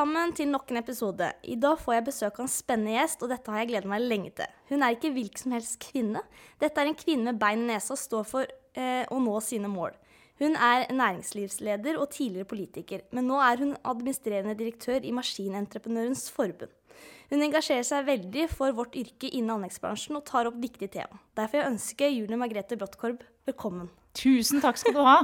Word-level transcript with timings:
Sammen 0.00 0.30
til 0.32 0.48
nok 0.48 0.70
en 0.72 0.78
episode. 0.80 1.26
I 1.44 1.58
dag 1.60 1.76
får 1.76 1.92
jeg 1.92 2.04
besøk 2.06 2.38
av 2.38 2.46
en 2.46 2.48
spennende 2.48 2.94
gjest, 2.94 3.20
og 3.20 3.28
dette 3.28 3.52
har 3.52 3.60
jeg 3.60 3.68
gledet 3.68 3.88
meg 3.90 4.04
lenge 4.08 4.30
til. 4.38 4.52
Hun 4.70 4.84
er 4.86 4.94
ikke 4.94 5.10
hvilken 5.12 5.42
som 5.42 5.52
helst 5.52 5.76
kvinne. 5.82 6.22
Dette 6.62 6.80
er 6.80 6.88
en 6.88 6.96
kvinne 6.96 7.26
med 7.26 7.40
bein 7.42 7.66
i 7.66 7.68
nesa 7.68 7.98
står 8.00 8.22
for 8.30 8.46
eh, 8.48 9.02
å 9.04 9.18
nå 9.20 9.34
sine 9.44 9.68
mål. 9.68 9.92
Hun 10.40 10.56
er 10.56 10.86
næringslivsleder 10.88 11.98
og 12.00 12.14
tidligere 12.14 12.48
politiker, 12.48 13.02
men 13.12 13.28
nå 13.28 13.42
er 13.44 13.60
hun 13.60 13.74
administrerende 13.82 14.54
direktør 14.56 15.04
i 15.04 15.12
Maskinentreprenørens 15.18 16.30
forbund. 16.32 16.72
Hun 17.28 17.44
engasjerer 17.44 17.84
seg 17.84 18.08
veldig 18.08 18.46
for 18.54 18.72
vårt 18.78 18.96
yrke 18.96 19.28
innen 19.28 19.58
anleggsbransjen 19.58 20.16
og 20.16 20.24
tar 20.30 20.48
opp 20.48 20.56
viktige 20.64 20.94
tema. 20.96 21.20
Derfor 21.36 21.60
jeg 21.60 21.74
ønsker 21.74 22.14
Julie 22.14 22.40
Margrethe 22.40 22.80
Brottkorb 22.80 23.20
velkommen. 23.50 23.92
Tusen 24.16 24.64
takk 24.64 24.80
skal 24.80 24.96
du 24.96 25.04
ha. 25.04 25.18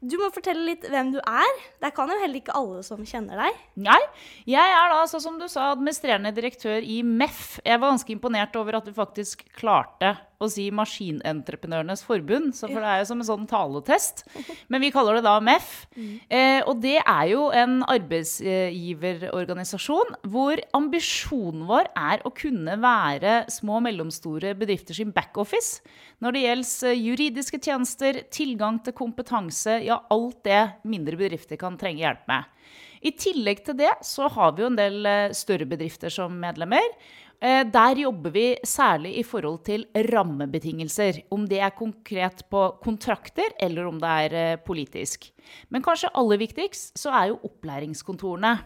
Du 0.00 0.16
må 0.16 0.30
fortelle 0.32 0.64
litt 0.64 0.86
hvem 0.88 1.10
du 1.12 1.18
er. 1.20 1.58
Det 1.82 1.90
kan 1.92 2.08
jo 2.08 2.16
heller 2.22 2.40
ikke 2.40 2.54
alle 2.56 2.80
som 2.86 3.02
kjenner 3.04 3.36
deg. 3.42 3.58
Nei, 3.84 4.00
jeg 4.48 4.72
er 4.76 4.94
da, 4.94 5.02
som 5.12 5.36
du 5.36 5.44
sa, 5.44 5.74
administrerende 5.74 6.32
direktør 6.32 6.80
i 6.80 7.02
MEF. 7.04 7.58
Jeg 7.66 7.82
var 7.82 7.92
ganske 7.92 8.14
imponert 8.14 8.56
over 8.56 8.78
at 8.80 8.88
du 8.88 8.96
faktisk 8.96 9.44
klarte 9.58 10.14
å 10.40 10.48
si 10.50 10.70
Maskinentreprenørenes 10.74 12.02
forbund, 12.06 12.54
så 12.56 12.68
for 12.70 12.80
det 12.80 12.88
er 12.88 12.98
jo 13.02 13.08
som 13.10 13.20
en 13.20 13.28
sånn 13.28 13.46
taletest. 13.50 14.16
Men 14.72 14.80
vi 14.84 14.92
kaller 14.94 15.14
det 15.18 15.24
da 15.26 15.34
MEF. 15.44 15.68
Eh, 16.32 16.60
og 16.64 16.74
det 16.82 16.98
er 17.02 17.26
jo 17.30 17.42
en 17.52 17.84
arbeidsgiverorganisasjon 17.84 20.08
hvor 20.32 20.56
ambisjonen 20.76 21.66
vår 21.68 21.86
er 21.92 22.18
å 22.24 22.30
kunne 22.34 22.76
være 22.80 23.44
små 23.52 23.76
og 23.80 23.84
mellomstore 23.88 24.54
bedrifter 24.58 24.94
sin 24.96 25.12
backoffice 25.14 25.80
når 26.20 26.36
det 26.36 26.44
gjelder 26.44 27.00
juridiske 27.00 27.58
tjenester, 27.64 28.22
tilgang 28.32 28.80
til 28.84 28.96
kompetanse, 28.96 29.80
ja, 29.86 29.96
alt 30.12 30.42
det 30.44 30.62
mindre 30.88 31.16
bedrifter 31.20 31.56
kan 31.60 31.78
trenge 31.80 32.04
hjelp 32.04 32.26
med. 32.30 32.42
I 33.00 33.14
tillegg 33.16 33.62
til 33.64 33.78
det 33.78 33.92
så 34.04 34.28
har 34.28 34.52
vi 34.52 34.64
jo 34.64 34.68
en 34.68 34.78
del 34.78 35.08
eh, 35.08 35.32
større 35.36 35.66
bedrifter 35.68 36.12
som 36.12 36.34
medlemmer. 36.42 36.84
Eh, 37.40 37.64
Der 37.64 37.96
jobber 37.96 38.30
vi 38.34 38.56
særlig 38.64 39.14
i 39.18 39.22
forhold 39.24 39.62
til 39.64 39.86
rammebetingelser. 40.12 41.22
Om 41.32 41.46
det 41.48 41.60
er 41.64 41.72
konkret 41.72 42.44
på 42.50 42.66
kontrakter, 42.84 43.54
eller 43.58 43.86
om 43.88 44.00
det 44.00 44.08
er 44.08 44.34
eh, 44.36 44.58
politisk. 44.60 45.30
Men 45.70 45.82
kanskje 45.82 46.12
aller 46.14 46.36
viktigst 46.36 46.98
så 47.00 47.14
er 47.16 47.30
jo 47.30 47.40
opplæringskontorene. 47.48 48.58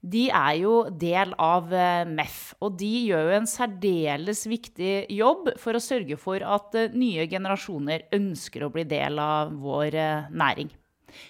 De 0.00 0.28
er 0.30 0.54
jo 0.62 0.88
del 0.88 1.34
av 1.36 1.68
eh, 1.72 2.08
MEF, 2.08 2.54
og 2.64 2.78
de 2.80 2.88
gjør 3.10 3.28
jo 3.28 3.36
en 3.36 3.50
særdeles 3.50 4.46
viktig 4.48 4.94
jobb 5.12 5.52
for 5.60 5.76
å 5.76 5.82
sørge 5.82 6.16
for 6.16 6.40
at 6.40 6.76
nye 6.96 7.26
generasjoner 7.28 8.08
ønsker 8.16 8.64
å 8.64 8.72
bli 8.72 8.86
del 8.88 9.20
av 9.20 9.52
vår 9.60 9.98
næring. 10.32 10.72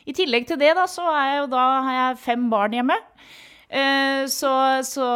I 0.07 0.15
tillegg 0.15 0.47
til 0.47 0.59
det 0.59 0.71
da, 0.79 0.87
så 0.91 1.03
er 1.11 1.27
jeg 1.33 1.43
jo 1.43 1.51
da, 1.51 1.67
har 1.83 1.99
jeg 1.99 2.23
fem 2.23 2.47
barn 2.51 2.79
hjemme. 2.79 2.99
Eh, 3.67 4.27
så, 4.31 4.51
så 4.87 5.07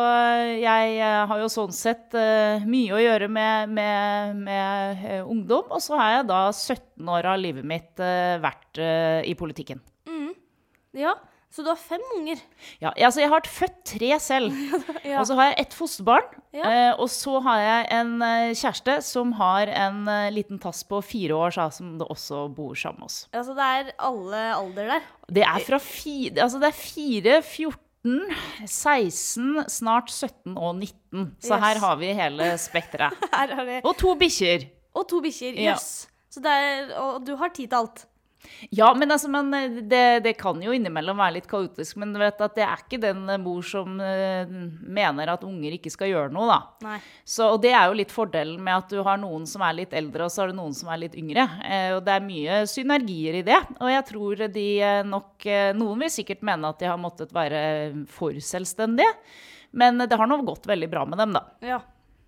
jeg 0.58 0.96
eh, 0.98 1.22
har 1.30 1.42
jo 1.42 1.48
sånn 1.52 1.74
sett 1.74 2.16
eh, 2.18 2.64
mye 2.66 2.96
å 2.96 3.02
gjøre 3.02 3.30
med, 3.30 3.74
med, 3.76 4.40
med 4.42 5.04
ungdom. 5.22 5.70
Og 5.70 5.82
så 5.84 5.98
har 6.00 6.16
jeg 6.18 6.30
da 6.32 6.44
17 6.50 7.12
år 7.14 7.30
av 7.34 7.42
livet 7.42 7.66
mitt 7.66 8.00
vært 8.00 8.80
i 8.80 9.34
politikken. 9.38 9.82
Ja, 10.96 11.12
så 11.50 11.62
du 11.62 11.68
har 11.70 11.78
fem 11.78 12.02
unger. 12.16 12.40
Ja, 12.82 12.90
altså 12.94 13.22
jeg 13.22 13.30
har 13.30 13.46
født 13.46 13.80
tre 13.92 14.10
selv. 14.22 14.54
Ja. 15.10 15.22
Og 15.22 15.26
så 15.26 15.34
har 15.38 15.48
jeg 15.48 15.64
ett 15.64 15.74
fosterbarn. 15.74 16.26
Ja. 16.54 16.92
og 17.00 17.08
så 17.10 17.38
har 17.42 17.60
jeg 17.62 17.86
en 17.94 18.10
kjæreste 18.58 18.96
som 19.06 19.30
har 19.38 19.70
en 19.70 20.04
liten 20.34 20.58
tass 20.62 20.82
på 20.86 21.00
fire 21.02 21.38
år, 21.38 21.54
som 21.74 21.94
det 21.98 22.06
også 22.10 22.44
bor 22.54 22.74
sammen 22.78 23.00
med 23.00 23.08
oss. 23.08 23.20
Altså, 23.32 23.54
det 23.56 23.68
er 23.78 23.92
alle 24.10 24.42
alder 24.54 24.90
der. 24.92 25.08
Det 25.30 25.46
er 25.46 25.66
fra 25.66 25.80
fi, 25.82 26.16
altså 26.34 26.60
det 26.62 26.70
er 26.70 26.78
fire, 26.78 27.38
14, 27.42 27.89
16, 28.66 29.64
snart 29.68 30.10
17 30.10 30.56
og 30.56 30.74
19. 30.78 31.36
Så 31.40 31.54
Yes. 31.54 31.64
her 31.64 31.78
har 31.84 31.96
vi 32.00 32.12
hele 32.16 32.58
spekteret. 32.58 33.12
Og 33.88 33.96
to 33.98 34.14
bikkjer. 34.14 34.64
Og 34.94 35.08
to 35.08 35.20
bikkjer. 35.20 35.52
Ja. 35.60 35.72
Jøss. 35.74 36.08
Så 36.30 36.40
det 36.40 36.50
er, 36.50 36.94
og 36.96 37.26
du 37.26 37.34
har 37.36 37.48
tid 37.54 37.66
til 37.68 37.76
alt. 37.76 38.06
Ja, 38.70 38.94
men, 38.94 39.10
altså, 39.10 39.28
men 39.32 39.50
det, 39.88 40.20
det 40.24 40.32
kan 40.40 40.60
jo 40.62 40.72
innimellom 40.74 41.18
være 41.20 41.38
litt 41.38 41.48
kaotisk. 41.50 41.98
Men 42.00 42.14
du 42.14 42.20
vet 42.20 42.40
at 42.40 42.56
det 42.56 42.64
er 42.66 42.82
ikke 42.82 43.00
den 43.02 43.24
mor 43.42 43.64
som 43.66 44.00
uh, 44.00 44.54
mener 44.80 45.32
at 45.32 45.44
unger 45.46 45.76
ikke 45.76 45.92
skal 45.92 46.12
gjøre 46.12 46.34
noe, 46.34 46.48
da. 46.50 46.96
Så, 47.24 47.50
og 47.54 47.60
det 47.64 47.74
er 47.76 47.88
jo 47.88 47.98
litt 48.00 48.14
fordelen 48.14 48.60
med 48.64 48.82
at 48.82 48.92
du 48.92 49.02
har 49.06 49.20
noen 49.20 49.46
som 49.48 49.64
er 49.66 49.78
litt 49.82 49.94
eldre, 49.96 50.26
og 50.26 50.32
så 50.32 50.44
har 50.44 50.52
du 50.52 50.58
noen 50.58 50.76
som 50.76 50.90
er 50.92 51.02
litt 51.04 51.16
yngre. 51.20 51.46
Uh, 51.64 51.92
og 51.98 52.02
det 52.06 52.16
er 52.16 52.26
mye 52.26 52.62
synergier 52.70 53.40
i 53.40 53.46
det. 53.46 53.60
Og 53.80 53.92
jeg 53.92 54.08
tror 54.10 54.44
de 54.50 54.66
eh, 54.84 55.04
nok 55.06 55.46
uh, 55.46 55.70
Noen 55.76 56.04
vil 56.04 56.12
sikkert 56.12 56.42
mene 56.46 56.68
at 56.70 56.80
de 56.80 56.88
har 56.90 57.00
måttet 57.00 57.32
være 57.34 57.62
for 58.10 58.36
selvstendige. 58.44 59.12
Men 59.70 60.02
det 60.02 60.16
har 60.18 60.28
nå 60.28 60.40
gått 60.46 60.66
veldig 60.66 60.88
bra 60.90 61.04
med 61.06 61.20
dem, 61.20 61.34
da. 61.36 61.44
Ja. 61.62 61.78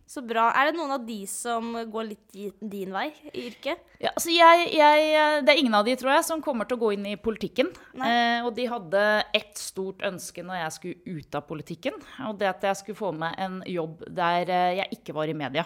Så 0.09 0.21
bra. 0.27 0.51
Er 0.59 0.69
det 0.69 0.77
noen 0.77 0.93
av 0.93 1.05
de 1.07 1.21
som 1.31 1.73
går 1.89 2.09
litt 2.09 2.35
din 2.59 2.93
vei 2.93 3.07
i 3.33 3.47
yrket? 3.47 3.81
Ja, 4.03 4.11
altså 4.13 4.33
jeg, 4.35 4.67
jeg, 4.75 5.45
det 5.47 5.55
er 5.55 5.61
ingen 5.61 5.77
av 5.79 5.87
de, 5.87 5.95
tror 5.97 6.13
jeg, 6.17 6.27
som 6.27 6.43
kommer 6.45 6.69
til 6.69 6.77
å 6.77 6.83
gå 6.83 6.91
inn 6.97 7.07
i 7.13 7.17
politikken. 7.21 7.71
Eh, 7.97 8.43
og 8.45 8.53
de 8.59 8.67
hadde 8.69 9.05
ett 9.39 9.55
stort 9.61 10.05
ønske 10.05 10.45
når 10.45 10.61
jeg 10.65 10.77
skulle 10.77 11.19
ut 11.21 11.39
av 11.39 11.47
politikken. 11.49 11.97
Og 12.29 12.37
det 12.41 12.51
at 12.51 12.67
jeg 12.69 12.83
skulle 12.83 12.99
få 12.99 13.15
meg 13.17 13.39
en 13.41 13.63
jobb 13.69 14.05
der 14.11 14.53
eh, 14.53 14.75
jeg 14.83 14.99
ikke 14.99 15.17
var 15.17 15.33
i 15.33 15.39
media. 15.39 15.65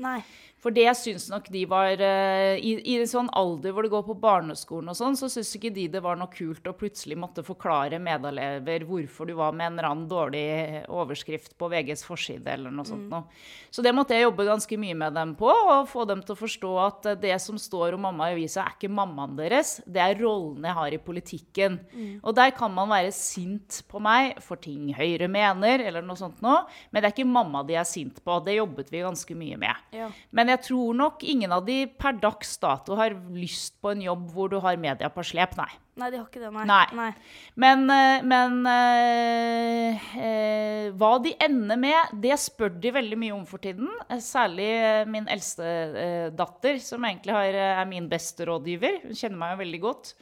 Nei. 0.00 0.20
For 0.60 0.74
det 0.76 0.90
syns 0.98 1.28
nok 1.32 1.48
de 1.52 1.62
var 1.68 2.00
eh, 2.04 2.58
i, 2.60 2.74
I 2.92 2.98
en 3.00 3.08
sånn 3.08 3.30
alder 3.36 3.72
hvor 3.72 3.86
det 3.86 3.92
går 3.94 4.04
på 4.04 4.16
barneskolen 4.20 4.92
og 4.92 4.98
sånn, 4.98 5.16
så 5.16 5.30
syns 5.32 5.54
ikke 5.56 5.72
de 5.72 5.86
det 5.94 6.02
var 6.04 6.18
noe 6.20 6.28
kult 6.32 6.66
å 6.68 6.74
plutselig 6.76 7.16
måtte 7.20 7.44
forklare 7.46 8.00
medelever 8.02 8.84
hvorfor 8.88 9.30
du 9.30 9.34
var 9.38 9.54
med 9.56 9.70
en 9.70 9.78
eller 9.78 9.88
annen 9.88 10.08
dårlig 10.10 10.44
overskrift 10.92 11.56
på 11.60 11.70
VGs 11.72 12.04
forside 12.04 12.52
eller 12.52 12.74
noe 12.74 12.88
sånt 12.88 13.08
noe. 13.08 13.24
Så 13.72 13.84
det 13.84 13.94
måtte 13.96 14.16
jeg 14.16 14.26
jobbe 14.26 14.48
ganske 14.48 14.80
mye 14.80 14.98
med 15.00 15.16
dem 15.16 15.32
på, 15.38 15.48
og 15.48 15.88
få 15.88 16.04
dem 16.10 16.20
til 16.24 16.36
å 16.36 16.40
forstå 16.42 16.74
at 16.84 17.10
eh, 17.14 17.18
det 17.24 17.38
som 17.40 17.56
står 17.60 17.96
om 17.96 18.04
mamma 18.10 18.28
i 18.28 18.36
avisa, 18.36 18.66
er 18.66 18.76
ikke 18.76 18.92
mammaen 18.92 19.38
deres, 19.40 19.78
det 19.88 20.04
er 20.04 20.20
rollen 20.20 20.68
jeg 20.68 20.76
har 20.76 20.96
i 20.96 21.00
politikken. 21.00 21.80
Og 22.20 22.34
der 22.36 22.52
kan 22.56 22.72
man 22.74 22.90
være 22.90 23.12
sint 23.16 23.80
på 23.88 24.00
meg 24.02 24.36
for 24.44 24.60
ting 24.60 24.90
Høyre 24.96 25.28
mener, 25.30 25.80
eller 25.86 26.04
noe 26.04 26.18
sånt 26.18 26.40
noe, 26.44 26.66
men 26.90 27.00
det 27.00 27.08
er 27.08 27.14
ikke 27.14 27.28
mamma 27.30 27.62
de 27.64 27.76
er 27.80 27.88
sint 27.88 28.20
på. 28.24 28.36
Det 28.44 28.58
jobbet 28.58 28.90
vi 28.92 29.02
ganske 29.04 29.36
mye 29.38 29.56
med. 29.60 29.84
Ja. 29.96 30.08
Men 30.36 30.49
jeg 30.50 30.62
tror 30.68 30.96
nok 30.98 31.22
ingen 31.26 31.52
av 31.54 31.64
de 31.66 31.84
per 32.00 32.18
dags 32.20 32.56
dato 32.62 32.96
har 32.98 33.14
lyst 33.34 33.76
på 33.82 33.94
en 33.94 34.02
jobb 34.04 34.26
hvor 34.34 34.50
du 34.52 34.58
har 34.62 34.78
media 34.80 35.10
på 35.12 35.24
slep, 35.26 35.56
nei. 35.58 35.70
Nei, 36.00 36.08
de 36.12 36.20
har 36.20 36.28
ikke 36.30 36.40
det, 36.40 36.50
nei. 36.54 36.84
Nei. 36.96 37.08
Men, 37.60 37.82
eh, 37.92 38.22
men 38.24 38.54
eh, 38.70 40.06
eh, 40.16 40.86
hva 40.96 41.10
de 41.20 41.34
ender 41.44 41.80
med, 41.80 42.14
det 42.22 42.38
spør 42.40 42.72
de 42.80 42.92
veldig 42.94 43.18
mye 43.20 43.34
om 43.36 43.42
for 43.48 43.60
tiden. 43.60 43.90
Særlig 44.24 44.70
min 45.12 45.28
eldste 45.30 45.66
eh, 45.66 46.28
datter, 46.32 46.78
som 46.84 47.04
egentlig 47.04 47.36
har, 47.36 47.58
er 47.82 47.90
min 47.90 48.08
beste 48.10 48.48
rådgiver. 48.48 49.02
Hun 49.04 49.18
kjenner 49.18 49.42
meg 49.42 49.52
jo 49.52 49.60
veldig 49.64 49.82
godt. 49.84 50.14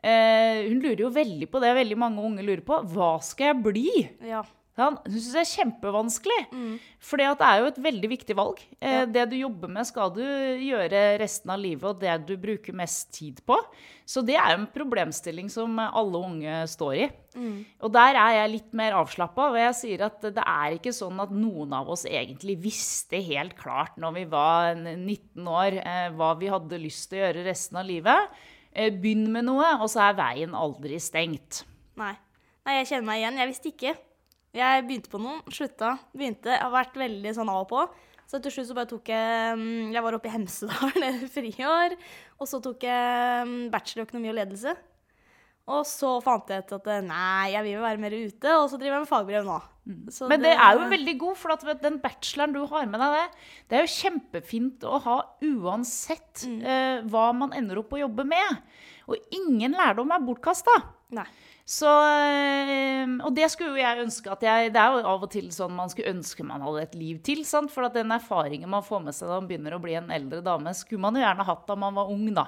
Eh, 0.00 0.62
hun 0.70 0.80
lurer 0.80 1.04
jo 1.04 1.12
veldig 1.12 1.50
på 1.52 1.60
det 1.60 1.74
veldig 1.82 2.00
mange 2.00 2.24
unge 2.24 2.46
lurer 2.46 2.64
på. 2.64 2.80
Hva 2.94 3.12
skal 3.24 3.52
jeg 3.52 3.62
bli? 3.66 3.90
Ja. 4.30 4.44
Han 4.80 4.96
syns 5.06 5.30
jeg 5.34 5.44
er 5.44 5.50
kjempevanskelig. 5.50 6.40
For 7.00 7.16
det 7.20 7.26
er 7.40 7.60
jo 7.62 7.68
et 7.70 7.78
veldig 7.84 8.10
viktig 8.10 8.36
valg. 8.36 8.60
Eh, 8.80 8.90
Ja. 9.00 9.04
Det 9.06 9.30
du 9.30 9.36
jobber 9.36 9.68
med, 9.68 9.86
skal 9.86 10.10
du 10.14 10.20
gjøre 10.22 11.18
resten 11.20 11.50
av 11.50 11.58
livet, 11.60 11.84
og 11.84 12.00
det 12.00 12.26
du 12.26 12.36
bruker 12.36 12.72
mest 12.74 13.12
tid 13.12 13.40
på. 13.46 13.56
Så 14.06 14.24
det 14.26 14.34
er 14.36 14.56
jo 14.56 14.62
en 14.62 14.66
problemstilling 14.74 15.48
som 15.50 15.78
alle 15.78 16.18
unge 16.18 16.66
står 16.68 16.94
i. 16.98 17.08
Og 17.80 17.92
der 17.92 18.14
er 18.18 18.32
jeg 18.40 18.50
litt 18.56 18.72
mer 18.74 18.92
avslappa, 18.98 19.50
og 19.52 19.56
jeg 19.60 19.74
sier 19.78 20.02
at 20.08 20.20
det 20.20 20.42
er 20.44 20.74
ikke 20.78 20.92
sånn 20.92 21.20
at 21.22 21.30
noen 21.30 21.72
av 21.72 21.88
oss 21.88 22.04
egentlig 22.04 22.58
visste 22.60 23.20
helt 23.22 23.56
klart 23.56 23.96
når 23.96 24.12
vi 24.14 24.24
var 24.24 24.74
19 24.74 25.46
år, 25.46 25.78
eh, 25.84 26.08
hva 26.10 26.32
vi 26.38 26.48
hadde 26.50 26.80
lyst 26.82 27.10
til 27.10 27.20
å 27.20 27.26
gjøre 27.28 27.46
resten 27.46 27.76
av 27.78 27.86
livet. 27.86 28.28
Eh, 28.72 28.90
Begynn 28.90 29.30
med 29.32 29.44
noe, 29.44 29.76
og 29.80 29.88
så 29.90 30.08
er 30.10 30.14
veien 30.18 30.52
aldri 30.54 30.98
stengt. 31.02 31.64
Nei. 31.96 32.16
Nei, 32.66 32.74
jeg 32.82 32.86
kjenner 32.90 33.06
meg 33.06 33.22
igjen. 33.22 33.38
Jeg 33.38 33.48
visste 33.48 33.70
ikke. 33.72 33.94
Jeg 34.56 34.86
begynte 34.86 35.10
på 35.12 35.20
noe, 35.22 35.42
slutta, 35.54 35.94
begynte. 36.16 36.50
Jeg 36.50 36.62
har 36.64 36.72
vært 36.74 36.96
veldig 36.98 37.34
sånn 37.36 37.50
av 37.52 37.62
og 37.62 37.68
på. 37.70 37.82
Så 38.30 38.38
til 38.42 38.54
slutt 38.54 38.68
så 38.68 38.76
bare 38.78 38.90
tok 38.90 39.08
jeg 39.10 39.56
mm, 39.58 39.90
Jeg 39.90 40.02
var 40.04 40.14
oppe 40.14 40.30
i 40.30 40.32
Hemsedal 40.34 41.06
i 41.08 41.30
friår. 41.30 41.96
Og 42.38 42.50
så 42.50 42.62
tok 42.62 42.86
jeg 42.86 43.48
mm, 43.48 43.58
bachelor 43.72 44.04
i 44.04 44.08
økonomi 44.08 44.32
og 44.32 44.38
ledelse. 44.38 44.76
Og 45.70 45.84
så 45.86 46.16
fant 46.24 46.48
jeg 46.50 46.64
ut 46.64 46.72
at 46.78 46.88
eh, 46.90 47.02
nei, 47.06 47.52
jeg 47.52 47.62
vil 47.66 47.76
jo 47.76 47.82
være 47.84 48.02
mer 48.02 48.16
ute, 48.16 48.54
og 48.56 48.64
så 48.72 48.78
driver 48.80 48.96
jeg 48.96 49.04
med 49.04 49.10
fagbrev 49.10 49.44
nå. 49.46 49.58
Så 50.12 50.28
Men 50.30 50.42
det 50.42 50.52
er 50.54 50.78
jo 50.78 50.88
veldig 50.90 51.14
god, 51.20 51.36
for 51.38 51.54
at 51.54 51.64
vet, 51.66 51.82
den 51.82 51.98
bacheloren 52.02 52.54
du 52.54 52.60
har 52.70 52.88
med 52.90 53.02
deg, 53.02 53.14
det, 53.14 53.44
det 53.70 53.78
er 53.78 53.84
jo 53.84 53.92
kjempefint 53.94 54.86
å 54.86 55.00
ha 55.06 55.16
uansett 55.46 56.44
eh, 56.48 57.04
hva 57.10 57.28
man 57.36 57.54
ender 57.56 57.82
opp 57.82 57.94
å 57.94 58.02
jobbe 58.02 58.26
med. 58.28 58.60
Og 59.10 59.34
ingen 59.36 59.78
lærdom 59.78 60.10
er 60.14 60.26
bortkasta. 60.26 60.74
Så, 61.70 61.86
eh, 61.86 63.06
og 63.22 63.30
det 63.36 63.46
skulle 63.52 63.76
jo 63.76 63.78
jeg 63.78 64.00
ønske 64.02 64.30
at 64.32 64.40
jeg 64.42 64.72
Det 64.74 64.80
er 64.80 64.96
jo 64.96 65.04
av 65.06 65.22
og 65.22 65.30
til 65.30 65.46
sånn 65.54 65.70
man 65.76 65.90
skulle 65.92 66.10
ønske 66.10 66.42
man 66.46 66.64
hadde 66.66 66.82
et 66.82 66.96
liv 66.98 67.20
til. 67.22 67.44
sant? 67.46 67.70
For 67.70 67.86
at 67.86 67.94
den 67.94 68.10
erfaringen 68.10 68.68
man 68.72 68.82
får 68.82 69.04
med 69.04 69.14
seg 69.14 69.28
da 69.30 69.38
man 69.38 69.46
begynner 69.50 69.76
å 69.76 69.82
bli 69.82 69.94
en 69.94 70.10
eldre 70.10 70.42
dame, 70.42 70.72
skulle 70.74 71.00
man 71.04 71.14
jo 71.14 71.22
gjerne 71.22 71.46
hatt 71.46 71.66
da 71.70 71.76
man 71.78 71.94
var 71.94 72.10
ung, 72.10 72.26
da. 72.34 72.46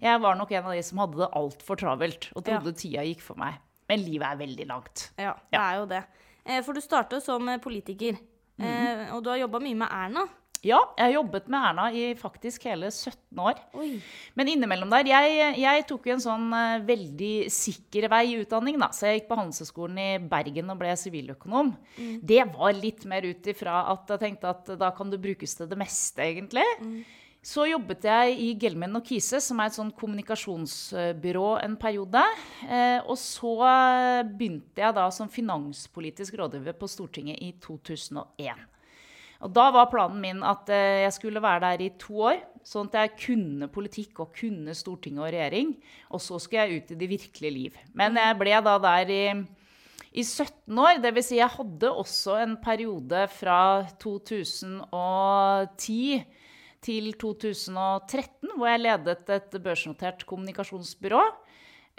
Jeg 0.00 0.20
var 0.22 0.38
nok 0.38 0.52
en 0.54 0.64
av 0.70 0.72
de 0.78 0.82
som 0.86 0.98
hadde 1.02 1.18
det 1.18 1.30
altfor 1.40 1.76
travelt 1.82 2.30
og 2.36 2.44
trodde 2.46 2.76
tida 2.78 3.02
gikk 3.02 3.20
for 3.26 3.34
meg. 3.42 3.58
Men 3.90 4.04
livet 4.06 4.22
er 4.30 4.36
veldig 4.46 4.66
langt. 4.70 5.10
Ja, 5.18 5.32
det 5.50 5.58
Ja. 5.58 5.70
er 5.72 5.78
jo 5.80 5.86
det. 5.86 6.04
Eh, 6.46 6.62
For 6.62 6.72
du 6.72 6.80
startet 6.80 7.22
som 7.22 7.42
politiker, 7.58 8.16
Mhm. 8.58 8.66
eh, 8.66 9.14
og 9.16 9.24
du 9.24 9.30
har 9.30 9.38
jobba 9.38 9.58
mye 9.60 9.74
med 9.76 9.88
Erna. 9.90 10.28
Ja, 10.60 10.78
jeg 10.98 11.06
har 11.06 11.14
jobbet 11.14 11.46
med 11.48 11.66
Erna 11.70 11.86
i 11.96 12.02
faktisk 12.18 12.66
hele 12.68 12.90
17 12.92 13.40
år. 13.40 13.60
Oi. 13.80 13.94
Men 14.36 14.50
innimellom 14.52 14.90
der 14.92 15.08
Jeg, 15.08 15.54
jeg 15.62 15.84
tok 15.88 16.08
jo 16.10 16.16
en 16.18 16.24
sånn 16.24 16.50
eh, 16.52 16.82
veldig 16.84 17.34
sikker 17.54 18.10
vei 18.12 18.24
i 18.28 18.34
utdanning, 18.42 18.76
da. 18.80 18.90
Så 18.92 19.08
jeg 19.08 19.20
gikk 19.20 19.30
på 19.30 19.38
Handelshøyskolen 19.40 20.00
i 20.02 20.10
Bergen 20.30 20.68
og 20.72 20.82
ble 20.82 20.92
siviløkonom. 21.00 21.72
Det 22.20 22.42
var 22.52 22.76
litt 22.76 23.06
mer 23.08 23.24
ut 23.24 23.48
ifra 23.48 23.86
at 23.94 24.12
jeg 24.12 24.22
tenkte 24.26 24.52
at 24.52 24.68
da 24.80 24.90
kan 24.96 25.08
du 25.12 25.16
brukes 25.22 25.56
til 25.56 25.70
det 25.70 25.80
meste, 25.80 26.28
egentlig. 26.28 26.66
Så 27.40 27.64
jobbet 27.64 28.04
jeg 28.04 28.34
i 28.36 28.50
Gelmen 28.60 28.98
og 28.98 29.06
Kise, 29.08 29.40
som 29.40 29.62
er 29.62 29.70
et 29.70 29.76
sånn 29.78 29.94
kommunikasjonsbyrå 29.96 31.46
en 31.64 31.78
periode. 31.80 32.20
Eh, 32.68 33.00
og 33.00 33.16
så 33.16 33.54
begynte 34.28 34.84
jeg 34.84 34.98
da 34.98 35.08
som 35.08 35.32
finanspolitisk 35.32 36.36
rådgiver 36.36 36.76
på 36.76 36.90
Stortinget 36.92 37.40
i 37.40 37.54
2001. 37.64 38.68
Og 39.40 39.48
da 39.56 39.70
var 39.72 39.88
planen 39.92 40.20
min 40.20 40.42
at 40.44 40.68
eh, 40.72 41.02
jeg 41.06 41.12
skulle 41.16 41.40
være 41.42 41.62
der 41.64 41.82
i 41.86 41.90
to 42.00 42.14
år, 42.28 42.38
sånn 42.66 42.88
at 42.90 42.96
jeg 42.98 43.16
kunne 43.22 43.66
politikk 43.72 44.20
og 44.20 44.34
kunne 44.36 44.74
Stortinget 44.76 45.24
og 45.24 45.32
regjering. 45.32 45.68
Og 46.12 46.20
så 46.20 46.38
skulle 46.42 46.66
jeg 46.66 46.76
ut 46.76 46.92
i 46.92 47.00
det 47.00 47.08
virkelige 47.08 47.54
liv. 47.54 47.72
Men 47.96 48.16
jeg 48.20 48.38
ble 48.40 48.60
da 48.66 48.74
der 48.84 49.06
i, 49.14 49.24
i 50.12 50.22
17 50.26 50.82
år. 50.84 51.00
Dvs. 51.00 51.26
Si 51.30 51.36
jeg 51.40 51.56
hadde 51.56 51.88
også 52.02 52.32
en 52.42 52.54
periode 52.60 53.20
fra 53.32 53.60
2010 54.02 56.02
til 56.84 57.04
2013 57.20 58.56
hvor 58.56 58.68
jeg 58.68 58.84
ledet 58.84 59.32
et 59.32 59.50
børsnotert 59.64 60.26
kommunikasjonsbyrå. 60.28 61.24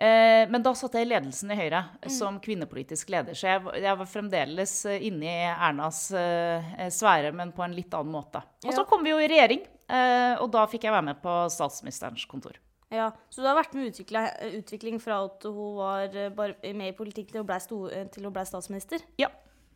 Eh, 0.01 0.47
Men 0.49 0.63
da 0.65 0.71
satt 0.73 0.95
jeg 0.97 1.05
i 1.05 1.09
ledelsen 1.11 1.51
i 1.53 1.57
Høyre 1.59 1.83
som 2.09 2.39
kvinnepolitisk 2.41 3.11
leder. 3.13 3.35
Så 3.37 3.45
jeg, 3.51 3.61
var- 3.63 3.75
jeg 3.77 3.97
var 3.99 4.07
fremdeles 4.09 4.73
eh, 4.89 5.03
inne 5.07 5.29
i 5.29 5.43
Ernas 5.53 5.99
eh, 6.17 6.89
sfære, 6.89 7.29
men 7.37 7.51
på 7.53 7.61
en 7.63 7.75
litt 7.77 7.93
annen 7.93 8.11
måte. 8.15 8.41
Og 8.65 8.73
så 8.73 8.85
kom 8.89 9.03
vi 9.05 9.11
jo 9.13 9.19
i 9.21 9.27
regjering, 9.29 9.61
eh, 9.89 10.33
og 10.41 10.49
da 10.55 10.65
fikk 10.71 10.87
jeg 10.89 10.95
være 10.95 11.05
med 11.11 11.21
på 11.21 11.35
statsministerens 11.53 12.25
kontor. 12.25 12.57
Ja, 12.91 13.11
Så 13.29 13.39
du 13.39 13.47
har 13.47 13.55
vært 13.55 13.73
med 13.77 13.93
utvikling 13.93 14.97
fra 14.99 15.21
at 15.23 15.43
hun 15.47 15.77
var 15.77 16.09
bare 16.35 16.73
med 16.75 16.89
i 16.89 16.97
politikk 16.97 17.29
til 17.31 17.39
hun 17.39 17.47
ble, 17.47 17.59
sto, 17.63 17.85
til 18.11 18.25
hun 18.27 18.33
ble 18.33 18.43
statsminister? 18.49 18.99
Ja. 19.21 19.29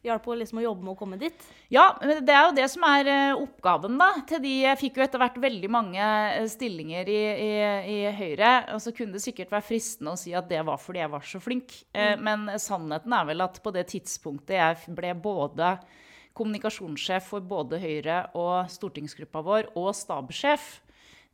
Hjalp 0.06 0.30
henne 0.30 0.44
liksom 0.44 0.62
å 0.62 0.66
jobbe 0.66 0.86
med 0.86 0.94
å 0.94 0.98
komme 1.00 1.20
dit? 1.22 1.48
Ja, 1.74 1.88
men 2.02 2.22
det 2.26 2.36
er 2.36 2.48
jo 2.48 2.56
det 2.58 2.68
som 2.72 2.86
er 2.88 3.10
eh, 3.10 3.42
oppgaven, 3.42 3.98
da. 4.00 4.12
Til 4.30 4.44
de, 4.44 4.54
jeg 4.68 4.82
fikk 4.84 5.00
jo 5.00 5.06
etter 5.08 5.22
hvert 5.22 5.42
veldig 5.42 5.72
mange 5.74 6.06
eh, 6.06 6.46
stillinger 6.52 7.10
i, 7.10 7.20
i, 7.48 7.52
i 7.96 8.00
Høyre. 8.16 8.54
Og 8.76 8.84
så 8.86 8.94
kunne 8.96 9.18
det 9.18 9.26
sikkert 9.26 9.54
være 9.56 9.68
fristende 9.72 10.14
å 10.14 10.22
si 10.22 10.36
at 10.38 10.50
det 10.52 10.62
var 10.68 10.82
fordi 10.82 11.04
jeg 11.04 11.14
var 11.18 11.28
så 11.28 11.42
flink. 11.44 11.76
Mm. 11.98 12.26
Men 12.30 12.48
sannheten 12.62 13.18
er 13.18 13.30
vel 13.34 13.46
at 13.46 13.62
på 13.66 13.74
det 13.76 13.88
tidspunktet 13.92 14.58
jeg 14.60 14.98
ble 14.98 15.14
både 15.18 15.76
kommunikasjonssjef 16.36 17.30
for 17.32 17.46
både 17.48 17.80
Høyre 17.80 18.26
og 18.38 18.68
stortingsgruppa 18.72 19.44
vår, 19.46 19.72
og 19.80 19.94
stabssjef, 19.96 20.68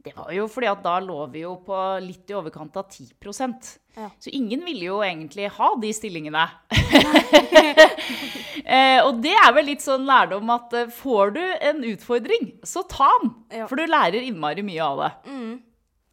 det 0.02 0.14
var 0.18 0.32
jo 0.34 0.48
fordi 0.50 0.70
at 0.72 0.82
da 0.82 0.96
lå 1.04 1.20
vi 1.34 1.44
jo 1.44 1.56
på 1.66 1.78
litt 2.02 2.30
i 2.32 2.38
overkant 2.38 2.78
av 2.78 2.90
10 2.90 3.12
Ja. 3.96 4.10
Så 4.18 4.30
ingen 4.34 4.66
ville 4.66 4.86
jo 4.88 5.02
egentlig 5.06 5.50
ha 5.58 5.76
de 5.82 5.94
stillingene. 5.94 6.48
eh, 8.76 9.00
og 9.04 9.22
det 9.24 9.34
er 9.36 9.56
vel 9.56 9.68
litt 9.72 9.84
sånn 9.84 10.06
lærdom 10.08 10.52
at 10.54 10.76
eh, 10.78 10.92
får 10.94 11.34
du 11.38 11.42
en 11.42 11.82
utfordring, 11.92 12.54
så 12.68 12.84
ta 12.90 13.10
den. 13.22 13.34
Ja. 13.62 13.68
For 13.70 13.80
du 13.80 13.90
lærer 13.90 14.22
innmari 14.22 14.66
mye 14.66 14.86
av 14.86 15.04
det. 15.04 15.12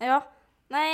Ja. 0.09 0.23
Nei, 0.73 0.87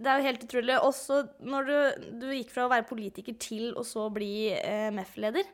det 0.00 0.08
er 0.10 0.20
jo 0.20 0.28
helt 0.28 0.44
utrolig. 0.46 0.76
Også 0.84 1.22
når 1.44 1.70
du, 1.70 1.78
du 2.22 2.28
gikk 2.34 2.52
fra 2.54 2.66
å 2.66 2.72
være 2.72 2.88
politiker 2.88 3.36
til 3.40 3.72
å 3.78 3.84
så 3.86 4.08
bli 4.12 4.50
eh, 4.56 4.88
MEF-leder. 4.94 5.48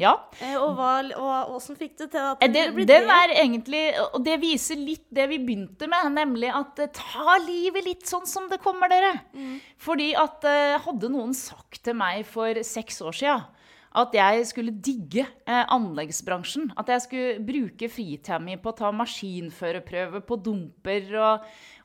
Ja. 0.00 0.12
Eh, 0.42 0.56
og 0.58 0.74
hva, 0.74 0.94
og 1.14 1.52
hvordan 1.52 1.78
fikk 1.78 1.92
du 2.00 2.04
til 2.08 2.18
at 2.18 2.40
det, 2.42 2.50
Det, 2.50 2.62
ble 2.74 2.86
det? 2.88 2.98
er 3.14 3.34
egentlig, 3.44 3.82
og 4.08 4.24
det 4.26 4.40
viser 4.42 4.80
litt 4.80 5.04
det 5.14 5.28
vi 5.30 5.38
begynte 5.38 5.86
med, 5.90 6.10
nemlig 6.16 6.50
at 6.50 6.82
eh, 6.82 6.90
ta 6.94 7.36
livet 7.44 7.86
litt 7.86 8.08
sånn 8.10 8.26
som 8.26 8.48
det 8.50 8.58
kommer, 8.64 8.90
dere. 8.90 9.12
Fordi 9.78 10.10
at 10.18 10.46
eh, 10.50 10.80
hadde 10.82 11.12
noen 11.14 11.34
sagt 11.38 11.84
til 11.86 11.94
meg 12.00 12.24
for 12.26 12.58
seks 12.66 12.98
år 13.06 13.20
siden 13.22 13.46
at 13.94 14.14
jeg 14.16 14.46
skulle 14.48 14.72
digge 14.82 15.22
eh, 15.22 15.64
anleggsbransjen, 15.70 16.72
at 16.80 16.88
jeg 16.90 17.02
skulle 17.04 17.44
bruke 17.46 17.86
fritida 17.86 18.40
mi 18.42 18.56
på 18.58 18.72
å 18.72 18.76
ta 18.80 18.90
maskinførerprøve 18.90 20.24
på 20.26 20.38
dumper 20.42 21.12
og, 21.14 21.44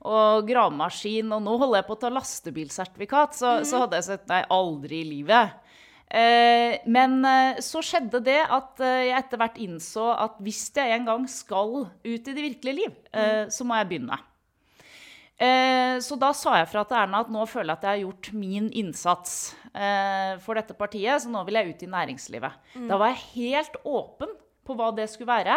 og 0.10 0.48
gravemaskin, 0.50 1.30
og 1.36 1.44
nå 1.46 1.54
holder 1.62 1.84
jeg 1.84 1.88
på 1.92 1.98
å 1.98 2.02
ta 2.02 2.10
lastebilsertifikat, 2.16 3.38
så, 3.38 3.52
så 3.62 3.84
hadde 3.84 4.02
jeg 4.02 4.08
sett 4.10 4.26
nei, 4.32 4.42
aldri 4.50 5.04
i 5.04 5.10
livet. 5.12 5.69
Eh, 6.10 6.80
men 6.90 7.20
eh, 7.26 7.60
så 7.62 7.84
skjedde 7.86 8.24
det 8.26 8.40
at 8.42 8.82
eh, 8.82 9.04
jeg 9.12 9.18
etter 9.20 9.38
hvert 9.38 9.60
innså 9.62 10.08
at 10.16 10.40
hvis 10.42 10.64
jeg 10.74 10.96
en 10.96 11.06
gang 11.06 11.28
skal 11.30 11.76
ut 11.86 12.08
i 12.10 12.18
det 12.34 12.34
virkelige 12.42 12.78
liv, 12.80 12.96
eh, 13.14 13.46
så 13.54 13.68
må 13.68 13.78
jeg 13.78 13.90
begynne. 13.92 14.18
Eh, 15.40 16.00
så 16.04 16.18
da 16.20 16.34
sa 16.36 16.58
jeg 16.58 16.68
fra 16.72 16.82
til 16.90 16.98
Erna 17.00 17.22
at 17.24 17.30
nå 17.32 17.46
føler 17.48 17.72
jeg 17.72 17.78
at 17.78 17.86
jeg 17.86 17.94
har 17.94 18.02
gjort 18.08 18.32
min 18.42 18.72
innsats 18.82 19.36
eh, 19.72 20.34
for 20.44 20.58
dette 20.60 20.76
partiet, 20.76 21.22
så 21.24 21.32
nå 21.32 21.46
vil 21.48 21.62
jeg 21.62 21.76
ut 21.76 21.86
i 21.86 21.92
næringslivet. 21.94 22.58
Da 22.90 22.98
var 23.00 23.14
jeg 23.14 23.24
helt 23.38 23.78
åpen 23.88 24.34
på 24.68 24.76
hva 24.76 24.90
det 24.98 25.08
skulle 25.14 25.30
være, 25.32 25.56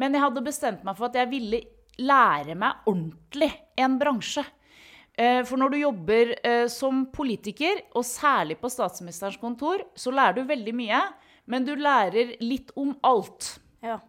men 0.00 0.16
jeg 0.16 0.24
hadde 0.24 0.42
bestemt 0.48 0.82
meg 0.84 0.96
for 0.98 1.12
at 1.12 1.20
jeg 1.20 1.30
ville 1.30 1.60
lære 2.00 2.56
meg 2.58 2.88
ordentlig 2.90 3.52
en 3.78 4.00
bransje. 4.00 4.42
Eh, 5.16 5.42
For 5.46 5.60
når 5.60 5.70
du 5.74 5.78
jobber 5.78 6.32
eh, 6.42 6.64
som 6.72 7.04
politiker, 7.14 7.82
og 7.94 8.06
særlig 8.08 8.56
på 8.60 8.70
statsministerens 8.72 9.38
kontor, 9.40 9.84
så 9.94 10.10
lærer 10.14 10.40
du 10.40 10.48
veldig 10.48 10.74
mye, 10.74 11.02
men 11.46 11.64
du 11.66 11.74
lærer 11.76 12.34
litt 12.42 12.72
om 12.80 12.94
alt. 13.06 13.58
Ja. 13.84 14.00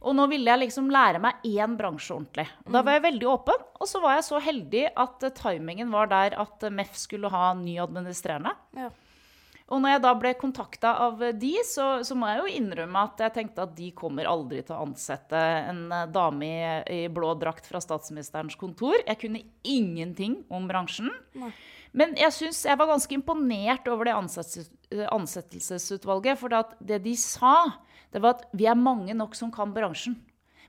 Og 0.00 0.14
nå 0.16 0.26
ville 0.30 0.50
jeg 0.50 0.64
liksom 0.64 0.88
lære 0.92 1.20
meg 1.22 1.44
én 1.46 1.76
bransje 1.78 2.14
ordentlig. 2.14 2.46
Og 2.66 2.72
da 2.74 2.82
var 2.86 2.96
jeg 2.96 3.04
veldig 3.06 3.28
åpen, 3.30 3.66
og 3.80 3.88
så 3.90 4.00
var 4.02 4.16
jeg 4.18 4.26
så 4.28 4.40
heldig 4.42 4.84
at 4.96 5.26
eh, 5.28 5.34
timingen 5.36 5.92
var 5.92 6.08
der 6.12 6.38
at 6.40 6.66
MEF 6.72 6.96
skulle 6.98 7.30
ha 7.32 7.50
ny 7.58 7.76
administrerende. 7.84 8.54
ja. 8.76 8.90
Og 9.66 9.80
når 9.82 9.96
jeg 9.96 10.02
da 10.04 10.12
ble 10.14 10.30
kontakta 10.38 10.92
av 11.02 11.18
de, 11.34 11.56
så, 11.66 12.04
så 12.06 12.14
må 12.14 12.28
jeg 12.30 12.38
jo 12.38 12.52
innrømme 12.60 13.00
at 13.08 13.18
jeg 13.24 13.34
tenkte 13.34 13.64
at 13.64 13.72
de 13.74 13.88
kommer 13.98 14.28
aldri 14.30 14.60
til 14.62 14.76
å 14.76 14.84
ansette 14.84 15.40
en 15.66 15.90
eh, 15.90 16.04
dame 16.14 16.46
i, 16.46 16.60
i 16.94 17.10
blå 17.10 17.32
drakt 17.40 17.66
fra 17.66 17.80
statsministerens 17.82 18.54
kontor. 18.60 18.94
Jeg 19.00 19.18
kunne 19.24 19.42
ingenting 19.66 20.44
om 20.54 20.68
bransjen. 20.70 21.10
Nei. 21.34 21.50
Men 21.96 22.12
jeg 22.18 22.32
syns 22.36 22.66
jeg 22.68 22.78
var 22.78 22.86
ganske 22.90 23.14
imponert 23.16 23.88
over 23.88 24.04
det 24.06 24.14
ansettelsesutvalget. 24.14 26.38
For 26.38 26.48
det 26.84 26.98
de 27.02 27.16
sa, 27.18 27.72
det 28.12 28.20
var 28.22 28.34
at 28.36 28.44
vi 28.54 28.66
er 28.68 28.76
mange 28.78 29.14
nok 29.16 29.34
som 29.38 29.50
kan 29.54 29.72
bransjen. 29.74 30.16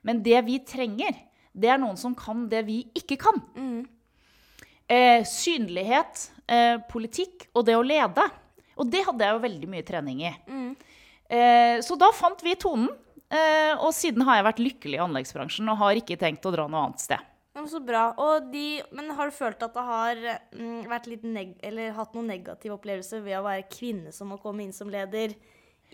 Men 0.07 0.23
det 0.23 0.45
vi 0.47 0.59
trenger, 0.63 1.13
det 1.51 1.69
er 1.73 1.77
noen 1.81 1.97
som 1.99 2.15
kan 2.17 2.49
det 2.49 2.65
vi 2.65 2.91
ikke 2.95 3.17
kan. 3.19 3.41
Eh, 4.87 5.23
synlighet, 5.27 6.31
eh, 6.47 6.77
politikk 6.87 7.49
og 7.53 7.65
det 7.67 7.75
å 7.75 7.83
lede. 7.83 8.23
Og 8.77 8.89
det 8.93 9.03
hadde 9.07 9.25
jeg 9.25 9.35
jo 9.35 9.43
veldig 9.47 9.69
mye 9.73 9.85
trening 9.87 10.23
i. 10.27 10.33
Eh, 11.27 11.77
så 11.83 11.97
da 11.99 12.11
fant 12.15 12.43
vi 12.45 12.55
tonen. 12.59 12.89
Eh, 13.27 13.73
og 13.83 13.91
siden 13.91 14.23
har 14.23 14.39
jeg 14.39 14.47
vært 14.47 14.61
lykkelig 14.63 14.99
i 14.99 15.03
anleggsbransjen 15.03 15.67
og 15.73 15.81
har 15.81 15.99
ikke 15.99 16.15
tenkt 16.19 16.45
å 16.47 16.53
dra 16.53 16.67
noe 16.71 16.85
annet 16.87 17.03
sted. 17.03 17.25
Ja, 17.57 17.59
men 17.63 17.69
Så 17.71 17.81
bra. 17.83 18.05
De, 18.53 18.65
men 18.95 19.11
har 19.17 19.27
du 19.27 19.35
følt 19.35 19.63
at 19.65 19.73
det 19.75 19.83
har 19.83 20.23
mm, 20.53 20.87
hatt 21.97 22.15
noen 22.15 22.29
negative 22.29 22.77
opplevelser 22.77 23.23
ved 23.25 23.39
å 23.39 23.45
være 23.47 23.67
kvinne 23.73 24.13
som 24.15 24.29
må 24.31 24.37
komme 24.39 24.63
inn 24.63 24.75
som 24.75 24.91
leder 24.93 25.33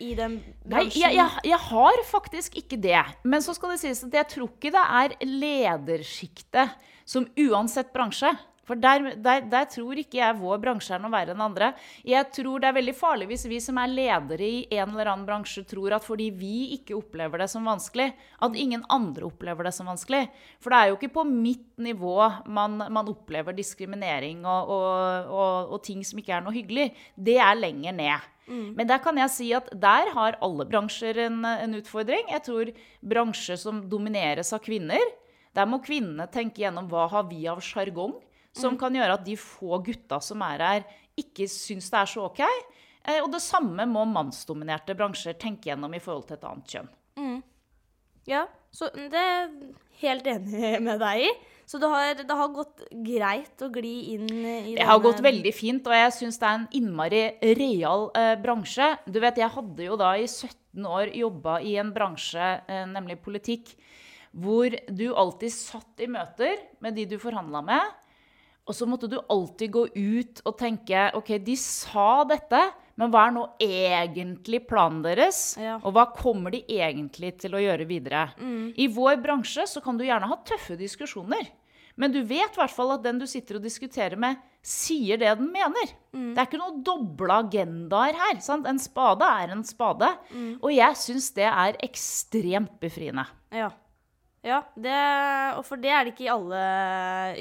i 0.02 0.13
den 0.18 0.40
Nei, 0.42 0.54
bransjen? 0.66 1.02
jeg, 1.06 1.18
jeg, 1.18 1.44
jeg 1.50 1.62
har 1.70 2.04
faktisk 2.10 2.58
ikke 2.60 2.80
det. 2.84 3.02
Men 3.24 3.46
så 3.46 3.56
skal 3.58 3.74
det 3.74 3.82
sies 3.82 4.04
at 4.06 4.18
jeg 4.20 4.30
tror 4.36 4.52
ikke 4.52 4.74
det 4.74 4.86
er 5.02 5.16
ledersjiktet 5.24 6.90
som 7.08 7.25
uansett 7.48 7.94
bransje. 7.96 8.34
For 8.67 8.79
der, 8.79 9.10
der, 9.20 9.43
der 9.51 9.65
tror 9.67 10.00
ikke 10.00 10.20
jeg 10.22 10.39
vår 10.39 10.62
bransje 10.63 10.96
er 10.96 11.01
noe 11.03 11.12
verre 11.12 11.34
enn 11.36 11.43
andre. 11.43 11.74
Jeg 12.08 12.29
tror 12.36 12.63
det 12.63 12.70
er 12.70 12.77
veldig 12.77 12.96
farlig 12.96 13.27
hvis 13.32 13.46
vi 13.51 13.60
som 13.63 13.79
er 13.82 13.91
ledere 13.91 14.48
i 14.48 14.62
en 14.77 14.93
eller 14.93 15.12
annen 15.12 15.27
bransje, 15.27 15.65
tror 15.67 15.98
at 15.98 16.05
fordi 16.05 16.29
vi 16.32 16.72
ikke 16.77 16.96
opplever 16.96 17.43
det 17.43 17.50
som 17.51 17.67
vanskelig, 17.67 18.10
at 18.15 18.60
ingen 18.60 18.86
andre 18.93 19.27
opplever 19.27 19.67
det 19.67 19.74
som 19.75 19.91
vanskelig. 19.91 20.25
For 20.63 20.72
det 20.72 20.79
er 20.79 20.91
jo 20.91 21.00
ikke 21.00 21.12
på 21.20 21.25
mitt 21.27 21.67
nivå 21.84 22.15
man, 22.48 22.79
man 22.88 23.12
opplever 23.12 23.55
diskriminering 23.58 24.46
og, 24.48 24.72
og, 24.72 25.34
og, 25.34 25.74
og 25.75 25.84
ting 25.84 26.05
som 26.08 26.24
ikke 26.24 26.38
er 26.38 26.46
noe 26.46 26.55
hyggelig. 26.55 26.93
Det 27.15 27.39
er 27.43 27.60
lenger 27.60 28.00
ned. 28.00 28.29
Men 28.48 28.88
der 28.88 29.00
kan 29.00 29.15
jeg 29.15 29.32
si 29.32 29.46
at 29.55 29.70
der 29.72 30.10
har 30.15 30.36
alle 30.43 30.65
bransjer 30.67 31.22
en, 31.29 31.43
en 31.48 31.75
utfordring. 31.77 32.27
Jeg 32.32 32.43
tror 32.43 32.72
bransjer 33.00 33.60
som 33.60 33.86
domineres 33.89 34.51
av 34.55 34.63
kvinner, 34.65 35.03
der 35.55 35.70
må 35.70 35.79
kvinnene 35.84 36.27
tenke 36.32 36.63
gjennom 36.63 36.89
hva 36.91 37.05
har 37.12 37.27
vi 37.29 37.46
av 37.48 37.62
sjargong 37.63 38.17
som 38.54 38.78
kan 38.78 38.94
gjøre 38.96 39.18
at 39.18 39.26
de 39.26 39.36
få 39.40 39.80
gutta 39.86 40.20
som 40.22 40.42
er 40.46 40.62
her, 40.62 40.84
ikke 41.20 41.48
syns 41.50 41.90
det 41.94 42.00
er 42.00 42.10
så 42.10 42.26
ok. 42.30 42.42
Eh, 43.06 43.20
Og 43.24 43.32
det 43.34 43.42
samme 43.44 43.86
må 43.90 44.06
mannsdominerte 44.10 44.96
bransjer 44.98 45.36
tenke 45.42 45.70
gjennom 45.72 45.94
i 45.94 46.02
forhold 46.02 46.28
til 46.30 46.38
et 46.40 46.46
annet 46.50 46.76
kjønn. 46.78 46.92
Ja, 48.30 48.46
så 48.72 48.88
det 48.96 49.20
er 49.20 49.50
helt 50.00 50.28
enig 50.32 50.78
med 50.86 51.02
deg 51.02 51.26
i. 51.26 51.32
Så 51.68 51.80
det 51.80 51.88
har, 51.90 52.14
det 52.28 52.36
har 52.36 52.50
gått 52.56 52.82
greit 53.08 53.62
å 53.64 53.70
gli 53.72 53.92
inn 54.14 54.28
i 54.30 54.76
Det 54.76 54.86
har 54.88 55.00
gått 55.04 55.22
veldig 55.24 55.52
fint, 55.56 55.86
og 55.88 55.96
jeg 55.96 56.14
syns 56.18 56.40
det 56.40 56.48
er 56.48 56.58
en 56.60 56.66
innmari 56.76 57.22
real 57.60 58.10
eh, 58.20 58.34
bransje. 58.40 58.90
Du 59.08 59.20
vet, 59.24 59.40
Jeg 59.40 59.52
hadde 59.56 59.88
jo 59.88 59.96
da 60.00 60.14
i 60.20 60.28
17 60.28 60.86
år 60.88 61.12
jobba 61.16 61.58
i 61.64 61.76
en 61.80 61.92
bransje, 61.96 62.50
eh, 62.68 62.84
nemlig 62.92 63.20
politikk, 63.24 63.74
hvor 64.34 64.76
du 64.90 65.06
alltid 65.14 65.54
satt 65.56 66.04
i 66.04 66.08
møter 66.12 66.60
med 66.84 66.96
de 67.00 67.06
du 67.06 67.18
forhandla 67.22 67.64
med, 67.64 67.92
og 68.63 68.75
så 68.77 68.88
måtte 68.88 69.10
du 69.12 69.17
alltid 69.20 69.74
gå 69.74 69.88
ut 69.91 70.41
og 70.48 70.55
tenke 70.60 71.10
OK, 71.17 71.34
de 71.43 71.55
sa 71.60 72.24
dette, 72.29 72.62
men 72.96 73.12
hva 73.12 73.25
er 73.27 73.34
nå 73.36 73.43
egentlig 73.63 74.62
planen 74.70 75.01
deres? 75.03 75.58
Ja. 75.60 75.79
Og 75.82 75.96
hva 75.96 76.05
kommer 76.15 76.53
de 76.53 76.62
egentlig 76.72 77.34
til 77.41 77.58
å 77.58 77.62
gjøre 77.63 77.88
videre? 77.89 78.27
I 78.39 78.88
vår 78.93 79.17
bransje 79.24 79.65
så 79.67 79.82
kan 79.84 80.00
du 80.00 80.05
gjerne 80.05 80.29
ha 80.29 80.39
tøffe 80.48 80.77
diskusjoner. 80.79 81.50
Men 82.00 82.13
du 82.13 82.24
vet 82.25 82.55
i 82.55 82.58
hvert 82.58 82.74
fall 82.74 82.96
at 82.96 83.03
den 83.05 83.20
du 83.22 83.27
sitter 83.29 83.60
og 83.60 83.65
diskuterer 83.65 84.17
med, 84.17 84.39
sier 84.63 85.20
det 85.20 85.34
den 85.38 85.51
mener. 85.53 85.91
Det 86.13 86.39
er 86.39 86.48
ikke 86.48 86.62
noen 86.62 86.79
doble 86.86 87.36
agendaer 87.43 88.15
her. 88.17 88.39
Sant? 88.41 88.65
En 88.70 88.79
spade 88.82 89.27
er 89.43 89.51
en 89.53 89.65
spade. 89.67 90.10
Og 90.63 90.72
jeg 90.74 90.98
syns 91.03 91.32
det 91.36 91.50
er 91.50 91.77
ekstremt 91.86 92.79
befriende. 92.82 93.27
Ja. 93.53 93.70
Ja 94.44 94.60
det, 94.76 94.96
og 95.58 95.64
for 95.64 95.80
det 95.80 95.92
er 95.94 96.04
det 96.04 96.12
ikke 96.14 96.26
i 96.26 96.34
alle 96.34 96.64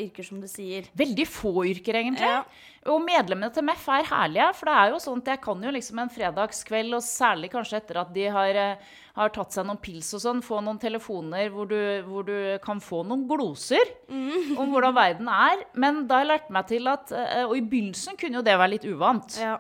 yrker, 0.04 0.26
som 0.26 0.42
du 0.42 0.46
sier. 0.50 0.86
Veldig 0.98 1.24
få 1.26 1.64
yrker, 1.66 1.98
egentlig. 1.98 2.28
Ja. 2.28 2.44
Og 2.90 3.02
medlemmene 3.02 3.50
til 3.54 3.62
MEF 3.66 3.84
er 3.94 4.06
herlige. 4.06 4.48
For 4.58 4.70
det 4.70 4.74
er 4.78 4.92
jo 4.92 5.00
sånn 5.02 5.22
at 5.22 5.30
jeg 5.32 5.40
kan 5.42 5.64
jo 5.66 5.72
liksom 5.74 6.00
en 6.02 6.12
fredagskveld, 6.14 6.94
og 6.98 7.02
særlig 7.06 7.50
kanskje 7.52 7.80
etter 7.80 8.00
at 8.04 8.12
de 8.14 8.28
har, 8.34 8.58
eh, 8.58 8.92
har 9.18 9.34
tatt 9.34 9.54
seg 9.54 9.66
noen 9.66 9.80
pils 9.82 10.12
og 10.14 10.22
sånn, 10.22 10.42
få 10.46 10.60
noen 10.62 10.78
telefoner 10.82 11.50
hvor 11.50 11.66
du, 11.70 11.78
hvor 12.06 12.26
du 12.26 12.36
kan 12.62 12.82
få 12.82 13.02
noen 13.06 13.26
gloser 13.30 13.92
om 14.10 14.70
hvordan 14.70 14.94
verden 14.94 15.30
er. 15.30 15.66
Men 15.74 16.04
da 16.06 16.20
har 16.20 16.24
jeg 16.24 16.32
lært 16.32 16.54
meg 16.54 16.70
til 16.70 16.90
at 16.90 17.12
eh, 17.12 17.42
Og 17.44 17.56
i 17.58 17.66
begynnelsen 17.66 18.18
kunne 18.18 18.38
jo 18.40 18.46
det 18.46 18.54
være 18.58 18.74
litt 18.76 18.86
uvant. 18.86 19.38
Ja. 19.42 19.58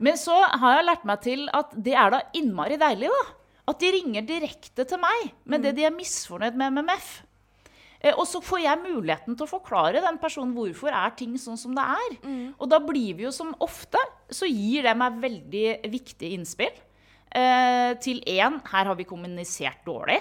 Men 0.00 0.16
så 0.16 0.32
har 0.32 0.78
jeg 0.78 0.88
lært 0.88 1.04
meg 1.04 1.20
til 1.24 1.44
at 1.52 1.76
det 1.76 1.92
er 1.92 2.16
da 2.16 2.22
innmari 2.36 2.80
deilig, 2.80 3.12
da. 3.12 3.22
At 3.70 3.78
de 3.82 3.90
ringer 3.94 4.26
direkte 4.26 4.84
til 4.88 4.98
meg 5.02 5.32
med 5.46 5.62
det 5.66 5.76
de 5.78 5.84
er 5.86 5.94
misfornøyd 5.94 6.56
med 6.58 6.74
MMF. 6.80 7.10
Eh, 8.00 8.14
Og 8.16 8.24
så 8.26 8.40
får 8.42 8.62
jeg 8.64 8.82
muligheten 8.82 9.36
til 9.36 9.46
å 9.46 9.50
forklare 9.50 10.00
den 10.02 10.18
personen 10.18 10.54
hvorfor 10.56 10.90
er 10.90 11.12
ting 11.18 11.36
sånn 11.38 11.58
som 11.60 11.74
det 11.76 11.84
er. 11.84 12.16
Og 12.58 12.68
da 12.72 12.80
blir 12.82 13.14
vi 13.18 13.26
jo 13.28 13.32
som 13.34 13.52
ofte, 13.60 14.00
så 14.32 14.48
gir 14.48 14.82
det 14.88 14.96
meg 14.96 15.20
veldig 15.22 15.66
viktige 15.92 16.32
innspill. 16.36 16.72
Eh, 17.30 17.94
til 18.02 18.20
én 18.26 18.58
her 18.72 18.84
har 18.90 18.96
vi 18.98 19.04
kommunisert 19.06 19.84
dårlig. 19.86 20.18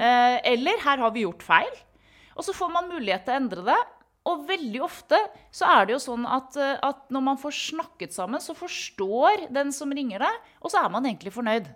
Eh, 0.00 0.40
eller 0.50 0.80
her 0.82 0.98
har 0.98 1.12
vi 1.14 1.22
gjort 1.22 1.42
feil. 1.46 1.70
Og 2.36 2.42
så 2.44 2.52
får 2.56 2.72
man 2.72 2.88
mulighet 2.90 3.24
til 3.24 3.34
å 3.34 3.40
endre 3.44 3.64
det. 3.70 3.78
Og 4.26 4.42
veldig 4.48 4.80
ofte 4.84 5.16
så 5.52 5.68
er 5.68 5.86
det 5.86 5.94
jo 5.94 6.00
sånn 6.02 6.26
at, 6.28 6.56
eh, 6.56 6.78
at 6.82 7.06
når 7.10 7.22
man 7.22 7.38
får 7.40 7.52
snakket 7.70 8.12
sammen, 8.12 8.40
så 8.40 8.52
forstår 8.56 9.46
den 9.52 9.70
som 9.72 9.90
ringer 9.92 10.18
deg, 10.18 10.40
og 10.62 10.70
så 10.70 10.84
er 10.84 10.90
man 10.90 11.04
egentlig 11.04 11.32
fornøyd. 11.32 11.68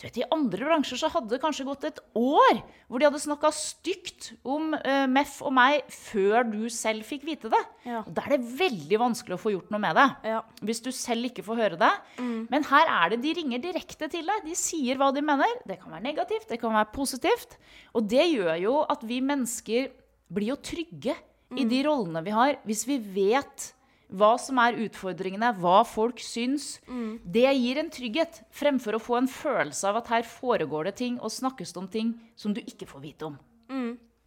Du 0.00 0.06
vet, 0.06 0.16
I 0.16 0.28
andre 0.32 0.64
bransjer 0.64 0.96
så 0.96 1.10
hadde 1.12 1.28
det 1.34 1.42
kanskje 1.42 1.66
gått 1.68 1.82
et 1.84 1.98
år 2.16 2.62
hvor 2.88 3.02
de 3.02 3.04
hadde 3.04 3.20
snakka 3.20 3.50
stygt 3.52 4.30
om 4.48 4.72
uh, 4.72 5.04
MEF 5.12 5.34
og 5.44 5.52
meg 5.58 5.90
før 5.92 6.46
du 6.48 6.62
selv 6.72 7.04
fikk 7.04 7.26
vite 7.28 7.50
det. 7.52 7.60
Ja. 7.84 8.00
Og 8.00 8.14
Da 8.16 8.24
er 8.24 8.38
det 8.38 8.54
veldig 8.62 9.00
vanskelig 9.02 9.36
å 9.36 9.42
få 9.42 9.52
gjort 9.52 9.68
noe 9.74 9.82
med 9.84 9.98
det. 10.00 10.06
Ja. 10.32 10.40
Hvis 10.64 10.80
du 10.86 10.88
selv 10.96 11.28
ikke 11.28 11.44
får 11.44 11.60
høre 11.60 11.80
det. 11.80 11.92
Men 12.20 12.64
her 12.70 12.88
er 12.96 13.12
det 13.12 13.20
de 13.26 13.34
ringer 13.36 13.60
direkte 13.62 14.08
til 14.08 14.24
deg. 14.24 14.46
De 14.48 14.56
sier 14.56 14.96
hva 15.00 15.10
de 15.12 15.24
mener. 15.24 15.60
Det 15.68 15.76
kan 15.82 15.92
være 15.92 16.06
negativt, 16.08 16.48
det 16.48 16.60
kan 16.62 16.72
være 16.74 16.90
positivt. 16.96 17.58
Og 17.92 18.08
det 18.08 18.24
gjør 18.30 18.54
jo 18.62 18.78
at 18.88 19.04
vi 19.04 19.20
mennesker 19.24 19.92
blir 20.32 20.54
jo 20.54 20.62
trygge 20.64 21.16
i 21.58 21.66
de 21.66 21.82
rollene 21.82 22.22
vi 22.24 22.32
har, 22.34 22.56
hvis 22.64 22.84
vi 22.86 22.96
vet 23.02 23.72
hva 24.10 24.34
som 24.42 24.58
er 24.62 24.78
utfordringene, 24.84 25.52
hva 25.62 25.80
folk 25.86 26.20
syns. 26.24 26.78
Det 27.24 27.46
gir 27.56 27.80
en 27.80 27.90
trygghet, 27.92 28.42
fremfor 28.50 28.96
å 28.96 29.02
få 29.02 29.18
en 29.20 29.30
følelse 29.30 29.90
av 29.90 30.00
at 30.02 30.10
her 30.14 30.26
foregår 30.26 30.90
det 30.90 30.96
ting 31.02 31.18
og 31.20 31.32
snakkes 31.34 31.74
det 31.74 31.80
om 31.82 31.90
ting 31.90 32.14
som 32.38 32.54
du 32.56 32.62
ikke 32.62 32.88
får 32.90 33.04
vite 33.04 33.28
om. 33.30 33.38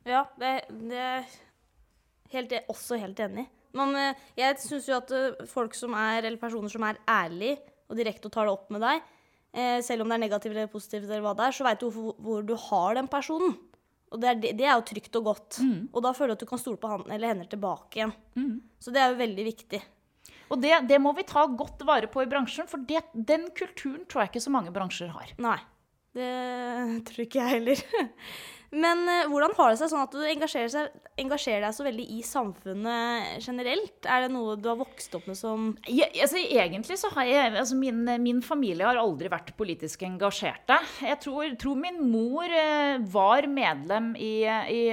Ja, 0.08 0.26
det, 0.40 0.54
det 0.92 1.00
er 1.00 1.28
helt, 2.34 2.56
også 2.72 3.00
helt 3.00 3.20
enig. 3.24 3.48
Men 3.74 3.96
eh, 3.98 4.24
jeg 4.38 4.60
syns 4.62 4.88
jo 4.90 4.98
at 5.00 5.12
eh, 5.16 5.46
folk 5.50 5.76
som 5.78 5.96
er, 5.98 6.22
eller 6.24 6.40
personer 6.42 6.72
som 6.72 6.84
er 6.86 7.00
ærlige 7.10 7.60
og 7.90 7.98
direkte 8.00 8.30
og 8.30 8.36
tar 8.36 8.48
det 8.48 8.54
opp 8.54 8.70
med 8.74 8.84
deg, 8.84 9.04
eh, 9.56 9.78
selv 9.86 10.04
om 10.04 10.12
det 10.12 10.18
er 10.18 10.24
negativt 10.26 10.54
eller 10.54 10.72
positivt, 10.72 11.08
eller 11.10 11.24
hva 11.26 11.34
det 11.38 11.48
er, 11.48 11.56
så 11.58 11.66
veit 11.68 11.82
du 11.82 11.90
hvor, 11.94 12.18
hvor 12.22 12.46
du 12.46 12.54
har 12.70 13.00
den 13.00 13.10
personen. 13.12 13.56
Og 14.14 14.22
det 14.22 14.30
er, 14.30 14.40
det 14.54 14.66
er 14.68 14.76
jo 14.78 14.86
trygt 14.86 15.16
og 15.18 15.28
godt. 15.32 15.60
Og 15.92 16.04
da 16.06 16.14
føler 16.14 16.34
du 16.34 16.38
at 16.38 16.46
du 16.46 16.50
kan 16.54 16.62
stole 16.62 16.78
på 16.78 16.92
han 16.92 17.04
eller 17.10 17.34
henne 17.34 17.48
tilbake 17.50 17.98
igjen. 18.00 18.14
Så 18.80 18.94
det 18.94 19.02
er 19.02 19.12
jo 19.12 19.22
veldig 19.24 19.46
viktig. 19.48 19.82
Og 20.54 20.60
det, 20.62 20.74
det 20.90 21.00
må 21.02 21.14
vi 21.18 21.26
ta 21.26 21.48
godt 21.50 21.82
vare 21.88 22.10
på 22.12 22.22
i 22.22 22.30
bransjen, 22.30 22.68
for 22.70 22.84
det, 22.86 23.02
den 23.14 23.48
kulturen 23.58 24.04
tror 24.06 24.22
jeg 24.24 24.34
ikke 24.34 24.44
så 24.46 24.54
mange 24.54 24.74
bransjer 24.76 25.10
har. 25.16 25.32
Nei. 25.42 25.58
Det 26.14 26.30
tror 27.10 27.24
ikke 27.26 27.42
jeg 27.42 27.56
heller. 27.56 27.82
Men 28.74 29.04
eh, 29.10 29.28
hvordan 29.30 29.54
har 29.58 29.72
det 29.72 29.80
seg 29.82 29.92
sånn 29.92 30.04
at 30.06 30.16
du 30.16 30.24
engasjerer, 30.26 30.72
seg, 30.72 30.96
engasjerer 31.22 31.62
deg 31.66 31.76
så 31.78 31.86
veldig 31.86 32.06
i 32.16 32.22
samfunnet 32.26 33.44
generelt? 33.46 34.08
Er 34.10 34.26
det 34.26 34.32
noe 34.34 34.56
du 34.58 34.66
har 34.72 34.80
vokst 34.80 35.14
opp 35.18 35.28
med 35.30 35.38
som 35.38 35.70
Ja, 35.86 36.08
altså, 36.10 36.42
egentlig 36.42 36.98
så 37.02 37.12
har 37.14 37.30
jeg 37.30 37.52
altså, 37.52 37.78
min, 37.78 38.02
min 38.24 38.42
familie 38.46 38.88
har 38.88 38.98
aldri 39.02 39.30
vært 39.34 39.54
politisk 39.60 40.06
engasjerte. 40.08 40.80
Jeg 41.06 41.22
tror, 41.22 41.54
tror 41.62 41.80
min 41.84 42.02
mor 42.10 42.50
eh, 42.50 42.98
var 43.14 43.46
medlem 43.52 44.14
i, 44.18 44.36
i, 44.74 44.84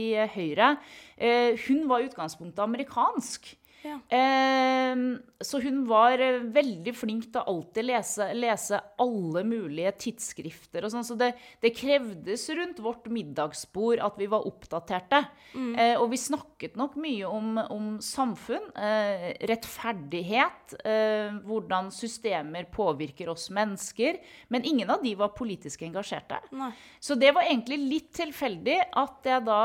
i 0.00 0.06
Høyre. 0.32 0.74
Eh, 1.16 1.60
hun 1.68 1.84
var 1.90 2.00
i 2.00 2.08
utgangspunktet 2.08 2.64
amerikansk. 2.64 3.52
Ja. 3.86 3.96
Eh, 4.10 4.96
så 5.40 5.60
hun 5.62 5.82
var 5.88 6.18
eh, 6.22 6.40
veldig 6.52 6.94
flink 6.96 7.28
til 7.28 7.40
å 7.42 7.52
alltid 7.52 7.86
lese, 7.86 8.28
lese 8.36 8.80
alle 9.02 9.42
mulige 9.46 9.92
tidsskrifter 10.06 10.86
og 10.86 10.92
sånn. 10.94 11.06
Så 11.06 11.16
det, 11.18 11.32
det 11.62 11.74
krevdes 11.76 12.46
rundt 12.56 12.80
vårt 12.82 13.06
middagsbord 13.12 14.02
at 14.04 14.18
vi 14.20 14.28
var 14.32 14.46
oppdaterte. 14.48 15.22
Eh, 15.54 15.94
og 16.00 16.10
vi 16.12 16.20
snakket 16.20 16.76
nok 16.80 16.96
mye 17.00 17.28
om, 17.28 17.60
om 17.72 17.88
samfunn, 18.04 18.70
eh, 18.80 19.28
rettferdighet, 19.48 20.76
eh, 20.82 21.38
hvordan 21.46 21.92
systemer 21.94 22.68
påvirker 22.72 23.30
oss 23.32 23.48
mennesker. 23.54 24.20
Men 24.52 24.66
ingen 24.66 24.90
av 24.92 25.04
de 25.04 25.14
var 25.18 25.34
politisk 25.36 25.86
engasjerte. 25.86 26.40
Nei. 26.56 26.72
Så 27.00 27.16
det 27.18 27.32
var 27.36 27.46
egentlig 27.46 27.80
litt 27.84 28.12
tilfeldig 28.16 28.80
at 28.96 29.28
jeg 29.28 29.46
da 29.46 29.62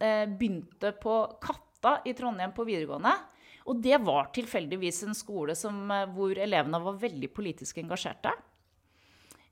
eh, 0.00 0.24
begynte 0.38 0.94
på 1.02 1.20
Katta 1.80 2.00
i 2.04 2.14
Trondheim 2.14 2.52
på 2.52 2.64
videregående. 2.64 3.12
Og 3.68 3.76
det 3.82 3.98
var 4.00 4.30
tilfeldigvis 4.34 5.02
en 5.04 5.14
skole 5.14 5.54
som, 5.54 5.90
eh, 5.90 6.06
hvor 6.06 6.30
elevene 6.38 6.80
var 6.82 6.94
veldig 6.94 7.32
politisk 7.34 7.78
engasjerte. 7.78 8.32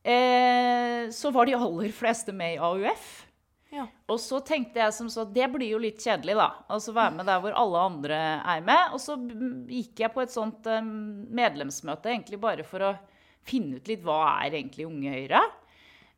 Eh, 0.02 1.11
så 1.11 1.33
var 1.33 1.47
de 1.47 1.54
aller 1.54 1.92
fleste 1.92 2.33
med 2.33 2.54
i 2.54 2.59
AUF. 2.59 3.26
Ja. 3.71 3.87
Og 4.09 4.18
så 4.18 4.45
tenkte 4.45 4.76
jeg 4.76 4.95
som 4.95 5.09
så 5.09 5.25
det 5.30 5.52
blir 5.52 5.68
jo 5.68 5.78
litt 5.78 5.99
kjedelig, 5.99 6.37
da. 6.37 6.64
Altså 6.71 6.95
være 6.95 7.16
med 7.16 7.26
der 7.26 7.40
hvor 7.40 7.52
alle 7.52 7.78
andre 7.78 8.14
er 8.45 8.61
med. 8.61 8.92
Og 8.92 9.00
så 9.00 9.16
gikk 9.68 10.00
jeg 10.00 10.12
på 10.14 10.23
et 10.23 10.30
sånt 10.30 10.66
eh, 10.66 10.80
medlemsmøte 10.83 12.06
egentlig 12.06 12.40
bare 12.40 12.64
for 12.64 12.80
å 12.80 12.99
finne 13.42 13.76
ut 13.76 13.87
litt 13.87 14.02
hva 14.02 14.45
er 14.45 14.54
egentlig 14.54 14.87
Unge 14.87 15.11
Høyre. 15.11 15.42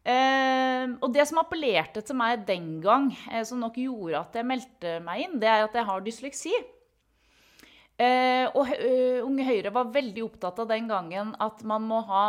Eh, 0.09 0.89
og 1.05 1.13
det 1.13 1.27
som 1.29 1.41
appellerte 1.43 2.01
til 2.01 2.17
meg 2.17 2.47
den 2.49 2.79
gang, 2.81 3.11
eh, 3.29 3.45
som 3.45 3.61
nok 3.61 3.77
gjorde 3.77 4.23
at 4.23 4.39
jeg 4.39 4.49
meldte 4.49 4.99
meg 5.05 5.27
inn, 5.27 5.39
det 5.43 5.51
er 5.53 5.67
at 5.67 5.77
jeg 5.77 5.85
har 5.85 6.05
dysleksi. 6.05 6.55
Eh, 7.99 8.47
og 8.55 8.71
eh, 8.77 9.19
Unge 9.27 9.45
Høyre 9.45 9.73
var 9.75 9.91
veldig 9.93 10.23
opptatt 10.25 10.63
av 10.63 10.71
den 10.71 10.87
gangen 10.89 11.35
at 11.43 11.65
man 11.67 11.83
må 11.83 11.99
ha 12.07 12.25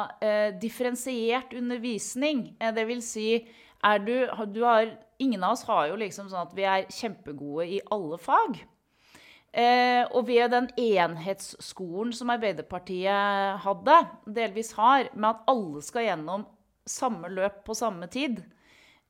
differensiert 0.60 1.54
undervisning. 1.56 2.50
Eh, 2.60 2.84
vil 2.90 3.06
si, 3.06 3.30
er 3.86 4.04
du, 4.04 4.16
du 4.52 4.64
har, 4.66 4.92
ingen 5.22 5.46
av 5.46 5.56
oss 5.56 5.64
har 5.70 5.88
jo 5.92 6.02
liksom 6.02 6.28
sånn 6.28 6.50
at 6.50 6.58
vi 6.58 6.68
er 6.68 6.90
kjempegode 6.92 7.70
i 7.78 7.80
alle 7.94 8.20
fag. 8.20 8.60
Eh, 9.50 10.04
og 10.14 10.28
ved 10.28 10.52
den 10.54 10.68
enhetsskolen 10.78 12.12
som 12.14 12.30
Arbeiderpartiet 12.30 13.64
hadde, 13.64 13.96
delvis 14.28 14.76
har, 14.78 15.08
med 15.16 15.32
at 15.32 15.48
alle 15.50 15.82
skal 15.86 16.06
gjennom 16.06 16.46
samme 16.90 17.30
løp 17.32 17.62
på 17.68 17.76
samme 17.78 18.10
tid, 18.12 18.42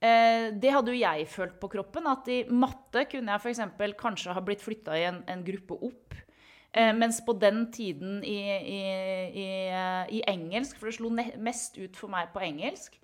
eh, 0.02 0.50
det 0.52 0.74
hadde 0.76 0.94
jo 0.94 1.00
jeg 1.00 1.28
følt 1.32 1.60
på 1.62 1.72
kroppen. 1.72 2.08
At 2.12 2.28
i 2.32 2.44
matte 2.52 3.06
kunne 3.12 3.36
jeg 3.36 3.44
f.eks. 3.44 3.96
kanskje 4.00 4.36
ha 4.36 4.44
blitt 4.46 4.64
flytta 4.66 4.98
i 5.00 5.06
en, 5.10 5.24
en 5.28 5.46
gruppe 5.48 5.80
opp. 5.90 6.18
Eh, 6.72 6.92
mens 6.94 7.18
på 7.26 7.34
den 7.42 7.64
tiden 7.74 8.20
i, 8.22 8.38
i, 8.46 8.80
i, 9.34 9.48
eh, 9.74 10.04
i 10.20 10.24
engelsk, 10.30 10.78
for 10.78 10.92
det 10.92 11.00
slo 11.00 11.10
mest 11.10 11.80
ut 11.80 11.98
for 11.98 12.12
meg 12.14 12.30
på 12.36 12.44
engelsk, 12.46 13.00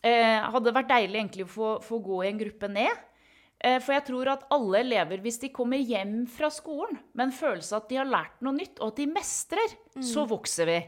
eh, 0.00 0.40
hadde 0.40 0.70
det 0.70 0.76
vært 0.78 0.92
deilig 0.94 1.20
egentlig 1.20 1.44
å 1.44 1.54
få, 1.54 1.70
få 1.84 2.00
gå 2.06 2.22
i 2.24 2.30
en 2.30 2.40
gruppe 2.40 2.70
ned. 2.72 3.06
Eh, 3.60 3.76
For 3.84 3.92
jeg 3.92 4.06
tror 4.08 4.30
at 4.32 4.46
alle 4.56 4.80
elever, 4.80 5.20
hvis 5.20 5.36
de 5.42 5.50
kommer 5.52 5.76
hjem 5.76 6.22
fra 6.32 6.48
skolen 6.48 6.96
med 7.12 7.26
en 7.26 7.34
følelse 7.36 7.76
at 7.76 7.90
de 7.90 7.98
har 8.00 8.08
lært 8.08 8.40
noe 8.40 8.56
nytt, 8.56 8.80
og 8.80 8.94
at 8.94 9.02
de 9.02 9.06
mestrer, 9.12 9.74
så 10.00 10.24
vokser 10.30 10.70
vi. 10.70 10.78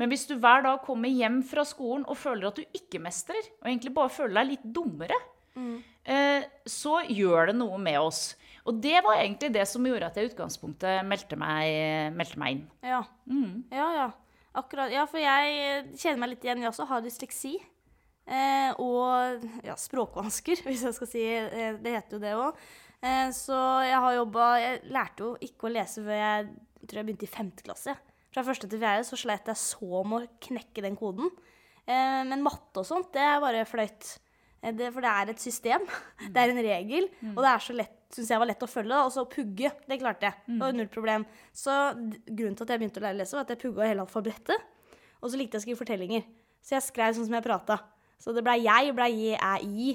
Men 0.00 0.12
hvis 0.12 0.24
du 0.30 0.36
hver 0.40 0.64
dag 0.64 0.80
kommer 0.86 1.12
hjem 1.12 1.42
fra 1.44 1.64
skolen 1.68 2.06
og 2.08 2.16
føler 2.16 2.48
at 2.48 2.60
du 2.60 2.78
ikke 2.78 3.00
mestrer, 3.02 3.50
og 3.60 3.68
egentlig 3.68 3.92
bare 3.96 4.12
føler 4.12 4.38
deg 4.40 4.52
litt 4.54 4.64
dummere, 4.78 5.18
eh, 6.08 6.46
så 6.64 7.02
gjør 7.08 7.52
det 7.52 7.58
noe 7.58 7.80
med 7.82 8.00
oss. 8.00 8.22
Og 8.64 8.78
det 8.80 9.02
var 9.04 9.18
egentlig 9.18 9.50
det 9.52 9.66
som 9.68 9.84
gjorde 9.86 10.08
at 10.08 10.16
jeg 10.16 10.28
i 10.28 10.32
utgangspunktet 10.32 11.02
meldte 11.04 11.36
meg, 11.36 12.14
meldte 12.14 12.38
meg 12.40 12.56
inn. 12.56 12.64
Ja. 12.86 13.02
ja, 13.74 13.88
ja. 13.98 14.08
Akkurat. 14.54 14.92
Ja, 14.92 15.06
for 15.08 15.18
jeg 15.18 15.96
kjenner 15.96 16.20
meg 16.22 16.34
litt 16.34 16.44
igjen. 16.46 16.62
Jeg 16.62 16.70
også 16.70 16.86
har 16.90 17.02
dysleksi. 17.04 17.56
Eh, 18.22 18.70
og 18.78 19.42
ja, 19.66 19.74
språkvansker, 19.78 20.62
hvis 20.68 20.84
jeg 20.86 20.94
skal 20.94 21.08
si 21.10 21.22
eh, 21.26 21.74
Det 21.82 21.96
heter 21.96 22.16
jo 22.16 22.22
det 22.22 22.34
òg. 22.38 22.60
Eh, 23.02 23.28
så 23.34 23.56
jeg 23.82 23.98
har 23.98 24.14
jobba 24.14 24.50
Jeg 24.62 24.76
lærte 24.94 25.24
jo 25.26 25.32
ikke 25.42 25.66
å 25.66 25.72
lese 25.74 26.04
før 26.04 26.20
jeg 26.20 26.52
tror 26.86 27.00
jeg 27.00 27.08
begynte 27.08 27.26
i 27.26 27.32
femte 27.32 27.66
klasse. 27.66 27.96
Fra 28.32 28.44
første 28.46 28.68
til 28.70 28.80
fjerde 28.80 29.04
så 29.04 29.18
slet 29.20 29.48
jeg 29.52 29.60
så 29.60 30.02
med 30.08 30.24
å 30.24 30.30
knekke 30.46 30.84
den 30.84 30.96
koden. 30.96 31.28
Eh, 31.84 32.22
men 32.28 32.44
matte 32.44 32.80
og 32.80 32.88
sånt, 32.88 33.10
det 33.14 33.22
er 33.22 33.42
bare 33.42 33.64
fløyt. 33.68 34.14
Eh, 34.62 34.72
det, 34.78 34.88
for 34.94 35.04
det 35.04 35.10
er 35.12 35.32
et 35.34 35.42
system. 35.42 35.84
Det 36.32 36.40
er 36.40 36.52
en 36.54 36.62
regel. 36.64 37.08
Og 37.34 37.42
det 37.42 37.50
er 37.50 37.64
så 37.66 37.76
lett, 37.76 37.98
syns 38.14 38.30
jeg 38.32 38.40
var 38.40 38.48
lett 38.48 38.64
å 38.64 38.70
følge. 38.70 39.00
Og 39.04 39.12
så 39.12 39.26
pugge, 39.28 39.72
det 39.88 39.98
klarte 40.00 40.28
jeg. 40.30 40.38
Det 40.48 40.60
var 40.62 40.76
null 40.78 40.90
problem. 40.92 41.26
Så 41.52 41.74
grunnen 41.98 42.56
til 42.56 42.64
at 42.64 42.72
jeg 42.74 42.82
begynte 42.84 43.02
å 43.02 43.04
lære 43.08 43.18
å 43.18 43.20
lese, 43.20 43.36
var 43.36 43.44
at 43.46 43.52
jeg 43.54 43.62
pugga 43.66 43.88
hele 43.90 44.06
alfabetet. 44.06 44.68
Og 45.20 45.30
så 45.30 45.38
likte 45.38 45.58
jeg 45.58 45.62
å 45.62 45.66
skrive 45.66 45.82
fortellinger. 45.82 46.24
Så 46.62 46.76
jeg 46.76 46.86
skrev 46.88 47.16
sånn 47.16 47.28
som 47.28 47.36
jeg 47.36 47.44
prata. 47.46 47.80
Så 48.22 48.32
det 48.36 48.44
blei 48.46 48.60
jeg, 48.62 48.94
blei 48.96 49.10
je, 49.18 49.36
æ, 49.36 49.54
i. 49.66 49.94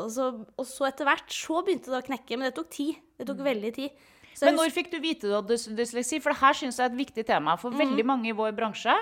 Og 0.00 0.08
så, 0.12 0.28
og 0.56 0.66
så 0.68 0.88
etter 0.88 1.08
hvert 1.08 1.32
så 1.32 1.60
begynte 1.64 1.92
det 1.92 2.00
å 2.00 2.06
knekke. 2.08 2.36
Men 2.40 2.48
det 2.48 2.56
tok 2.56 2.70
tid. 2.74 2.96
Det 3.20 3.26
tok 3.28 3.44
veldig 3.44 3.72
tid. 3.76 4.06
Men 4.46 4.54
når 4.56 4.70
fikk 4.74 4.90
du 4.92 4.98
vite 5.00 5.26
du 5.28 5.34
hadde 5.34 5.48
dys- 5.54 5.68
dysleksi? 5.74 6.20
For 6.22 6.30
det 6.32 6.40
her 6.40 6.52
syns 6.54 6.76
jeg 6.78 6.84
er 6.86 6.92
et 6.92 6.98
viktig 7.06 7.24
tema. 7.26 7.56
For 7.58 7.70
veldig 7.70 8.04
mange 8.06 8.28
i 8.28 8.32
vår 8.36 8.52
bransje 8.56 8.94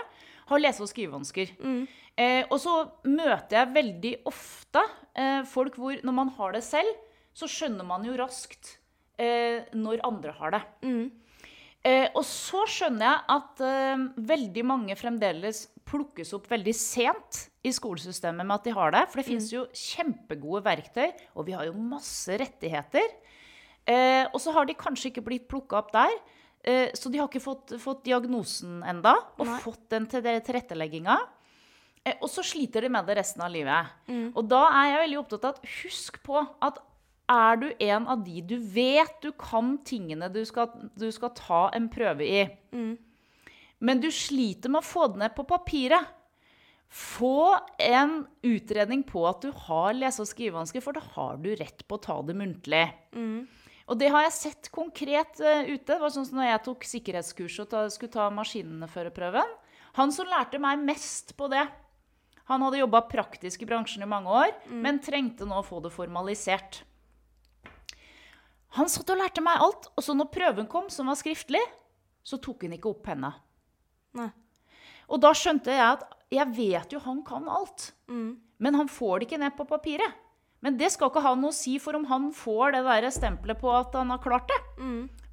har 0.47 0.59
lese- 0.63 0.81
og 0.83 0.89
skrivevansker. 0.89 1.53
Eh, 2.17 2.45
og 2.51 2.59
så 2.63 2.91
møter 3.05 3.59
jeg 3.59 3.75
veldig 3.75 4.15
ofte 4.25 4.83
eh, 5.15 5.43
folk 5.45 5.75
hvor 5.77 5.99
når 6.03 6.13
man 6.15 6.29
har 6.39 6.53
det 6.53 6.63
selv, 6.65 6.89
så 7.37 7.45
skjønner 7.47 7.85
man 7.85 8.05
jo 8.05 8.15
raskt 8.17 8.79
eh, 9.19 9.65
når 9.75 10.01
andre 10.07 10.33
har 10.39 10.51
det. 10.55 10.63
Eh, 11.85 12.09
og 12.17 12.25
så 12.25 12.65
skjønner 12.67 13.05
jeg 13.05 13.21
at 13.37 13.61
eh, 13.61 14.07
veldig 14.33 14.65
mange 14.67 14.97
fremdeles 14.99 15.67
plukkes 15.87 16.33
opp 16.35 16.49
veldig 16.51 16.73
sent 16.75 17.45
i 17.63 17.71
skolesystemet 17.71 18.43
med 18.47 18.57
at 18.57 18.65
de 18.65 18.73
har 18.75 18.91
det. 18.97 19.05
For 19.13 19.21
det 19.21 19.27
finnes 19.29 19.51
jo 19.53 19.67
kjempegode 19.71 20.65
verktøy, 20.67 21.13
og 21.37 21.47
vi 21.47 21.53
har 21.55 21.69
jo 21.69 21.77
masse 21.79 22.35
rettigheter. 22.41 23.07
Eh, 23.87 24.27
og 24.33 24.41
så 24.43 24.53
har 24.57 24.67
de 24.67 24.75
kanskje 24.79 25.13
ikke 25.13 25.25
blitt 25.27 25.47
plukka 25.51 25.79
opp 25.79 25.93
der. 25.95 26.17
Eh, 26.67 26.91
så 26.99 27.11
de 27.13 27.21
har 27.21 27.29
ikke 27.31 27.45
fått, 27.45 27.77
fått 27.79 28.05
diagnosen 28.09 28.81
enda, 28.83 29.15
og 29.39 29.47
Nei. 29.47 29.61
fått 29.63 29.89
den 29.95 30.09
til 30.11 30.23
tilrettelegginga. 30.23 31.17
Eh, 32.07 32.19
og 32.21 32.29
så 32.31 32.43
sliter 32.47 32.83
de 32.87 32.91
med 32.91 33.07
det 33.07 33.17
resten 33.21 33.43
av 33.47 33.51
livet. 33.55 33.95
Og 34.35 34.45
da 34.51 34.65
er 34.73 34.91
jeg 34.93 35.03
veldig 35.05 35.21
opptatt 35.23 35.47
av 35.47 35.57
at 35.57 35.73
husk 35.83 36.19
på 36.27 36.43
at 36.63 36.83
er 37.29 37.57
du 37.59 37.67
en 37.83 38.05
av 38.07 38.21
de 38.23 38.41
du 38.47 38.57
vet 38.71 39.17
du 39.23 39.33
kan 39.35 39.73
tingene 39.83 40.29
du 40.31 40.45
skal, 40.47 40.69
du 40.95 41.09
skal 41.11 41.33
ta 41.35 41.65
en 41.75 41.89
prøve 41.91 42.23
i, 42.23 42.45
men 43.83 44.01
du 44.01 44.07
sliter 44.15 44.71
med 44.71 44.79
å 44.79 44.87
få 44.87 45.09
det 45.11 45.19
ned 45.25 45.35
på 45.35 45.43
papiret, 45.51 46.07
få 46.87 47.59
en 47.83 48.21
utredning 48.47 49.03
på 49.03 49.25
at 49.27 49.43
du 49.43 49.51
har 49.67 49.93
lese- 49.99 50.23
og 50.23 50.31
skrivevansker, 50.31 50.81
for 50.81 50.95
da 50.95 51.03
har 51.17 51.37
du 51.43 51.51
rett 51.59 51.83
på 51.89 51.99
å 51.99 52.03
ta 52.07 52.23
det 52.23 52.37
muntlig. 52.39 52.85
Og 53.87 53.99
det 54.01 54.11
har 54.11 54.25
jeg 54.27 54.35
sett 54.35 54.71
konkret 54.75 55.39
uh, 55.39 55.63
ute. 55.69 55.87
Det 55.87 56.01
var 56.03 56.13
sånn 56.13 56.27
som 56.27 56.41
når 56.41 56.51
jeg 56.51 56.63
tok 56.67 56.87
sikkerhetskurs 56.91 57.59
og 57.63 57.71
ta, 57.71 57.85
skulle 57.93 58.15
ta 58.17 58.27
maskinførerprøven. 58.35 59.53
Han 60.01 60.13
som 60.13 60.29
lærte 60.29 60.59
meg 60.61 60.83
mest 60.83 61.37
på 61.39 61.49
det, 61.53 61.63
han 62.47 62.63
hadde 62.63 62.79
jobba 62.83 63.01
praktisk 63.11 63.63
i 63.65 63.67
bransjen 63.67 64.05
i 64.05 64.11
mange 64.11 64.31
år, 64.31 64.53
men 64.71 65.01
trengte 65.03 65.47
nå 65.49 65.57
å 65.59 65.65
få 65.67 65.81
det 65.83 65.91
formalisert. 65.95 66.83
Han 68.77 68.91
satt 68.93 69.11
og 69.11 69.19
lærte 69.19 69.43
meg 69.43 69.63
alt, 69.65 69.89
og 69.97 70.05
så 70.05 70.15
når 70.15 70.29
prøven 70.35 70.69
kom, 70.71 70.91
som 70.93 71.09
var 71.11 71.19
skriftlig, 71.19 71.63
så 72.27 72.39
tok 72.43 72.67
han 72.67 72.77
ikke 72.77 72.93
opp 72.93 73.03
penna. 73.09 73.33
Og 75.11 75.23
da 75.23 75.33
skjønte 75.35 75.75
jeg 75.75 75.87
at 75.87 76.05
jeg 76.35 76.53
vet 76.55 76.95
jo 76.95 77.01
han 77.03 77.25
kan 77.27 77.49
alt, 77.51 77.93
men 78.59 78.79
han 78.79 78.91
får 78.91 79.21
det 79.21 79.29
ikke 79.29 79.43
ned 79.43 79.57
på 79.59 79.67
papiret. 79.71 80.23
Men 80.65 80.79
det 80.81 80.89
skal 80.95 81.11
ikke 81.11 81.23
ha 81.25 81.35
noe 81.37 81.53
å 81.53 81.57
si 81.57 81.77
for 81.83 81.99
om 81.99 82.07
han 82.09 82.31
får 82.35 82.77
det 82.77 82.83
der 82.87 83.07
stempelet 83.15 83.61
på 83.61 83.71
at 83.77 83.95
han 83.99 84.11
har 84.15 84.23
klart 84.25 84.49
det. 84.51 84.61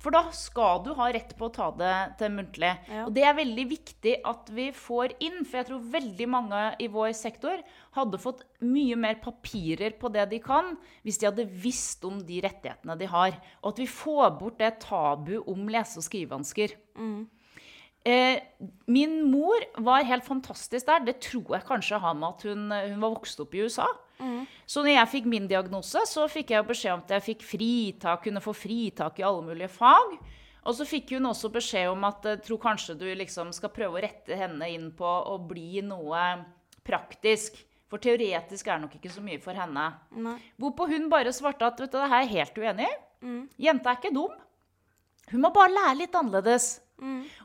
For 0.03 0.11
da 0.11 0.25
skal 0.35 0.81
du 0.83 0.89
ha 0.97 1.05
rett 1.15 1.31
på 1.39 1.47
å 1.47 1.53
ta 1.53 1.69
det 1.79 1.93
til 2.19 2.33
muntlig. 2.35 2.73
Ja. 2.91 3.05
Og 3.05 3.13
det 3.15 3.23
er 3.23 3.37
veldig 3.37 3.63
viktig 3.69 4.17
at 4.27 4.49
vi 4.51 4.65
får 4.75 5.13
inn, 5.23 5.45
for 5.47 5.61
jeg 5.61 5.69
tror 5.69 5.85
veldig 5.93 6.27
mange 6.27 6.63
i 6.83 6.89
vår 6.91 7.13
sektor 7.15 7.61
hadde 7.95 8.19
fått 8.19 8.43
mye 8.67 8.97
mer 8.99 9.21
papirer 9.23 9.95
på 9.99 10.11
det 10.11 10.25
de 10.33 10.41
kan, 10.43 10.73
hvis 11.07 11.21
de 11.21 11.29
hadde 11.29 11.47
visst 11.47 12.03
om 12.03 12.19
de 12.27 12.41
rettighetene 12.43 12.97
de 12.99 13.07
har. 13.13 13.39
Og 13.63 13.71
at 13.71 13.79
vi 13.85 13.87
får 13.87 14.35
bort 14.41 14.59
det 14.59 14.73
tabu 14.83 15.37
om 15.39 15.71
lese- 15.71 16.03
og 16.03 16.07
skrivevansker. 16.09 16.75
Eh, 16.99 17.23
min 18.03 19.13
mor 19.31 19.63
var 19.79 20.03
helt 20.03 20.25
fantastisk 20.27 20.87
der. 20.89 21.05
Det 21.07 21.21
tror 21.23 21.55
jeg 21.55 21.67
kanskje 21.67 22.01
har 22.03 22.15
med 22.17 22.33
at 22.33 22.45
hun, 22.49 22.65
hun 22.67 22.99
var 22.99 23.13
vokst 23.15 23.39
opp 23.39 23.55
i 23.55 23.63
USA. 23.63 23.87
Så 24.69 24.83
når 24.83 24.93
jeg 24.93 25.11
fikk 25.11 25.27
min 25.31 25.47
diagnose, 25.49 26.03
så 26.07 26.27
fikk 26.31 26.53
jeg 26.53 26.67
beskjed 26.67 26.95
om 26.95 27.03
at 27.03 27.13
jeg 27.15 27.25
fikk 27.25 27.45
fritak, 27.47 28.23
kunne 28.25 28.43
få 28.43 28.53
fritak 28.55 29.19
i 29.19 29.25
alle 29.27 29.43
mulige 29.45 29.71
fag. 29.71 30.17
Og 30.63 30.75
så 30.77 30.87
fikk 30.87 31.15
hun 31.17 31.27
også 31.27 31.51
beskjed 31.51 31.89
om 31.91 32.05
at 32.07 32.23
jeg 32.27 32.43
tror 32.45 32.61
kanskje 32.63 32.95
du 32.99 33.07
liksom 33.19 33.51
skal 33.55 33.71
prøve 33.73 33.99
å 33.99 34.03
rette 34.03 34.37
henne 34.39 34.69
inn 34.71 34.91
på 34.95 35.07
å 35.07 35.35
bli 35.43 35.83
noe 35.83 36.23
praktisk. 36.87 37.59
For 37.91 38.01
teoretisk 38.01 38.67
er 38.67 38.79
det 38.79 38.85
nok 38.85 38.95
ikke 38.97 39.11
så 39.11 39.21
mye 39.21 39.41
for 39.43 39.59
henne. 39.59 39.89
Nei. 40.23 40.37
Hvorpå 40.61 40.87
hun 40.89 41.09
bare 41.11 41.33
svarte 41.35 41.67
at 41.67 41.83
vet 41.83 41.91
du, 41.91 41.99
det 41.99 42.09
her 42.09 42.23
er 42.23 42.31
helt 42.31 42.55
uenig 42.57 42.87
mm. 43.21 43.41
Jenta 43.61 43.91
er 43.91 43.99
ikke 43.99 44.15
dum. 44.15 44.39
Hun 45.29 45.43
må 45.43 45.51
bare 45.53 45.75
lære 45.75 45.99
litt 45.99 46.15
annerledes. 46.17 46.71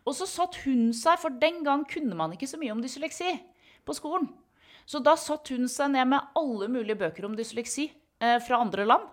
Og 0.05 0.17
så 0.17 0.27
satt 0.29 0.59
hun 0.65 0.91
seg, 0.97 1.19
for 1.23 1.35
den 1.41 1.63
gang 1.67 1.85
kunne 1.89 2.17
man 2.19 2.35
ikke 2.35 2.49
så 2.51 2.61
mye 2.61 2.75
om 2.75 2.83
dysleksi 2.85 3.33
på 3.87 3.97
skolen. 3.97 4.29
Så 4.89 5.01
da 5.05 5.15
satt 5.21 5.51
hun 5.53 5.69
seg 5.69 5.93
ned 5.93 6.09
med 6.09 6.37
alle 6.39 6.69
mulige 6.73 6.97
bøker 6.99 7.27
om 7.29 7.37
dysleksi 7.37 7.89
eh, 7.89 8.39
fra 8.45 8.61
andre 8.65 8.87
land. 8.89 9.09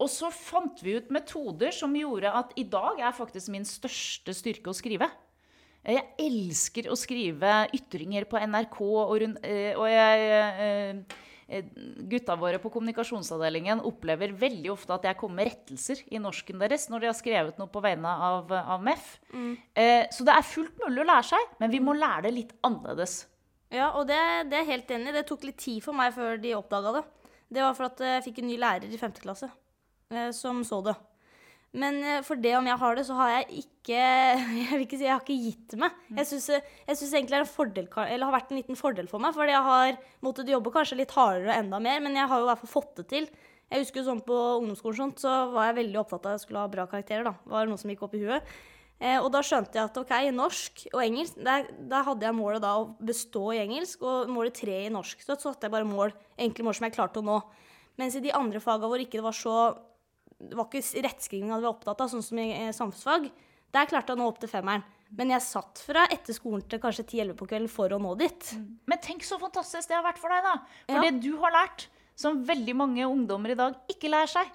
Og 0.00 0.10
så 0.10 0.30
fant 0.34 0.80
vi 0.82 0.96
ut 0.98 1.12
metoder 1.14 1.74
som 1.74 1.94
gjorde 1.94 2.32
at 2.34 2.54
i 2.58 2.64
dag 2.66 2.98
er 2.98 3.14
faktisk 3.14 3.52
min 3.54 3.66
største 3.68 4.34
styrke 4.34 4.72
å 4.72 4.76
skrive. 4.76 5.08
Jeg 5.84 6.00
elsker 6.24 6.88
å 6.88 6.96
skrive 6.96 7.52
ytringer 7.76 8.24
på 8.28 8.40
NRK, 8.40 8.78
og, 8.80 9.14
rundt, 9.20 9.44
eh, 9.44 9.76
og 9.76 9.84
jeg, 9.90 10.24
eh, 10.32 10.62
eh, 10.64 11.23
gutta 12.08 12.36
våre 12.40 12.58
på 12.62 12.70
kommunikasjonsavdelingen 12.72 13.82
opplever 13.84 14.32
veldig 14.32 14.70
ofte 14.72 14.94
at 14.96 15.04
jeg 15.08 15.18
kommer 15.20 15.42
med 15.42 15.50
rettelser 15.50 16.00
i 16.10 16.20
norsken 16.22 16.58
deres 16.62 16.88
når 16.88 17.04
de 17.04 17.10
har 17.10 17.18
skrevet 17.18 17.58
noe 17.60 17.68
på 17.72 17.82
vegne 17.84 18.08
av, 18.08 18.52
av 18.52 18.82
MEF. 18.82 19.20
Eh, 19.74 20.06
Så 20.10 20.24
det 20.24 20.34
er 20.34 20.46
fullt 20.48 20.78
mulig 20.80 21.02
å 21.04 21.08
lære 21.10 21.28
seg, 21.34 21.54
men 21.60 21.70
vi 21.70 21.80
må 21.84 21.94
lære 21.98 22.26
det 22.28 22.34
litt 22.38 22.54
annerledes. 22.64 23.26
Ja, 23.74 23.90
og 23.98 24.06
det, 24.08 24.18
det 24.50 24.60
er 24.60 24.68
helt 24.70 24.90
enig. 24.94 25.12
Det 25.16 25.26
tok 25.26 25.44
litt 25.48 25.58
tid 25.58 25.82
for 25.82 25.96
meg 25.96 26.14
før 26.14 26.38
de 26.40 26.54
oppdaga 26.54 26.92
det. 27.00 27.04
Det 27.54 27.62
var 27.62 27.74
for 27.76 27.88
at 27.90 28.00
jeg 28.00 28.24
fikk 28.28 28.38
en 28.42 28.48
ny 28.48 28.56
lærer 28.58 28.88
i 28.92 28.98
femte 29.00 29.20
klasse 29.22 29.48
eh, 30.10 30.30
som 30.32 30.62
så 30.64 30.80
det. 30.86 30.94
Men 31.74 31.96
eh, 32.06 32.20
for 32.26 32.38
det 32.38 32.52
om 32.58 32.68
jeg 32.70 32.80
har 32.80 32.98
det, 32.98 33.06
så 33.08 33.16
har 33.18 33.32
jeg 33.32 33.64
ikke 33.64 33.70
Jeg 34.60 34.68
vil 34.70 34.84
ikke 34.86 34.98
si 35.00 35.06
jeg 35.08 35.12
har 35.12 35.24
ikke 35.24 35.38
gitt 35.46 35.74
meg. 35.80 35.96
Jeg 36.20 36.30
syns 36.30 36.46
synes 36.50 37.10
egentlig 37.12 37.34
det 37.34 37.40
en 37.42 37.50
fordel, 37.50 37.88
eller 38.04 38.28
har 38.28 38.36
vært 38.36 38.52
en 38.52 38.60
liten 38.60 38.78
fordel 38.78 39.10
for 39.10 39.22
meg, 39.22 39.34
fordi 39.36 39.52
jeg 39.52 39.66
har 39.70 39.98
måttet 40.24 40.52
jobbe 40.54 40.72
kanskje 40.74 41.00
litt 41.02 41.16
hardere 41.16 41.50
og 41.50 41.58
enda 41.58 41.82
mer, 41.82 42.04
men 42.04 42.16
jeg 42.16 42.30
har 42.30 42.40
jo 42.40 42.46
i 42.46 42.50
hvert 42.52 42.62
fall 42.62 42.74
fått 42.76 43.02
det 43.02 43.08
til. 43.10 43.28
Jeg 43.72 43.82
husker 43.82 44.04
sånn 44.06 44.22
På 44.24 44.36
ungdomsskolen 44.60 45.00
sånt, 45.00 45.24
så 45.24 45.32
var 45.52 45.70
jeg 45.70 45.80
veldig 45.80 45.98
opptatt 46.04 46.28
av 46.28 46.34
at 46.34 46.38
jeg 46.38 46.46
skulle 46.46 46.62
ha 46.62 46.70
bra 46.70 46.86
karakterer. 46.90 47.26
da. 47.26 47.34
Var 47.50 47.68
noe 47.68 47.80
som 47.80 47.90
gikk 47.90 48.04
opp 48.06 48.14
i 48.14 48.22
huet. 48.22 48.54
Eh, 49.02 49.18
og 49.18 49.30
da 49.34 49.40
skjønte 49.42 49.76
jeg 49.76 49.88
at 49.88 49.98
ok, 49.98 50.12
norsk 50.32 50.84
og 50.92 51.00
engelsk, 51.02 51.40
der, 51.42 51.66
der 51.90 52.06
hadde 52.06 52.28
jeg 52.28 52.36
målet 52.38 52.62
da 52.62 52.76
å 52.78 52.86
bestå 53.02 53.48
i 53.52 53.60
engelsk, 53.64 54.04
og 54.06 54.30
målet 54.30 54.54
tre 54.60 54.84
i 54.84 54.92
norsk. 54.92 55.24
Så 55.24 55.36
satte 55.40 55.66
jeg 55.66 55.74
bare 55.74 55.88
mål, 55.88 56.14
enkle 56.46 56.68
mål 56.68 56.78
som 56.78 56.86
jeg 56.86 56.94
klarte 56.94 57.20
å 57.20 57.26
nå. 57.26 57.40
Mens 58.00 58.16
i 58.18 58.22
de 58.22 58.32
andre 58.34 58.62
faga 58.62 58.88
hvor 58.90 59.02
ikke 59.02 59.18
det 59.18 59.26
var 59.26 59.36
så 59.36 59.56
Det 60.50 60.56
var 60.58 60.68
ikke 60.70 61.02
rettskrivinga 61.06 61.58
vi 61.58 61.66
var 61.66 61.74
opptatt 61.74 62.00
av, 62.04 62.10
sånn 62.12 62.22
som 62.24 62.38
i 62.42 62.50
eh, 62.52 62.72
samfunnsfag. 62.76 63.30
Der 63.74 63.88
klarte 63.90 64.12
jeg 64.12 64.18
å 64.18 64.22
nå 64.22 64.28
opp 64.30 64.38
til 64.42 64.48
femmeren. 64.52 64.84
Men 65.14 65.30
jeg 65.30 65.44
satt 65.46 65.78
fra 65.86 66.06
etter 66.10 66.34
skolen 66.34 66.62
til 66.68 66.80
kanskje 66.82 67.04
10-11 67.06 67.34
på 67.38 67.46
kvelden 67.50 67.70
for 67.70 67.92
å 67.94 67.98
nå 68.02 68.14
dit. 68.18 68.52
Men 68.90 68.98
tenk 69.02 69.22
så 69.26 69.38
fantastisk 69.38 69.88
det 69.90 69.96
har 69.98 70.06
vært 70.06 70.18
for 70.22 70.32
deg, 70.32 70.42
da. 70.46 70.54
For 70.88 70.98
Ja. 70.98 71.10
det 71.10 71.20
du 71.22 71.36
har 71.42 71.52
lært, 71.54 71.86
som 72.16 72.44
veldig 72.46 72.74
mange 72.78 73.02
ungdommer 73.06 73.50
i 73.50 73.58
dag 73.58 73.74
ikke 73.90 74.10
lærer 74.10 74.30
seg, 74.30 74.50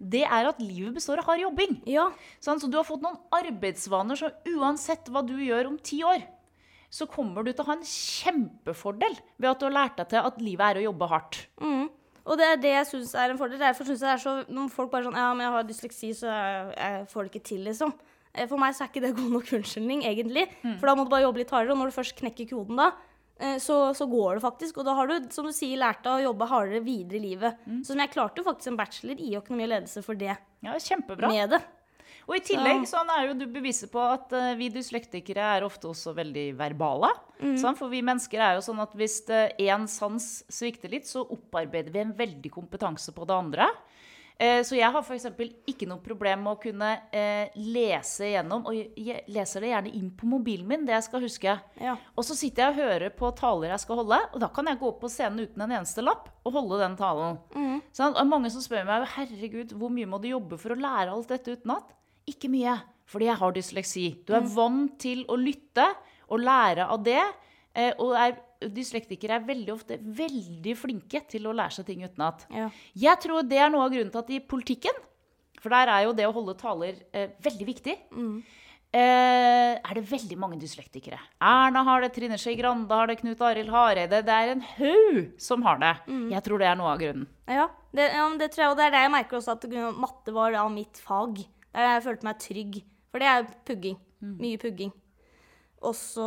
det 0.00 0.24
er 0.24 0.48
at 0.50 0.58
livet 0.60 0.94
består 0.94 1.18
av 1.22 1.24
hard 1.30 1.40
jobbing. 1.40 1.78
Ja. 1.88 2.10
Sånn, 2.40 2.60
så 2.60 2.68
du 2.70 2.76
har 2.76 2.84
fått 2.84 3.00
noen 3.04 3.16
arbeidsvaner 3.32 4.16
som 4.16 4.30
uansett 4.46 5.08
hva 5.08 5.22
du 5.26 5.34
gjør 5.40 5.66
om 5.72 5.78
ti 5.78 6.02
år, 6.04 6.20
så 6.90 7.06
kommer 7.08 7.44
du 7.44 7.52
til 7.52 7.64
å 7.64 7.68
ha 7.68 7.76
en 7.76 7.84
kjempefordel 7.84 9.16
ved 9.38 9.50
at 9.50 9.60
du 9.60 9.66
har 9.68 9.74
lært 9.76 9.96
deg 10.00 10.08
til 10.12 10.24
at 10.24 10.40
livet 10.40 10.64
er 10.76 10.80
å 10.80 10.86
jobbe 10.88 11.08
hardt. 11.10 11.40
Mm. 11.60 11.88
Og 12.28 12.36
det 12.38 12.46
er 12.46 12.60
det 12.60 12.74
jeg 12.74 12.86
syns 12.90 13.14
er 13.16 13.32
en 13.32 13.40
fordel. 13.40 13.60
Derfor 13.62 13.88
syns 13.88 14.02
jeg 14.04 14.08
det 14.08 14.14
er 14.14 14.22
så 14.22 14.34
Når 14.52 14.70
folk 14.74 14.92
bare 14.92 15.06
sånn 15.08 15.16
Ja, 15.16 15.30
men 15.34 15.46
jeg 15.46 15.54
har 15.54 15.66
dysleksi, 15.68 16.12
så 16.18 16.28
jeg, 16.30 16.70
jeg 16.76 17.06
får 17.12 17.24
det 17.24 17.32
ikke 17.32 17.48
til, 17.48 17.62
liksom. 17.70 17.94
Eh, 18.34 18.46
For 18.50 18.60
meg 18.60 18.76
så 18.76 18.84
er 18.84 18.90
ikke 18.92 19.04
det 19.06 19.14
god 19.16 19.30
nok 19.38 19.52
unnskyldning, 19.58 20.04
egentlig. 20.08 20.46
For 20.80 20.90
da 20.90 20.96
må 20.98 21.06
du 21.06 21.12
bare 21.14 21.24
jobbe 21.24 21.40
litt 21.42 21.54
hardere. 21.54 21.72
Og 21.76 21.80
når 21.82 21.92
du 21.92 21.96
først 21.96 22.18
knekker 22.20 22.50
koden 22.52 22.76
da, 22.80 22.90
eh, 23.40 23.56
så, 23.64 23.78
så 23.96 24.08
går 24.10 24.36
det 24.38 24.44
faktisk. 24.44 24.78
Og 24.82 24.84
da 24.88 24.96
har 24.98 25.08
du, 25.08 25.30
som 25.34 25.48
du 25.48 25.54
sier, 25.56 25.80
lært 25.80 26.04
deg 26.04 26.20
å 26.20 26.26
jobbe 26.28 26.50
hardere 26.52 26.84
videre 26.84 27.20
i 27.20 27.24
livet. 27.30 27.64
Mm. 27.64 27.80
Så 27.88 27.96
jeg 27.96 28.12
klarte 28.12 28.42
jo 28.42 28.48
faktisk 28.50 28.74
en 28.74 28.78
bachelor 28.82 29.24
i 29.24 29.32
økonomi 29.40 29.66
og 29.68 29.72
ledelse 29.76 30.04
for 30.04 30.20
det. 30.20 30.36
Ja, 30.66 30.76
kjempebra. 30.82 31.32
Med 31.32 31.56
det. 31.56 31.62
Og 32.28 32.36
i 32.36 32.42
tillegg 32.44 32.82
så 32.86 33.00
er 33.08 33.30
jo 33.30 33.36
du 33.40 33.46
beviser 33.48 33.88
på 33.88 34.02
at 34.04 34.32
eh, 34.36 34.50
vi 34.60 34.68
dyslektikere 34.74 35.46
er 35.56 35.64
ofte 35.64 35.88
også 35.88 36.12
veldig 36.14 36.50
verbale. 36.58 37.08
sant? 37.56 37.78
For 37.80 37.88
vi 37.88 38.02
mennesker 38.04 38.38
er 38.44 38.58
jo 38.58 38.64
sånn 38.66 38.82
at 38.84 38.92
hvis 38.98 39.22
én 39.30 39.86
sans 39.88 40.26
svikter 40.52 40.92
litt, 40.92 41.08
så 41.08 41.24
opparbeider 41.24 41.90
vi 41.94 42.02
en 42.04 42.12
veldig 42.18 42.50
kompetanse 42.52 43.14
på 43.16 43.24
det 43.24 43.34
andre. 43.34 43.70
Eh, 44.38 44.60
Så 44.62 44.76
jeg 44.76 44.86
har 44.92 45.02
f.eks. 45.02 45.24
ikke 45.66 45.88
noe 45.88 45.98
problem 46.04 46.44
med 46.44 46.52
å 46.52 46.60
kunne 46.62 46.92
eh, 47.10 47.48
lese 47.58 48.28
gjennom, 48.30 48.68
og 48.70 48.76
jeg 48.76 49.24
leser 49.34 49.64
det 49.64 49.72
gjerne 49.72 49.94
inn 49.98 50.12
på 50.14 50.28
mobilen 50.30 50.68
min, 50.68 50.84
det 50.86 50.94
jeg 50.94 51.08
skal 51.08 51.24
huske. 51.24 51.56
Ja. 51.82 51.96
Og 52.14 52.22
så 52.28 52.36
sitter 52.38 52.68
jeg 52.68 52.76
og 52.76 52.78
hører 52.84 53.10
på 53.18 53.32
taler 53.34 53.72
jeg 53.72 53.82
skal 53.82 53.98
holde, 54.04 54.20
og 54.30 54.38
da 54.44 54.52
kan 54.54 54.68
jeg 54.70 54.78
gå 54.78 54.92
opp 54.92 55.00
på 55.02 55.10
scenen 55.10 55.42
uten 55.48 55.64
en 55.66 55.74
eneste 55.80 56.04
lapp 56.06 56.28
og 56.44 56.54
holde 56.54 56.78
den 56.84 56.94
talen. 57.00 57.40
Så 57.90 58.12
det 58.12 58.20
er 58.20 58.30
mange 58.30 58.52
som 58.54 58.62
spør 58.62 58.86
meg 58.86 59.08
herregud, 59.16 59.72
hvor 59.74 59.90
mye 59.90 60.06
må 60.06 60.20
du 60.22 60.28
jobbe 60.30 60.60
for 60.60 60.76
å 60.76 60.78
lære 60.78 61.16
alt 61.16 61.32
dette 61.34 61.56
utenat? 61.58 61.94
Ikke 62.28 62.50
mye, 62.52 62.74
fordi 63.08 63.28
jeg 63.30 63.40
har 63.40 63.52
dysleksi. 63.56 64.04
Du 64.28 64.34
er 64.36 64.44
vant 64.54 64.98
til 65.00 65.24
å 65.32 65.36
lytte 65.40 65.86
og 66.28 66.42
lære 66.44 66.86
av 66.92 67.02
det. 67.06 67.22
eh, 67.74 67.92
Og 67.98 68.12
er, 68.18 68.36
dyslektikere 68.60 69.36
er 69.38 69.44
veldig 69.46 69.70
ofte 69.72 69.96
veldig 70.02 70.72
flinke 70.76 71.20
til 71.30 71.46
å 71.46 71.52
lære 71.54 71.76
seg 71.78 71.86
ting 71.86 72.00
utenat. 72.02 72.44
Ja. 72.50 72.68
Jeg 72.94 73.20
tror 73.22 73.42
det 73.48 73.58
er 73.62 73.70
noe 73.70 73.84
av 73.86 73.92
grunnen 73.94 74.10
til 74.10 74.18
at 74.18 74.30
i 74.34 74.40
politikken, 74.40 74.96
for 75.62 75.70
der 75.70 75.88
er 75.88 76.04
jo 76.08 76.12
det 76.12 76.26
å 76.26 76.32
holde 76.34 76.56
taler 76.58 76.96
eh, 77.12 77.28
veldig 77.42 77.66
viktig, 77.66 77.94
eh, 78.92 79.74
er 79.78 79.94
det 79.94 80.04
veldig 80.10 80.38
mange 80.40 80.58
dyslektikere. 80.60 81.18
Erna 81.40 81.82
har 81.86 82.02
det, 82.04 82.12
Trine 82.16 82.38
Skei 82.40 82.56
Grande 82.58 82.90
har 82.94 83.06
det, 83.10 83.18
Knut 83.20 83.40
Arild 83.44 83.70
Hareide. 83.72 84.22
Det 84.24 84.34
er 84.34 84.52
en 84.54 84.64
haug 84.76 85.20
som 85.40 85.62
har 85.66 85.78
det. 85.82 85.94
Jeg 86.32 86.42
tror 86.46 86.58
det 86.62 86.68
er 86.70 86.76
noe 86.80 86.92
av 86.94 86.98
grunnen. 87.02 87.26
Ja, 87.48 87.68
det, 87.94 88.10
ja, 88.14 88.26
det 88.38 88.50
tror 88.52 88.64
jeg, 88.64 88.70
og 88.72 88.76
det 88.80 88.86
er 88.88 88.90
det 88.96 89.04
jeg 89.06 89.14
merker 89.14 89.38
også, 89.40 89.56
at 89.56 89.96
matte 89.98 90.34
var 90.34 90.52
da 90.52 90.66
mitt 90.72 90.98
fag. 91.04 91.44
Der 91.78 91.92
jeg 91.94 92.06
følte 92.08 92.26
meg 92.26 92.40
trygg. 92.42 92.80
For 93.08 93.22
det 93.22 93.28
er 93.30 93.46
pugging. 93.68 94.00
Mm. 94.18 94.34
Mye 94.42 94.58
pugging. 94.60 94.94
Og 95.86 95.94
så 95.94 96.26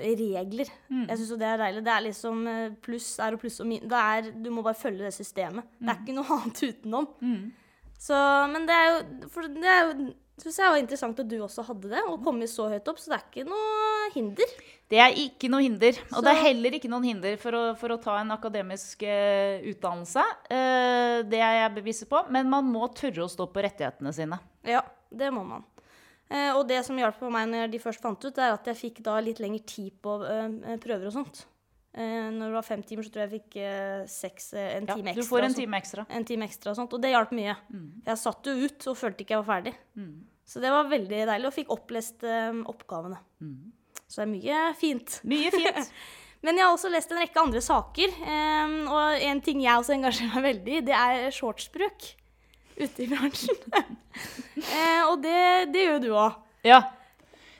regler. 0.00 0.70
Jeg 0.88 1.18
syns 1.18 1.30
jo 1.34 1.36
det 1.36 1.48
er 1.50 1.60
deilig. 1.60 1.84
Det 1.84 1.92
er 1.92 2.04
liksom 2.06 2.46
eh, 2.48 2.76
pluss 2.82 3.10
er 3.20 3.36
og 3.36 3.42
pluss 3.42 3.60
og 3.60 3.68
min. 3.68 3.84
Det 3.84 4.02
er, 4.16 4.30
du 4.32 4.48
må 4.50 4.64
bare 4.64 4.78
følge 4.78 5.04
det 5.04 5.12
systemet. 5.12 5.68
Det 5.78 5.92
er 5.92 6.00
ikke 6.00 6.16
noe 6.16 6.30
annet 6.38 6.62
utenom. 6.70 7.10
Så, 8.00 8.16
men 8.52 8.64
det 8.68 8.76
er 8.76 8.88
jo 8.92 9.28
For 9.32 9.48
det 9.52 9.68
er 9.72 9.84
jo 9.84 10.08
syns 10.36 10.58
jeg 10.60 10.72
var 10.72 10.80
interessant 10.80 11.20
at 11.22 11.28
du 11.30 11.36
også 11.40 11.64
hadde 11.64 11.90
det, 11.92 12.02
og 12.10 12.24
kommet 12.24 12.50
så 12.52 12.68
høyt 12.68 12.88
opp. 12.90 12.98
Så 13.00 13.12
det 13.12 13.18
er 13.18 13.28
ikke 13.30 13.46
noe 13.48 14.10
hinder. 14.14 14.56
Det 14.92 15.00
er 15.02 15.16
ikke 15.18 15.50
noe 15.50 15.64
hinder. 15.64 16.00
Og 16.12 16.24
det 16.24 16.32
er 16.32 16.42
heller 16.44 16.76
ikke 16.76 16.90
noen 16.92 17.08
hinder 17.08 17.38
for 17.40 17.56
å, 17.56 17.62
for 17.80 17.94
å 17.94 18.00
ta 18.02 18.18
en 18.20 18.34
akademisk 18.36 19.06
uh, 19.08 19.64
utdannelse. 19.72 20.24
Uh, 20.50 21.24
det 21.26 21.40
er 21.40 21.62
jeg 21.62 21.74
bevisst 21.80 22.06
på. 22.10 22.20
Men 22.32 22.52
man 22.52 22.68
må 22.68 22.84
tørre 22.96 23.24
å 23.24 23.32
stå 23.32 23.48
på 23.50 23.64
rettighetene 23.64 24.12
sine. 24.14 24.38
Ja, 24.66 24.82
det 25.14 25.32
må 25.34 25.44
man. 25.46 25.64
Eh, 26.28 26.50
og 26.58 26.64
det 26.66 26.80
som 26.86 26.98
hjalp 26.98 27.20
på 27.22 27.28
meg 27.30 27.46
når 27.52 27.68
de 27.70 27.78
først 27.78 28.02
fant 28.02 28.24
ut, 28.26 28.38
er 28.42 28.56
at 28.56 28.66
jeg 28.66 28.78
fikk 28.80 29.02
da 29.06 29.18
litt 29.22 29.38
lengre 29.42 29.62
tid 29.62 29.94
på 30.02 30.16
eh, 30.26 30.76
prøver 30.82 31.06
og 31.06 31.14
sånt. 31.14 31.44
Eh, 31.96 32.26
når 32.34 32.50
det 32.50 32.56
var 32.58 32.66
fem 32.66 32.82
timer, 32.84 33.06
så 33.06 33.12
tror 33.14 33.22
jeg 33.24 33.30
jeg 33.30 33.40
fikk 33.40 33.58
eh, 33.62 34.00
seks, 34.10 34.48
eh, 34.58 34.72
en 34.80 34.88
Ja, 34.90 34.96
time 34.98 35.14
du 35.16 35.22
får 35.24 35.46
en 35.46 35.54
time 35.56 35.78
ekstra. 35.78 36.04
en 36.10 36.26
time 36.28 36.44
ekstra 36.50 36.74
og 36.74 36.80
sånt, 36.80 36.92
og 36.98 37.00
det 37.04 37.14
hjalp 37.14 37.30
mye. 37.38 37.54
Jeg 38.10 38.18
satt 38.20 38.50
jo 38.50 38.56
ut 38.66 38.88
og 38.90 38.98
følte 38.98 39.22
ikke 39.24 39.36
jeg 39.38 39.44
var 39.44 39.50
ferdig. 39.54 39.74
Så 40.46 40.60
det 40.62 40.70
var 40.70 40.90
veldig 40.90 41.22
deilig, 41.30 41.46
og 41.48 41.54
fikk 41.56 41.70
opplest 41.74 42.26
eh, 42.26 42.52
oppgavene. 42.74 43.16
Så 44.06 44.20
det 44.20 44.26
er 44.26 44.32
mye 44.34 44.60
fint. 44.78 45.20
Mye 45.26 45.50
fint. 45.54 45.90
Men 46.44 46.58
jeg 46.60 46.66
har 46.66 46.74
også 46.76 46.90
lest 46.92 47.10
en 47.10 47.18
rekke 47.22 47.40
andre 47.42 47.62
saker, 47.64 48.12
eh, 48.34 48.76
og 48.92 49.24
en 49.30 49.40
ting 49.46 49.62
jeg 49.64 49.78
også 49.80 49.94
engasjerer 49.96 50.34
meg 50.36 50.44
veldig 50.50 50.76
i, 50.76 50.84
det 50.90 50.94
er 50.94 51.30
shortsbruk 51.34 52.10
ute 52.76 53.04
i 53.04 53.08
bransjen. 53.10 53.58
eh, 54.76 55.02
og 55.08 55.18
det, 55.24 55.72
det 55.74 55.86
gjør 55.88 56.02
du 56.02 56.10
òg. 56.14 56.38
Ja. 56.66 56.82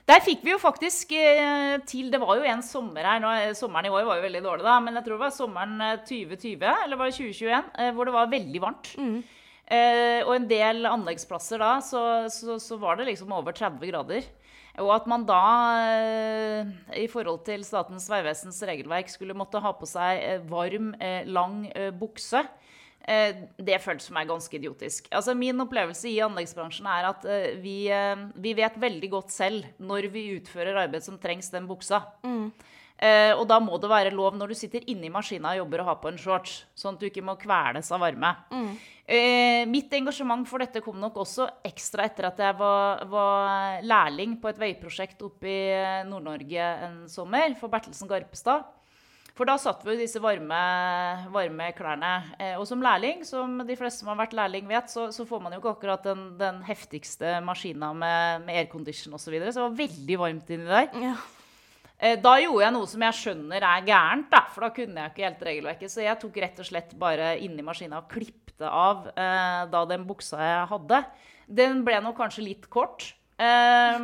Der 0.07 0.21
fikk 0.23 0.45
vi 0.45 0.53
jo 0.53 0.59
faktisk 0.61 1.11
eh, 1.19 1.81
til 1.87 2.07
Det 2.13 2.19
var 2.21 2.37
jo 2.39 2.45
en 2.47 2.61
sommer 2.63 3.03
her 3.03 3.19
nå, 3.19 3.31
eh, 3.41 3.55
Sommeren 3.59 3.89
i 3.89 3.91
år 3.91 4.05
var 4.07 4.21
jo 4.21 4.23
veldig 4.23 4.43
dårlig, 4.45 4.63
da. 4.63 4.77
Men 4.83 4.95
jeg 4.95 5.07
tror 5.07 5.17
det 5.17 5.25
var 5.25 5.35
sommeren 5.35 5.81
eh, 5.83 5.97
2020, 6.07 6.63
eller 6.85 6.99
var 6.99 7.11
det 7.11 7.17
2021, 7.17 7.73
eh, 7.83 7.91
hvor 7.95 8.07
det 8.07 8.15
var 8.15 8.31
veldig 8.31 8.63
varmt. 8.63 8.93
Eh, 9.67 10.21
og 10.23 10.31
en 10.37 10.47
del 10.47 10.87
anleggsplasser 10.87 11.59
da, 11.59 11.73
så, 11.83 12.01
så, 12.31 12.55
så 12.63 12.77
var 12.79 12.95
det 12.99 13.09
liksom 13.09 13.33
over 13.35 13.55
30 13.55 13.83
grader. 13.91 14.29
Og 14.77 14.91
at 14.93 15.07
man 15.09 15.25
da, 15.25 15.41
eh, 15.89 16.69
i 17.01 17.07
forhold 17.09 17.41
til 17.47 17.65
Statens 17.65 18.05
vegvesens 18.11 18.61
regelverk, 18.69 19.09
skulle 19.09 19.35
måtte 19.37 19.61
ha 19.63 19.73
på 19.75 19.89
seg 19.89 20.21
eh, 20.21 20.43
varm, 20.47 20.91
eh, 21.01 21.25
lang 21.25 21.65
eh, 21.73 21.89
bukse. 21.91 22.43
Eh, 23.07 23.45
det 23.55 23.79
føles 23.79 24.03
for 24.09 24.17
meg 24.17 24.27
ganske 24.27 24.57
idiotisk. 24.57 25.05
Altså, 25.15 25.31
min 25.37 25.63
opplevelse 25.63 26.09
i 26.11 26.17
anleggsbransjen 26.25 26.89
er 26.91 27.05
at 27.13 27.27
eh, 27.31 27.53
vi, 27.63 27.77
eh, 27.87 28.25
vi 28.35 28.51
vet 28.57 28.75
veldig 28.83 29.09
godt 29.13 29.31
selv 29.31 29.69
når 29.79 30.09
vi 30.11 30.25
utfører 30.35 30.81
arbeid 30.83 31.05
som 31.05 31.15
trengs 31.21 31.47
den 31.53 31.69
buksa. 31.69 32.01
Eh, 32.97 33.31
og 33.37 33.45
da 33.47 33.59
må 33.61 33.77
det 33.77 33.91
være 33.91 34.11
lov 34.11 34.35
når 34.35 34.51
du 34.51 34.57
sitter 34.57 34.81
inne 34.89 35.05
i 35.05 35.13
maskina 35.13 35.51
og 35.53 35.59
jobber 35.59 35.83
og 35.83 35.89
har 35.91 35.97
på 36.01 36.09
en 36.09 36.17
shorts, 36.17 36.63
sånn 36.75 36.95
at 36.97 37.03
du 37.03 37.05
ikke 37.07 37.21
må 37.23 37.35
kveles 37.39 37.91
av 37.93 38.01
varme. 38.01 38.31
Eh, 39.07 39.63
mitt 39.69 39.93
engasjement 39.93 40.43
for 40.49 40.59
dette 40.59 40.81
kom 40.83 40.97
nok 40.99 41.21
også 41.21 41.45
ekstra 41.69 42.07
etter 42.09 42.27
at 42.27 42.41
jeg 42.43 42.57
var, 42.59 43.05
var 43.07 43.85
lærling 43.85 44.33
på 44.41 44.49
et 44.49 44.59
veiprosjekt 44.59 45.21
oppe 45.23 45.47
i 45.47 46.01
Nord-Norge 46.09 46.71
en 46.89 46.97
sommer 47.07 47.53
for 47.61 47.71
Bertelsen 47.71 48.09
Garpestad. 48.09 48.65
For 49.37 49.45
da 49.45 49.53
satt 49.61 49.83
vi 49.85 49.93
i 49.93 49.99
disse 50.01 50.17
varme, 50.23 50.57
varme 51.33 51.67
klærne. 51.77 52.11
Eh, 52.41 52.55
og 52.57 52.65
som 52.65 52.81
lærling, 52.81 53.23
som 53.27 53.59
de 53.67 53.75
fleste 53.77 54.01
som 54.01 54.09
har 54.09 54.17
vært 54.23 54.33
lærling 54.37 54.65
vet, 54.69 54.89
så, 54.89 55.07
så 55.13 55.27
får 55.29 55.43
man 55.43 55.53
jo 55.53 55.59
ikke 55.61 55.75
akkurat 55.75 56.07
den, 56.09 56.23
den 56.39 56.63
heftigste 56.65 57.35
maskina 57.45 57.91
med, 57.93 58.47
med 58.47 58.63
aircondition 58.63 59.13
osv. 59.13 59.27
Så, 59.27 59.33
videre, 59.35 59.53
så 59.53 59.61
det 59.61 59.67
var 59.67 59.77
veldig 59.83 60.17
varmt 60.23 60.49
inni 60.55 60.65
der. 60.71 60.89
Ja. 61.05 61.13
Eh, 61.99 62.17
Da 62.25 62.33
gjorde 62.41 62.65
jeg 62.65 62.75
noe 62.79 62.89
som 62.89 63.05
jeg 63.05 63.19
skjønner 63.21 63.67
er 63.69 63.85
gærent, 63.87 64.27
da, 64.33 64.41
for 64.53 64.65
da 64.65 64.71
kunne 64.73 65.05
jeg 65.05 65.13
ikke 65.13 65.27
helt 65.29 65.45
regelverket. 65.51 65.93
Så 65.93 66.01
jeg 66.05 66.21
tok 66.25 66.41
rett 66.43 66.59
og 66.65 66.69
slett 66.71 66.97
bare 67.05 67.31
inni 67.45 67.65
maskina 67.65 68.01
og 68.01 68.09
klippte 68.13 68.65
av 68.73 69.05
eh, 69.13 69.63
da 69.69 69.85
den 69.93 70.09
buksa 70.09 70.41
jeg 70.41 70.67
hadde. 70.73 71.03
Den 71.61 71.85
ble 71.85 72.01
nok 72.03 72.17
kanskje 72.19 72.45
litt 72.49 72.65
kort. 72.73 73.11
Eh, 73.37 74.01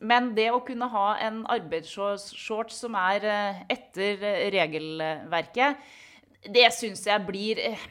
men 0.00 0.30
det 0.36 0.48
å 0.52 0.62
kunne 0.64 0.88
ha 0.92 1.08
en 1.20 1.42
arbeidsshorts 1.52 2.78
som 2.82 2.96
er 2.98 3.26
eh, 3.28 3.64
etter 3.76 4.22
eh, 4.24 4.46
regelverket, 4.54 5.82
det 6.48 6.70
syns 6.72 7.04
jeg 7.04 7.26
blir 7.26 7.60
eh, 7.60 7.82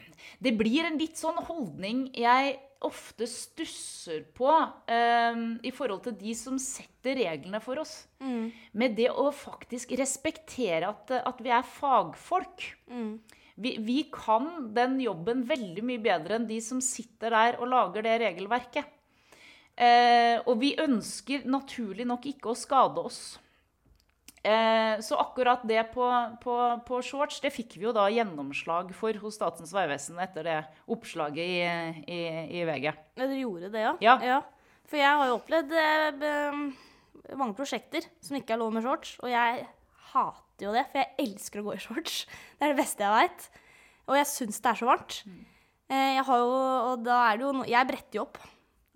Det 0.42 0.50
blir 0.58 0.88
en 0.88 0.98
litt 0.98 1.20
sånn 1.20 1.38
holdning 1.46 2.08
jeg 2.16 2.58
ofte 2.80 3.26
stusser 3.28 4.22
på 4.32 4.48
um, 4.48 5.42
i 5.60 5.68
forhold 5.68 6.00
til 6.06 6.14
de 6.16 6.32
som 6.32 6.56
setter 6.56 7.18
reglene 7.18 7.60
for 7.60 7.82
oss. 7.82 8.06
Med 8.72 8.94
det 8.96 9.10
å 9.12 9.26
faktisk 9.36 9.92
respektere 10.00 10.88
at, 10.88 11.12
at 11.20 11.42
vi 11.44 11.52
er 11.52 11.66
fagfolk. 11.76 12.64
Vi, 13.60 13.74
vi 13.84 13.98
kan 14.08 14.70
den 14.72 14.96
jobben 15.04 15.44
veldig 15.44 15.84
mye 15.84 16.00
bedre 16.00 16.38
enn 16.38 16.48
de 16.48 16.56
som 16.64 16.80
sitter 16.80 17.36
der 17.36 17.60
og 17.60 17.68
lager 17.68 18.08
det 18.08 18.16
regelverket. 18.24 18.88
Eh, 19.80 20.36
og 20.44 20.58
vi 20.60 20.74
ønsker 20.82 21.46
naturlig 21.48 22.04
nok 22.08 22.26
ikke 22.28 22.52
å 22.52 22.58
skade 22.58 23.00
oss. 23.00 23.38
Eh, 24.44 25.00
så 25.04 25.16
akkurat 25.20 25.62
det 25.68 25.82
på, 25.92 26.04
på, 26.40 26.54
på 26.86 27.00
shorts, 27.04 27.40
det 27.44 27.52
fikk 27.52 27.76
vi 27.76 27.86
jo 27.86 27.92
da 27.96 28.06
gjennomslag 28.12 28.92
for 28.96 29.16
hos 29.20 29.36
Statens 29.36 29.72
vegvesen 29.76 30.20
etter 30.20 30.46
det 30.46 30.58
oppslaget 30.92 31.40
i, 31.44 31.58
i, 32.08 32.20
i 32.60 32.62
VG. 32.68 32.86
Ja, 32.88 32.94
dere 33.26 33.40
gjorde 33.40 33.72
det, 33.72 33.82
ja? 33.84 33.94
Ja. 34.24 34.38
For 34.88 35.00
jeg 35.00 35.16
har 35.20 35.28
jo 35.28 35.36
opplevd 35.38 35.74
eh, 35.76 36.62
mange 37.36 37.56
prosjekter 37.58 38.08
som 38.24 38.38
ikke 38.40 38.56
er 38.56 38.62
lov 38.62 38.72
med 38.76 38.84
shorts, 38.84 39.16
og 39.20 39.28
jeg 39.32 39.66
hater 40.12 40.66
jo 40.66 40.72
det, 40.76 40.86
for 40.92 41.00
jeg 41.02 41.28
elsker 41.28 41.60
å 41.60 41.66
gå 41.68 41.76
i 41.76 41.82
shorts. 41.84 42.22
Det 42.56 42.66
er 42.68 42.72
det 42.74 42.80
beste 42.80 43.04
jeg 43.04 43.16
veit. 43.16 43.50
Og 44.10 44.16
jeg 44.18 44.26
syns 44.28 44.60
det 44.60 44.72
er 44.72 44.80
så 44.80 44.88
varmt. 44.88 45.20
Eh, 45.90 46.16
Jeg 46.16 46.24
har 46.26 46.40
jo, 46.40 46.56
og 46.94 47.04
da 47.06 47.20
er 47.28 47.38
det 47.38 47.44
jo 47.46 47.52
no 47.60 47.68
Jeg 47.68 47.86
bretter 47.92 48.18
jo 48.18 48.24
opp. 48.24 48.40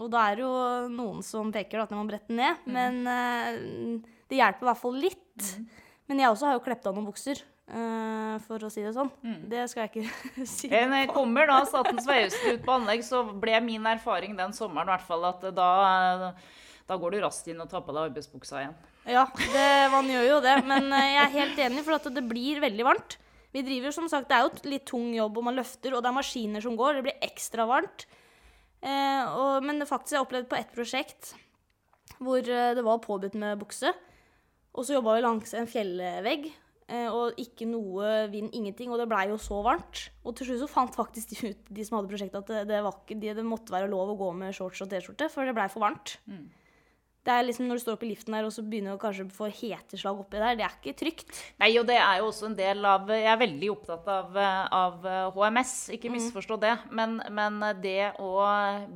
Og 0.02 0.10
da 0.10 0.24
er 0.26 0.38
det 0.38 0.42
jo 0.42 0.52
noen 0.90 1.22
som 1.22 1.52
peker 1.54 1.78
da, 1.78 1.86
at 1.86 1.94
man 1.94 2.08
bretter 2.10 2.34
ned, 2.34 2.64
men 2.66 3.02
uh, 3.06 4.14
det 4.30 4.40
hjelper 4.40 4.66
i 4.66 4.70
hvert 4.72 4.80
fall 4.80 4.96
litt. 4.98 5.50
Men 6.10 6.20
jeg 6.20 6.32
også 6.32 6.48
har 6.48 6.56
jo 6.58 6.64
klept 6.66 6.88
av 6.90 6.96
noen 6.96 7.10
bukser, 7.10 7.42
Uh, 7.64 8.34
for 8.44 8.60
å 8.60 8.68
si 8.68 8.82
det 8.84 8.90
sånn. 8.92 9.08
Det 9.48 9.62
skal 9.72 9.86
jeg 9.86 9.90
ikke 9.94 10.44
si. 10.50 10.68
Eh, 10.68 10.82
Når 10.84 10.98
jeg 11.00 11.08
kommer 11.14 11.48
da 11.48 11.62
Statens 11.64 12.04
vegvesen 12.04 12.58
ut 12.58 12.64
på 12.66 12.74
anlegg, 12.74 13.00
så 13.06 13.22
ble 13.40 13.56
min 13.64 13.86
erfaring 13.88 14.34
den 14.36 14.52
sommeren 14.52 14.84
i 14.84 14.92
hvert 14.92 15.06
fall 15.06 15.24
at 15.30 15.46
da, 15.56 15.68
da 16.84 16.98
går 17.00 17.16
du 17.16 17.22
raskt 17.22 17.48
inn 17.48 17.62
og 17.64 17.70
tar 17.72 17.80
på 17.86 17.94
deg 17.96 18.10
arbeidsbuksa 18.10 18.60
igjen. 18.60 18.76
Ja, 19.08 19.24
det, 19.40 19.64
man 19.96 20.12
gjør 20.12 20.26
jo 20.28 20.42
det. 20.44 20.58
Men 20.68 20.92
jeg 20.92 21.16
er 21.22 21.32
helt 21.38 21.64
enig, 21.70 21.86
for 21.88 21.96
at 21.96 22.10
det 22.12 22.26
blir 22.28 22.60
veldig 22.66 22.84
varmt. 22.84 23.16
Vi 23.56 23.64
driver 23.64 23.96
som 23.96 24.12
sagt, 24.12 24.28
Det 24.28 24.36
er 24.36 24.44
jo 24.44 24.68
litt 24.68 24.84
tung 24.92 25.08
jobb, 25.16 25.40
og 25.40 25.48
man 25.48 25.56
løfter, 25.56 25.96
og 25.96 26.04
det 26.04 26.12
er 26.12 26.18
maskiner 26.20 26.68
som 26.68 26.76
går. 26.76 26.98
Det 26.98 27.06
blir 27.08 27.24
ekstra 27.24 27.64
varmt. 27.70 28.04
Eh, 28.84 29.24
og, 29.32 29.64
men 29.64 29.80
faktisk 29.88 30.14
jeg 30.14 30.20
har 30.20 30.26
opplevd 30.26 30.50
på 30.50 30.58
ett 30.58 30.74
prosjekt 30.74 31.32
hvor 32.20 32.40
eh, 32.44 32.74
det 32.76 32.84
var 32.84 33.00
påbudt 33.04 33.38
med 33.40 33.60
bukse. 33.62 33.92
Og 34.74 34.86
så 34.86 34.96
jobba 34.96 35.16
vi 35.16 35.24
langs 35.24 35.54
en 35.56 35.70
fjellvegg. 35.70 36.50
eh, 36.92 37.08
og 37.08 37.38
ikke 37.40 37.66
noe 37.68 38.26
vind, 38.32 38.50
ingenting. 38.52 38.92
Og 38.92 39.00
det 39.00 39.08
blei 39.10 39.28
jo 39.30 39.38
så 39.40 39.62
varmt. 39.64 40.08
Og 40.24 40.36
til 40.36 40.50
slutt 40.50 40.64
så 40.64 40.70
fant 40.70 40.98
faktisk 40.98 41.32
de 41.32 41.52
ut, 41.52 41.70
de 41.78 41.86
som 41.86 41.98
hadde 41.98 42.10
prosjektet, 42.12 42.42
at 42.42 42.50
det, 42.50 42.66
det, 42.72 42.82
ikke, 42.90 43.20
det, 43.22 43.46
måtte 43.46 43.74
være 43.74 43.90
lov 43.92 44.12
å 44.12 44.18
gå 44.20 44.32
med 44.42 44.56
shorts 44.56 44.84
og 44.84 44.92
T-skjorte, 44.92 45.30
for 45.32 45.48
det 45.48 45.56
blei 45.56 45.70
for 45.72 45.86
varmt. 45.86 46.18
Det 47.24 47.32
er 47.32 47.46
liksom 47.46 47.68
Når 47.68 47.78
du 47.78 47.82
står 47.84 47.96
opp 47.96 48.04
i 48.04 48.10
liften 48.10 48.36
der 48.36 48.46
og 48.46 48.52
så 48.52 48.64
begynner 48.66 48.96
du 48.96 49.00
kanskje 49.02 49.24
å 49.26 49.32
få 49.32 49.48
heteslag 49.48 50.18
oppi 50.20 50.40
der, 50.40 50.58
det 50.58 50.66
er 50.66 50.74
ikke 50.76 50.96
trygt. 51.00 51.32
Nei, 51.62 51.70
og 51.80 51.86
det 51.88 51.96
er 51.96 52.20
jo 52.20 52.28
også 52.28 52.50
en 52.50 52.56
del 52.58 52.84
av 52.88 53.08
Jeg 53.14 53.30
er 53.32 53.40
veldig 53.40 53.70
opptatt 53.72 54.10
av, 54.12 54.36
av 54.36 55.08
HMS, 55.36 55.74
ikke 55.96 56.12
misforstå 56.12 56.58
det. 56.64 56.74
Men, 56.92 57.16
men 57.32 57.60
det 57.82 58.12
å 58.20 58.32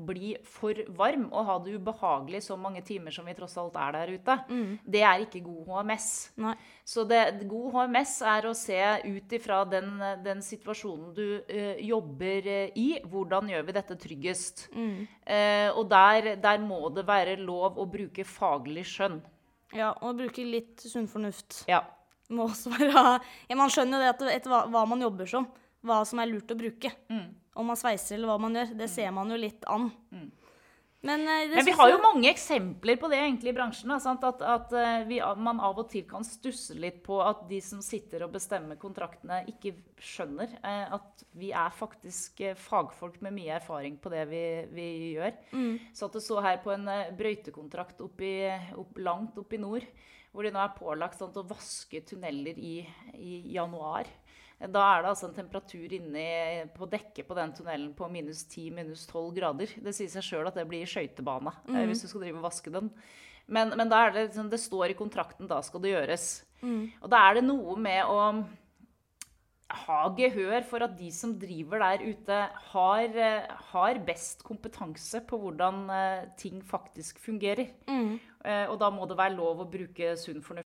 bli 0.09 0.35
for 0.45 0.77
varm 0.99 1.29
og 1.33 1.49
ha 1.49 1.59
det 1.65 1.79
ubehagelig 1.79 2.45
så 2.49 2.59
mange 2.61 2.83
timer 2.87 3.15
som 3.15 3.27
vi 3.29 3.37
tross 3.39 3.57
alt 3.61 3.79
er 3.81 3.97
der 3.97 4.13
ute, 4.19 4.39
det 4.85 5.03
er 5.03 5.25
ikke 5.25 5.45
god 5.47 5.73
HMS. 5.79 6.11
Nei. 6.45 6.57
Så 6.89 7.03
det, 7.05 7.21
god 7.45 7.75
HMS 7.75 8.15
er 8.25 8.47
å 8.49 8.55
se 8.57 8.79
ut 9.05 9.33
ifra 9.37 9.59
den, 9.69 9.91
den 10.25 10.39
situasjonen 10.41 11.11
du 11.13 11.25
uh, 11.37 11.81
jobber 11.85 12.49
eh, 12.49 12.79
i. 12.81 12.87
Hvordan 13.05 13.51
gjør 13.53 13.67
vi 13.67 13.75
dette 13.77 13.97
tryggest? 14.01 14.63
Eh, 15.29 15.69
og 15.69 15.85
der, 15.91 16.31
der 16.41 16.63
må 16.65 16.89
det 16.97 17.05
være 17.09 17.37
lov 17.43 17.77
å 17.77 17.85
bruke 17.93 18.25
faglig 18.25 18.87
skjønn. 18.89 19.21
Ja, 19.77 19.91
og 20.01 20.17
bruke 20.23 20.47
litt 20.49 20.81
sunn 20.81 21.11
fornuft. 21.13 21.61
Ja. 21.69 21.83
Må 22.33 22.49
også 22.49 22.73
være 22.73 23.05
ja, 23.21 23.57
Man 23.57 23.73
skjønner 23.73 24.01
jo 24.07 24.17
det 24.25 24.33
etter 24.39 24.53
hva, 24.55 24.65
hva 24.73 24.87
man 24.89 25.05
jobber 25.05 25.29
som, 25.29 25.45
hva 25.85 26.01
som 26.09 26.25
er 26.25 26.33
lurt 26.33 26.57
å 26.57 26.57
bruke. 26.57 26.95
Om 27.53 27.69
man 27.69 27.77
sveiser 27.77 28.17
eller 28.17 28.33
hva 28.33 28.41
man 28.47 28.57
gjør, 28.57 28.73
det 28.81 28.89
ser 28.95 29.13
man 29.13 29.29
jo 29.29 29.37
litt 29.45 29.69
an. 29.69 29.91
Men, 31.01 31.21
eh, 31.21 31.55
Men 31.55 31.65
vi 31.65 31.71
har 31.71 31.91
jo 31.93 31.99
mange 32.03 32.27
eksempler 32.31 32.97
på 32.99 33.09
det 33.11 33.21
egentlig 33.23 33.53
i 33.53 33.55
bransjen. 33.55 33.91
Da, 33.93 34.01
sant? 34.03 34.25
At, 34.27 34.43
at 34.43 34.73
eh, 34.75 35.05
vi, 35.07 35.21
man 35.39 35.61
av 35.63 35.79
og 35.79 35.87
til 35.93 36.03
kan 36.11 36.27
stusse 36.27 36.75
litt 36.75 37.05
på 37.05 37.21
at 37.23 37.45
de 37.51 37.61
som 37.63 37.83
sitter 37.85 38.25
og 38.27 38.33
bestemmer 38.35 38.81
kontraktene, 38.81 39.45
ikke 39.53 39.77
skjønner 40.03 40.59
eh, 40.59 40.97
at 40.99 41.25
vi 41.39 41.53
er 41.55 41.71
faktisk 41.75 42.43
fagfolk 42.59 43.21
med 43.23 43.37
mye 43.37 43.55
erfaring 43.61 44.01
på 44.03 44.11
det 44.11 44.27
vi, 44.33 44.45
vi 44.75 44.89
gjør. 45.15 45.39
Så 45.95 46.09
at 46.09 46.19
det 46.19 46.25
så 46.27 46.43
her 46.43 46.59
på 46.65 46.75
en 46.75 46.91
brøytekontrakt 47.19 48.03
oppi, 48.03 48.33
opp, 48.75 48.99
langt 48.99 49.39
oppe 49.39 49.55
i 49.55 49.63
nord, 49.63 49.87
hvor 50.33 50.45
de 50.45 50.51
nå 50.55 50.61
er 50.61 50.75
pålagt 50.75 51.23
sant, 51.23 51.39
å 51.39 51.47
vaske 51.47 52.03
tunneler 52.11 52.59
i, 52.59 52.81
i 53.15 53.39
januar. 53.55 54.11
Da 54.59 54.83
er 54.83 55.05
det 55.05 55.11
altså 55.13 55.29
en 55.29 55.37
temperatur 55.37 55.93
inne 55.95 56.67
på 56.75 56.89
dekket 56.91 57.29
på 57.29 57.37
den 57.39 57.53
tunnelen 57.55 57.93
på 57.95 58.09
minus 58.11 58.43
10-12 58.51 59.29
grader. 59.37 59.75
Det 59.79 59.95
sier 59.95 60.11
seg 60.11 60.25
sjøl 60.27 60.51
at 60.51 60.59
det 60.59 60.67
blir 60.67 60.89
skøytebane 60.89 61.53
mm. 61.69 61.83
hvis 61.87 62.03
du 62.03 62.09
skal 62.11 62.25
drive 62.25 62.41
og 62.41 62.49
vaske 62.49 62.73
den. 62.75 62.91
Men, 63.47 63.71
men 63.79 63.89
da 63.89 64.03
er 64.05 64.17
det, 64.17 64.25
liksom, 64.29 64.49
det 64.51 64.59
står 64.61 64.93
i 64.93 64.99
kontrakten, 64.99 65.47
da 65.49 65.61
skal 65.65 65.85
det 65.85 65.95
gjøres. 65.95 66.27
Og 66.99 67.07
da 67.13 67.21
er 67.29 67.39
det 67.39 67.45
noe 67.47 67.77
med 67.81 68.11
å 68.11 68.19
ha 69.87 70.01
gehør 70.17 70.65
for 70.67 70.83
at 70.85 70.97
de 70.99 71.11
som 71.15 71.37
driver 71.39 71.85
der 71.85 72.05
ute, 72.09 72.39
har, 72.73 73.05
eh, 73.05 73.49
har 73.71 74.01
best 74.05 74.43
kompetanse 74.45 75.21
på 75.29 75.39
hvordan 75.39 75.85
eh, 75.93 76.29
ting 76.41 76.63
faktisk 76.65 77.23
fungerer. 77.23 77.71
Mm. 77.87 78.19
Og 78.73 78.79
da 78.81 78.89
må 78.95 79.05
det 79.11 79.19
være 79.19 79.37
lov 79.37 79.61
å 79.61 79.69
bruke 79.69 80.15
sunn 80.17 80.41
fornuft. 80.41 80.68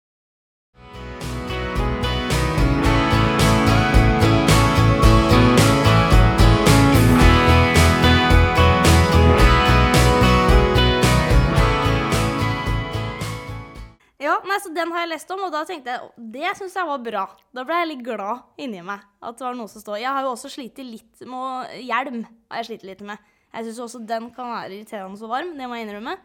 Ja, 14.29 14.35
nei, 14.45 14.59
så 14.61 14.73
Den 14.77 14.91
har 14.93 15.07
jeg 15.07 15.13
lest 15.15 15.31
om, 15.33 15.41
og 15.47 15.53
da 15.55 15.63
tenkte 15.65 15.95
jeg 15.95 16.33
det 16.37 16.51
syns 16.59 16.75
jeg 16.77 16.89
var 16.91 17.01
bra. 17.07 17.25
Da 17.57 17.65
ble 17.65 17.79
jeg 17.81 17.89
litt 17.95 18.05
glad 18.05 18.43
inni 18.61 18.83
meg. 18.85 19.01
at 19.23 19.39
det 19.39 19.47
var 19.47 19.57
noe 19.57 19.71
som 19.73 19.81
står. 19.83 20.01
Jeg 20.03 20.13
har 20.13 20.27
jo 20.27 20.35
også 20.35 20.51
slitt 20.53 20.79
litt 20.85 21.23
med 21.25 21.39
å- 21.39 21.87
hjelm. 21.89 22.27
har 22.51 22.61
jeg 22.63 22.67
slitt 22.71 22.85
litt 22.85 23.01
med. 23.01 23.19
Jeg 23.55 23.65
syns 23.65 23.81
også 23.87 24.07
den 24.07 24.29
kan 24.37 24.51
være 24.53 24.75
irriterende 24.77 25.17
så 25.19 25.29
varm. 25.31 25.57
Det 25.57 25.67
må 25.69 25.79
jeg 25.79 25.87
innrømme. 25.89 26.19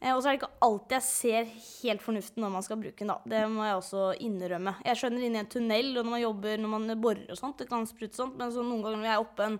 Eh, 0.00 0.14
og 0.14 0.22
så 0.22 0.28
er 0.30 0.36
det 0.36 0.40
ikke 0.40 0.58
alltid 0.62 0.94
jeg 0.94 1.02
ser 1.02 1.44
helt 1.82 2.02
fornuften 2.02 2.38
når 2.44 2.52
man 2.54 2.62
skal 2.62 2.76
bruke 2.78 2.98
den. 3.02 3.08
da. 3.08 3.18
Det 3.26 3.42
må 3.50 3.64
jeg 3.66 3.76
også 3.80 4.20
innrømme. 4.22 4.76
Jeg 4.86 4.96
skjønner 4.96 5.26
inni 5.26 5.38
en 5.42 5.50
tunnel 5.50 5.98
og 5.98 6.04
når 6.06 6.10
man 6.10 6.22
jobber, 6.22 6.56
når 6.62 6.68
man 6.78 7.00
borer 7.02 7.26
og 7.30 7.36
sånt, 7.36 7.58
det 7.58 7.68
kan 7.68 7.84
sprute 7.86 8.14
sånt, 8.14 8.36
men 8.38 8.50
så 8.54 8.62
noen 8.62 8.82
ganger 8.82 9.02
når 9.02 9.10
jeg 9.10 9.16
er 9.16 9.24
oppe 9.26 9.44
en 9.48 9.58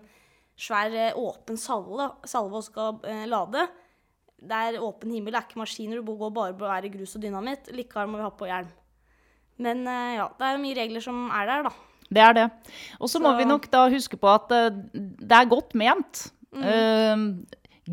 svær 0.59 0.95
eh, 0.95 1.13
åpen 1.19 1.57
salve, 1.59 2.07
salve 2.25 2.55
og 2.55 2.63
skal 2.63 2.99
eh, 3.03 3.25
lade, 3.27 3.67
det 4.39 4.55
er 4.55 4.83
åpen 4.83 5.11
himmel, 5.11 5.33
det 5.33 5.41
er 5.41 5.47
ikke 5.49 5.61
maskiner, 5.61 5.99
du 5.99 6.15
går 6.15 6.31
bare 6.35 6.55
på 6.55 6.67
være 6.67 6.91
grus 6.93 7.15
og 7.17 7.23
dynamitt. 7.23 7.71
Likevel 7.75 8.09
må 8.09 8.19
vi 8.19 8.27
ha 8.27 8.31
på 8.39 8.49
hjelm. 8.49 8.71
Men 9.59 9.83
eh, 9.91 10.15
ja, 10.15 10.27
det 10.39 10.47
er 10.47 10.61
mye 10.61 10.77
regler 10.77 11.03
som 11.03 11.27
er 11.35 11.49
der, 11.49 11.67
da. 11.67 11.73
Det 12.09 12.21
er 12.25 12.35
det. 12.37 12.47
Og 12.97 13.11
så 13.11 13.21
må 13.21 13.35
vi 13.37 13.45
nok 13.45 13.67
da 13.71 13.83
huske 13.91 14.17
på 14.17 14.29
at 14.31 14.53
eh, 14.55 14.69
det 14.93 15.35
er 15.35 15.51
godt 15.51 15.75
ment. 15.77 16.29
Eh, 16.55 17.25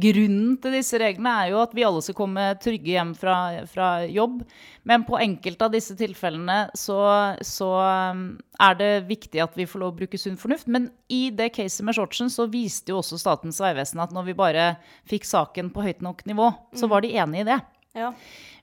grunnen 0.03 0.57
til 0.63 0.75
disse 0.77 0.99
reglene 1.01 1.33
er 1.43 1.53
jo 1.53 1.61
at 1.63 1.75
vi 1.77 1.85
alle 1.87 2.03
skal 2.05 2.17
komme 2.19 2.45
trygge 2.63 2.93
hjem 2.95 3.13
fra, 3.19 3.37
fra 3.71 3.91
jobb. 4.05 4.43
Men 4.87 5.05
på 5.09 5.19
enkelte 5.21 5.69
av 5.69 5.75
disse 5.75 5.97
tilfellene 5.99 6.59
så, 6.79 6.99
så 7.45 7.71
um, 8.13 8.27
er 8.63 8.77
det 8.81 8.91
viktig 9.11 9.43
at 9.43 9.57
vi 9.59 9.69
får 9.69 9.83
lov 9.83 9.95
å 9.95 9.99
bruke 10.01 10.21
sunn 10.21 10.39
fornuft. 10.41 10.69
Men 10.71 10.91
i 11.13 11.29
det 11.35 11.53
caset 11.57 11.87
med 11.87 11.99
shortsen 11.99 12.33
så 12.33 12.49
viste 12.53 12.95
jo 12.95 13.01
også 13.03 13.21
Statens 13.21 13.63
vegvesen 13.63 14.03
at 14.05 14.13
når 14.15 14.31
vi 14.31 14.39
bare 14.39 14.69
fikk 15.09 15.27
saken 15.29 15.73
på 15.75 15.87
høyt 15.87 16.05
nok 16.05 16.27
nivå, 16.29 16.53
så 16.77 16.91
var 16.91 17.05
de 17.05 17.17
enig 17.17 17.45
i 17.45 17.49
det. 17.51 17.61
Ja. 17.97 18.13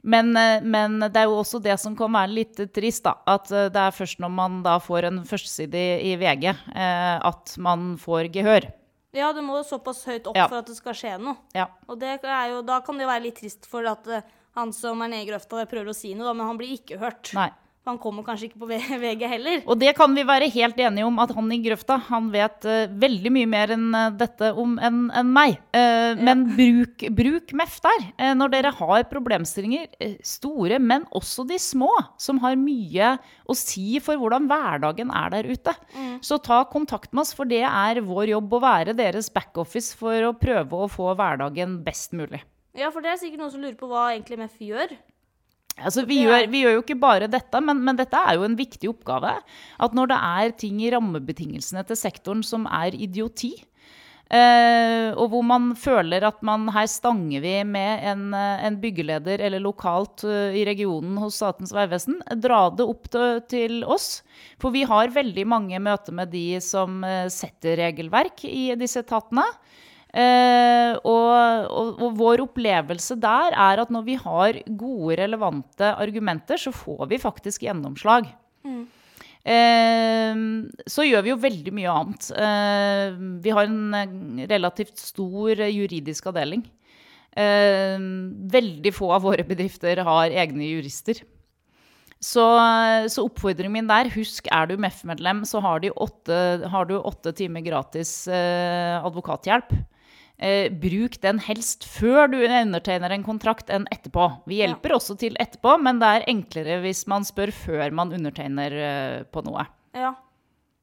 Men, 0.03 0.35
eh, 0.37 0.61
men 0.61 0.99
det 0.99 1.15
er 1.15 1.29
jo 1.31 1.39
også 1.39 1.61
det 1.63 1.77
som 1.81 1.95
kan 1.97 2.11
være 2.13 2.35
litt 2.35 2.59
trist, 2.75 3.05
da. 3.07 3.15
At 3.29 3.51
eh, 3.51 3.69
det 3.73 3.81
er 3.81 3.95
først 3.95 4.19
når 4.21 4.33
man 4.35 4.61
da 4.65 4.77
får 4.83 5.09
en 5.09 5.21
førsteside 5.27 5.79
i, 5.79 6.11
i 6.11 6.15
VG, 6.19 6.49
eh, 6.51 7.15
at 7.23 7.55
man 7.63 7.93
får 8.01 8.29
gehør. 8.35 8.67
Ja, 9.13 9.31
det 9.33 9.43
må 9.45 9.57
jo 9.59 9.63
såpass 9.67 10.03
høyt 10.09 10.27
opp 10.27 10.35
Ja. 10.37 10.47
for 10.47 10.57
at 10.63 10.65
det 10.71 10.75
skal 10.77 10.93
skje 10.97 11.17
noe. 11.21 11.37
Ja. 11.53 11.67
Og 11.87 11.99
det 11.99 12.19
er 12.23 12.49
jo, 12.49 12.61
da 12.65 12.79
kan 12.81 12.97
det 12.97 13.05
jo 13.05 13.11
være 13.11 13.23
litt 13.27 13.35
trist 13.39 13.65
for 13.69 13.85
at 13.85 14.07
eh, 14.07 14.21
han 14.55 14.71
som 14.73 15.01
er 15.01 15.07
nede 15.13 15.25
i 15.25 15.29
grøfta, 15.31 15.65
prøver 15.69 15.89
å 15.89 15.95
si 15.97 16.13
noe, 16.13 16.25
da, 16.29 16.33
men 16.33 16.47
han 16.47 16.57
blir 16.57 16.73
ikke 16.77 16.99
hørt. 17.01 17.31
Nei. 17.37 17.49
Han 17.83 17.97
kommer 17.99 18.23
kanskje 18.23 18.47
ikke 18.47 18.61
på 18.61 18.67
VG 19.03 19.23
heller. 19.27 19.63
Og 19.67 19.75
det 19.79 19.91
kan 19.97 20.13
vi 20.15 20.23
være 20.23 20.47
helt 20.53 20.77
enige 20.79 21.03
om, 21.03 21.17
at 21.19 21.33
han 21.35 21.51
i 21.51 21.59
grøfta 21.65 21.97
han 22.07 22.29
vet 22.31 22.63
uh, 22.63 22.85
veldig 23.01 23.31
mye 23.35 23.49
mer 23.51 23.73
enn 23.75 23.89
eh, 23.97 24.13
dette 24.21 24.53
om 24.59 24.77
enn 24.79 25.01
en 25.11 25.33
meg. 25.35 25.57
Eh, 25.75 26.15
Men 26.23 26.45
bruk, 26.55 27.03
bruk 27.17 27.51
MEF 27.59 27.75
der. 27.83 28.07
Uh, 28.21 28.31
når 28.39 28.53
dere 28.55 28.71
har 28.77 29.03
problemstillinger, 29.11 29.89
store, 30.23 30.79
men 30.79 31.03
også 31.11 31.43
de 31.49 31.59
små, 31.59 31.91
som 32.15 32.39
har 32.45 32.55
mye 32.59 33.17
å 33.51 33.57
si 33.57 33.99
for 34.03 34.19
hvordan 34.21 34.47
hverdagen 34.47 35.11
er 35.11 35.35
der 35.35 35.51
ute. 35.51 35.75
Så 36.23 36.39
ta 36.43 36.63
kontakt 36.71 37.11
med 37.11 37.25
oss, 37.25 37.35
for 37.35 37.49
det 37.49 37.65
er 37.67 37.99
vår 38.05 38.31
jobb 38.31 38.55
å 38.55 38.63
være 38.63 38.95
deres 38.95 39.27
backoffice 39.33 39.97
for 39.99 40.29
å 40.29 40.35
prøve 40.39 40.85
å 40.85 40.91
få 40.91 41.11
hverdagen 41.19 41.81
best 41.83 42.15
mulig. 42.15 42.39
Ja, 42.73 42.89
for 42.89 43.03
det 43.05 43.11
er 43.11 43.19
sikkert 43.21 43.43
noen 43.43 43.51
som 43.53 43.61
lurer 43.61 43.77
på 43.77 43.89
hva 43.91 44.13
egentlig 44.13 44.39
MEF 44.39 44.61
gjør. 44.71 44.95
Altså, 45.81 46.03
vi, 46.05 46.19
gjør, 46.21 46.47
vi 46.51 46.63
gjør 46.63 46.75
jo 46.77 46.81
ikke 46.83 46.99
bare 47.01 47.27
dette, 47.31 47.59
men, 47.65 47.79
men 47.81 47.97
dette 47.97 48.19
er 48.19 48.37
jo 48.37 48.45
en 48.45 48.57
viktig 48.57 48.91
oppgave. 48.91 49.35
At 49.81 49.95
når 49.97 50.11
det 50.11 50.19
er 50.21 50.57
ting 50.61 50.81
i 50.83 50.91
rammebetingelsene 50.93 51.85
til 51.89 51.97
sektoren 51.97 52.43
som 52.45 52.67
er 52.69 52.93
idioti, 52.93 53.55
eh, 54.29 55.09
og 55.17 55.31
hvor 55.33 55.41
man 55.49 55.71
føler 55.79 56.27
at 56.29 56.43
man 56.45 56.67
her 56.75 56.85
stanger 56.91 57.41
vi 57.41 57.55
med 57.65 58.05
en, 58.11 58.27
eh, 58.37 58.65
en 58.69 58.77
byggeleder 58.83 59.41
eller 59.47 59.63
lokalt 59.65 60.27
uh, 60.29 60.53
i 60.53 60.61
regionen 60.69 61.17
hos 61.21 61.41
Statens 61.41 61.73
vegvesen, 61.73 62.21
dra 62.43 62.67
det 62.69 62.85
opp 62.85 63.09
til, 63.09 63.41
til 63.49 63.81
oss. 63.81 64.21
For 64.61 64.75
vi 64.75 64.85
har 64.89 65.15
veldig 65.15 65.47
mange 65.49 65.81
møter 65.81 66.13
med 66.21 66.29
de 66.35 66.61
som 66.61 67.01
eh, 67.07 67.31
setter 67.33 67.81
regelverk 67.81 68.45
i 68.45 68.69
disse 68.77 69.01
etatene. 69.01 69.49
Eh, 70.13 70.93
og, 71.09 71.69
og, 71.73 72.01
og 72.05 72.17
vår 72.19 72.43
opplevelse 72.43 73.15
der 73.17 73.55
er 73.57 73.81
at 73.81 73.89
når 73.93 74.03
vi 74.05 74.17
har 74.21 74.59
gode, 74.69 75.17
relevante 75.17 75.89
argumenter, 75.97 76.59
så 76.61 76.69
får 76.75 77.07
vi 77.09 77.21
faktisk 77.21 77.65
gjennomslag. 77.65 78.27
Eh, 79.43 80.43
så 80.85 81.07
gjør 81.07 81.25
vi 81.25 81.33
jo 81.33 81.41
veldig 81.41 81.73
mye 81.75 81.95
annet. 81.97 82.29
Eh, 82.45 83.17
vi 83.43 83.55
har 83.57 83.67
en 83.67 83.97
eh, 83.97 84.47
relativt 84.53 85.01
stor 85.01 85.65
juridisk 85.65 86.29
avdeling. 86.29 86.61
Eh, 87.33 87.97
veldig 88.53 88.93
få 88.93 89.15
av 89.17 89.25
våre 89.25 89.45
bedrifter 89.47 90.03
har 90.05 90.35
egne 90.43 90.69
jurister. 90.75 91.23
Så, 92.23 92.43
så 93.11 93.25
oppfordringen 93.25 93.73
min 93.73 93.89
der, 93.89 94.07
husk 94.13 94.45
er 94.53 94.69
du 94.69 94.77
MEF-medlem, 94.79 95.41
så 95.43 95.59
har, 95.59 95.83
åtte, 95.91 96.37
har 96.71 96.85
du 96.87 96.93
åtte 97.01 97.33
timer 97.35 97.65
gratis 97.65 98.13
eh, 98.31 98.95
advokathjelp. 99.03 99.73
Eh, 100.41 100.67
bruk 100.73 101.19
den 101.21 101.37
helst 101.45 101.85
før 101.85 102.27
du 102.31 102.39
undertegner 102.41 103.13
en 103.13 103.23
kontrakt 103.25 103.69
enn 103.71 103.85
etterpå. 103.93 104.25
Vi 104.49 104.59
hjelper 104.63 104.95
også 104.97 105.15
til 105.21 105.37
etterpå, 105.39 105.77
men 105.79 106.01
det 106.01 106.09
er 106.09 106.27
enklere 106.33 106.79
hvis 106.83 107.05
man 107.11 107.25
spør 107.27 107.53
før 107.53 107.93
man 107.95 108.13
undertegner 108.15 108.77
eh, 108.89 109.17
på 109.29 109.43
noe. 109.45 109.67
Ja, 109.93 110.15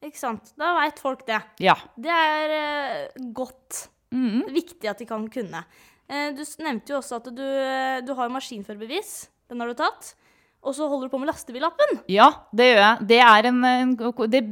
ikke 0.06 0.20
sant. 0.20 0.54
Da 0.60 0.72
veit 0.78 1.02
folk 1.02 1.26
det. 1.28 1.42
Ja. 1.60 1.74
Det 1.98 2.14
er 2.14 2.54
eh, 2.56 3.26
godt. 3.36 3.88
Mm. 4.14 4.46
Viktig 4.54 4.90
at 4.90 5.02
de 5.02 5.08
kan 5.10 5.26
kunne. 5.30 5.64
Eh, 6.10 6.30
du 6.34 6.42
nevnte 6.62 6.94
jo 6.94 7.00
også 7.02 7.20
at 7.20 7.28
du, 7.34 7.44
eh, 7.44 7.98
du 8.06 8.14
har 8.18 8.32
maskinførerbevis. 8.32 9.28
Den 9.50 9.62
har 9.62 9.70
du 9.70 9.78
tatt. 9.78 10.14
og 10.60 10.74
så 10.76 10.86
holder 10.88 11.08
du 11.08 11.12
på 11.14 11.18
med 11.18 11.30
lastebillappen. 11.30 12.02
Ja, 12.12 12.26
det 12.52 12.66
gjør 12.68 12.82
jeg. 12.82 13.06
Det 13.08 13.20
er 13.24 13.46
en, 13.48 13.62
en 13.64 13.94
det, 14.28 14.42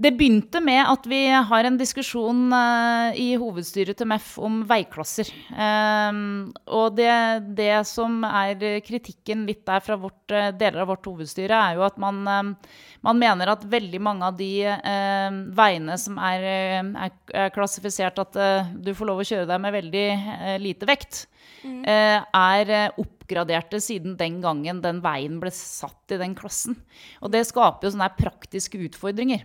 det 0.00 0.14
begynte 0.16 0.60
med 0.64 0.80
at 0.88 1.04
vi 1.08 1.20
har 1.28 1.66
en 1.68 1.76
diskusjon 1.76 2.46
uh, 2.48 3.12
i 3.18 3.34
hovedstyret 3.36 3.98
til 3.98 4.08
MEF 4.08 4.30
om 4.40 4.62
veiklasser. 4.68 5.28
Um, 5.52 6.48
og 6.64 6.96
det, 6.96 7.12
det, 7.58 7.74
som 7.90 8.22
er 8.24 8.80
kritikken 8.86 9.44
litt 9.48 9.66
der 9.68 9.84
fra 9.84 9.98
vårt, 10.00 10.24
uh, 10.32 10.48
deler 10.56 10.82
av 10.84 10.94
vårt 10.94 11.10
hovedstyre, 11.10 11.58
er 11.58 11.76
jo 11.76 11.84
at 11.84 12.00
man, 12.00 12.22
uh, 12.24 12.80
man 13.04 13.20
mener 13.20 13.52
at 13.52 13.68
veldig 13.68 14.00
mange 14.02 14.32
av 14.32 14.40
de 14.40 14.50
veiene 15.52 15.96
som 16.00 16.16
er, 16.22 16.44
er, 16.48 17.14
er, 17.34 17.52
klassifisert 17.52 18.20
at 18.22 18.36
du 18.72 18.92
får 18.96 19.08
lov 19.08 19.20
å 19.22 19.26
kjøre 19.26 19.48
deg 19.50 19.60
med 19.60 19.74
veldig 19.74 20.04
lite 20.62 20.86
vekt, 20.88 21.24
mm. 21.66 21.80
er 21.82 22.72
oppgraderte 23.00 23.80
siden 23.82 24.14
den 24.20 24.38
gangen 24.44 24.80
den 24.84 25.00
veien 25.04 25.40
ble 25.42 25.50
satt 25.54 26.14
i 26.14 26.20
den 26.22 26.36
klassen. 26.38 26.78
Og 27.20 27.34
det 27.34 27.42
skaper 27.50 27.88
jo 27.88 27.96
sånne 27.96 28.12
praktiske 28.20 28.78
utfordringer. 28.86 29.42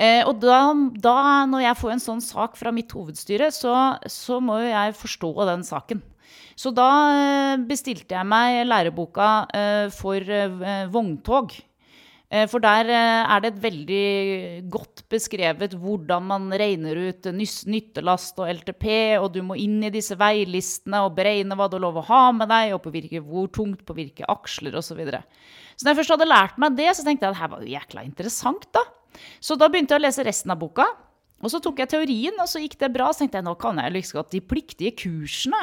Eh, 0.00 0.22
og 0.24 0.38
da, 0.40 0.62
da, 0.96 1.16
når 1.50 1.66
jeg 1.66 1.78
får 1.82 1.92
en 1.92 2.06
sånn 2.06 2.22
sak 2.24 2.56
fra 2.56 2.72
mitt 2.72 2.92
hovedstyre, 2.96 3.50
så, 3.52 3.74
så 4.08 4.40
må 4.40 4.62
jo 4.62 4.70
jeg 4.70 4.96
forstå 4.96 5.34
den 5.50 5.66
saken. 5.66 6.00
Så 6.60 6.72
da 6.76 6.90
eh, 7.14 7.56
bestilte 7.68 8.16
jeg 8.16 8.28
meg 8.28 8.66
læreboka 8.68 9.30
eh, 9.56 9.88
for 9.94 10.20
eh, 10.20 10.86
vogntog. 10.92 11.56
For 12.30 12.62
der 12.62 12.86
er 12.94 13.40
det 13.42 13.48
et 13.48 13.56
veldig 13.58 14.02
godt 14.70 15.00
beskrevet 15.10 15.72
hvordan 15.74 16.28
man 16.28 16.44
regner 16.54 17.00
ut 17.08 17.26
nyttelast 17.34 18.38
og 18.38 18.52
LTP, 18.52 18.84
og 19.18 19.32
du 19.34 19.40
må 19.42 19.56
inn 19.58 19.80
i 19.82 19.90
disse 19.90 20.14
veilistene 20.14 21.00
og 21.02 21.16
beregne 21.16 21.58
hva 21.58 21.66
du 21.66 21.74
har 21.74 21.82
lov 21.88 21.98
å 21.98 22.04
ha 22.06 22.20
med 22.30 22.46
deg, 22.52 22.76
og 22.76 22.84
på 22.84 22.92
hvilke, 22.94 23.24
hvor 23.26 23.50
tungt 23.50 23.82
på 23.82 23.98
hvilke 23.98 24.30
aksler 24.30 24.78
osv. 24.78 24.92
Så, 24.92 24.98
videre. 25.00 25.24
så 25.74 25.82
når 25.82 25.90
jeg 25.90 26.00
først 26.04 26.14
hadde 26.14 26.30
lært 26.30 26.62
meg 26.62 26.78
det, 26.78 26.86
så 26.94 27.08
tenkte 27.08 27.26
jeg 27.26 27.32
at 27.32 27.34
det 27.34 27.42
her 27.42 27.52
var 27.56 27.66
jo 27.66 27.74
jækla 27.74 28.06
interessant, 28.06 28.70
da. 28.78 28.86
Så 29.40 29.56
da 29.58 29.68
begynte 29.70 29.96
jeg 29.96 30.02
å 30.02 30.06
lese 30.06 30.26
resten 30.26 30.52
av 30.52 30.60
boka. 30.60 30.86
Og 31.40 31.52
så 31.52 31.60
tok 31.62 31.80
jeg 31.80 31.92
teorien, 31.94 32.36
og 32.40 32.48
så 32.50 32.60
gikk 32.60 32.76
det 32.80 32.92
bra. 32.92 33.08
Så 33.12 33.24
tenkte 33.24 33.40
jeg 33.40 33.48
nå 33.48 33.56
kan 33.60 33.80
jeg 33.80 33.96
liksom 33.96 34.22
at 34.22 34.30
de 34.34 34.42
pliktige 34.44 34.92
kursene 35.02 35.62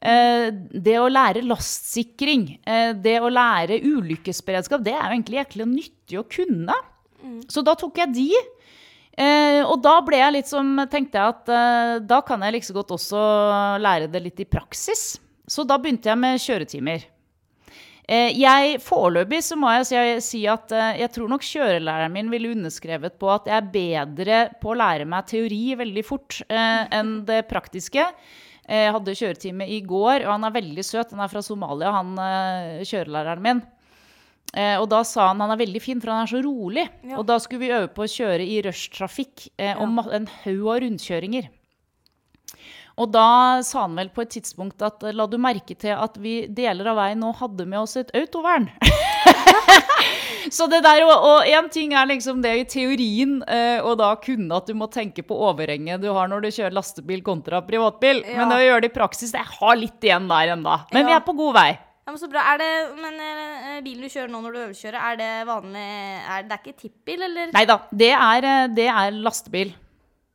eh, 0.00 0.48
det 0.52 0.96
å 1.00 1.10
lære 1.10 1.44
lastsikring, 1.46 2.46
eh, 2.62 2.92
det 2.94 3.18
å 3.20 3.32
lære 3.32 3.82
ulykkesberedskap, 3.82 4.84
det 4.86 4.94
er 4.94 5.02
jo 5.02 5.16
egentlig 5.16 5.40
jæklig 5.42 5.68
nyttig 5.74 6.20
å 6.20 6.26
kunne. 6.30 6.78
Mm. 7.20 7.40
Så 7.50 7.64
da 7.66 7.74
tok 7.78 7.98
jeg 8.00 8.14
de. 8.14 8.28
Eh, 9.20 9.60
og 9.66 9.80
da 9.84 9.98
ble 10.06 10.22
jeg 10.22 10.36
litt 10.38 10.50
som 10.50 10.78
tenkte 10.88 11.18
jeg 11.18 11.34
at 11.34 12.06
da 12.08 12.20
kan 12.24 12.46
jeg 12.46 12.54
like 12.54 12.76
godt 12.76 12.94
også 12.94 13.24
lære 13.82 14.08
det 14.12 14.22
litt 14.24 14.46
i 14.46 14.48
praksis. 14.48 15.18
Så 15.50 15.66
da 15.66 15.80
begynte 15.82 16.08
jeg 16.08 16.22
med 16.22 16.38
kjøretimer. 16.38 17.10
Eh, 18.10 18.32
jeg, 18.34 18.80
Foreløpig 18.82 19.38
så 19.46 19.54
må 19.58 19.70
jeg 19.76 19.86
si, 19.86 19.98
si 20.26 20.42
at 20.50 20.72
eh, 20.74 20.98
jeg 21.04 21.12
tror 21.14 21.30
nok 21.30 21.46
kjørelæreren 21.46 22.14
min 22.14 22.30
ville 22.32 22.50
underskrevet 22.56 23.14
på 23.20 23.30
at 23.30 23.46
jeg 23.46 23.54
er 23.60 23.68
bedre 23.70 24.40
på 24.58 24.72
å 24.72 24.78
lære 24.80 25.06
meg 25.06 25.28
teori 25.30 25.76
veldig 25.78 26.02
fort 26.06 26.40
eh, 26.48 26.88
enn 26.98 27.20
det 27.28 27.44
praktiske. 27.50 28.08
Jeg 28.70 28.94
hadde 28.94 29.16
kjøretime 29.18 29.66
i 29.66 29.80
går, 29.82 30.24
og 30.26 30.30
han 30.30 30.46
er 30.46 30.52
veldig 30.54 30.82
søt. 30.86 31.10
Han 31.10 31.22
er 31.24 31.30
fra 31.32 31.40
Somalia, 31.42 31.90
han 31.90 32.12
kjørelæreren 32.86 33.42
min. 33.42 33.62
og 34.78 34.84
da 34.92 35.00
sa 35.02 35.24
han 35.32 35.42
han 35.42 35.50
er 35.50 35.58
veldig 35.58 35.82
fin, 35.82 35.98
for 35.98 36.12
han 36.12 36.22
er 36.22 36.30
så 36.30 36.42
rolig. 36.44 36.84
Ja. 37.02 37.16
Og 37.18 37.26
da 37.26 37.40
skulle 37.42 37.64
vi 37.64 37.72
øve 37.74 37.88
på 37.90 38.04
å 38.06 38.12
kjøre 38.12 38.46
i 38.46 38.60
rushtrafikk 38.62 39.48
eh, 39.58 39.74
om 39.74 39.98
en 40.04 40.28
haug 40.44 40.68
av 40.70 40.84
rundkjøringer. 40.84 41.50
Og 43.00 43.08
da 43.08 43.60
sa 43.64 43.86
han 43.86 43.96
vel 43.96 44.10
på 44.12 44.24
et 44.26 44.34
tidspunkt 44.36 44.82
at 44.84 45.04
la 45.16 45.26
du 45.30 45.38
merke 45.40 45.76
til 45.78 45.96
at 45.96 46.18
vi 46.20 46.44
deler 46.52 46.92
av 46.92 46.98
veien 47.00 47.22
nå 47.22 47.32
hadde 47.38 47.64
med 47.68 47.80
oss 47.80 47.96
et 47.96 48.12
autovern. 48.16 48.68
så 50.56 50.68
det 50.68 50.82
der, 50.84 51.06
Og 51.08 51.48
én 51.48 51.70
ting 51.72 51.94
er 51.96 52.10
liksom 52.10 52.42
det 52.44 52.54
i 52.58 52.66
teorien, 52.68 53.38
eh, 53.48 53.80
og 53.80 53.96
da 54.02 54.12
kunne 54.20 54.60
at 54.60 54.68
du 54.68 54.76
må 54.76 54.90
tenke 54.92 55.24
på 55.24 55.38
overhenget 55.48 56.02
du 56.04 56.10
har 56.12 56.28
når 56.28 56.44
du 56.44 56.50
kjører 56.52 56.76
lastebil 56.76 57.24
kontra 57.24 57.62
privatbil. 57.64 58.24
Ja. 58.26 58.42
Men 58.42 58.52
det 58.52 58.60
å 58.60 58.66
gjøre 58.68 58.84
det 58.84 58.92
i 58.92 58.98
praksis, 59.00 59.32
det 59.32 59.46
har 59.48 59.78
litt 59.80 60.04
igjen 60.04 60.28
der 60.28 60.56
ennå. 60.58 60.82
Men 60.92 61.06
ja. 61.06 61.08
vi 61.08 61.16
er 61.16 61.24
på 61.24 61.38
god 61.40 61.56
vei. 61.56 61.70
Ja, 62.04 62.12
men 62.12 62.20
så 62.20 62.28
bra. 62.28 62.42
Er 62.52 62.60
det, 62.60 62.72
men 63.00 63.20
eh, 63.22 63.76
bilen 63.84 64.04
du 64.04 64.12
kjører 64.12 64.32
nå 64.32 64.44
når 64.44 64.52
du 64.52 64.64
øvelseskjører, 64.66 65.02
er 65.12 65.20
det 65.20 65.34
vanlig 65.48 65.84
er, 65.86 66.48
Det 66.48 66.56
er 66.56 66.64
ikke 66.64 66.80
tippbil, 66.84 67.22
eller? 67.28 67.52
Nei 67.56 67.68
da, 67.70 67.84
det 68.02 68.16
er, 68.16 68.48
eh, 68.50 68.72
det 68.76 68.88
er 68.92 69.22
lastebil. 69.24 69.72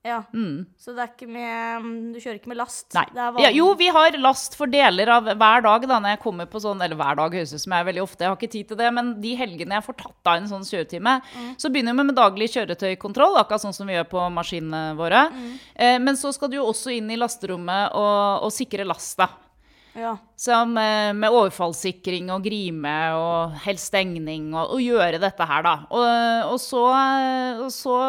Ja, 0.05 0.19
mm. 0.33 0.65
Så 0.77 0.93
det 0.93 1.01
er 1.01 1.09
ikke 1.09 1.27
med 1.33 1.85
Du 2.13 2.19
kjører 2.21 2.37
ikke 2.37 2.51
med 2.51 2.59
last? 2.59 2.85
Ja, 2.93 3.49
jo, 3.49 3.71
vi 3.79 3.87
har 3.89 4.17
last 4.21 4.53
for 4.57 4.69
deler 4.69 5.09
av 5.15 5.31
hver 5.31 5.63
dag 5.65 5.87
da 5.89 5.97
når 5.97 6.13
jeg 6.13 6.21
kommer 6.21 6.49
på 6.49 6.61
sånn 6.61 6.83
Eller 6.85 6.99
hver 6.99 7.17
dag 7.17 7.33
høres 7.33 7.55
ut 7.55 7.63
som 7.63 7.73
jeg 7.73 7.81
er 7.81 7.87
veldig 7.89 8.03
ofte, 8.03 8.21
jeg 8.21 8.29
har 8.29 8.37
ikke 8.37 8.53
tid 8.53 8.69
til 8.69 8.79
det. 8.79 8.91
Men 8.93 9.15
de 9.23 9.33
helgene 9.39 9.79
jeg 9.79 9.87
får 9.87 9.97
tatt 10.03 10.31
av 10.31 10.37
en 10.37 10.51
sånn 10.51 10.67
kjøretime, 10.67 11.15
mm. 11.25 11.49
så 11.61 11.71
begynner 11.73 11.97
vi 11.97 12.05
med 12.11 12.19
daglig 12.19 12.51
kjøretøykontroll, 12.53 13.39
akkurat 13.41 13.65
sånn 13.65 13.75
som 13.77 13.89
vi 13.89 13.97
gjør 13.97 14.07
på 14.11 14.27
maskinene 14.35 14.83
våre. 14.99 15.25
Mm. 15.33 15.49
Eh, 15.73 15.97
men 16.05 16.19
så 16.19 16.33
skal 16.35 16.53
du 16.53 16.59
jo 16.59 16.69
også 16.69 16.93
inn 16.93 17.09
i 17.09 17.19
lasterommet 17.19 17.97
og, 17.97 18.45
og 18.45 18.53
sikre 18.53 18.85
lasta. 18.85 19.31
Ja. 19.95 20.17
Som 20.36 20.73
med, 20.75 21.15
med 21.15 21.31
overfallssikring 21.31 22.27
og 22.34 22.43
grime 22.43 22.95
og 23.15 23.55
helst 23.63 23.93
stengning 23.93 24.49
og, 24.51 24.75
og, 24.75 24.81
gjøre 24.84 25.21
dette 25.23 25.47
her, 25.47 25.63
da. 25.63 25.75
Og, 25.88 26.08
og, 26.51 26.60
så, 26.60 26.84
og, 27.63 27.69
så, 27.71 27.99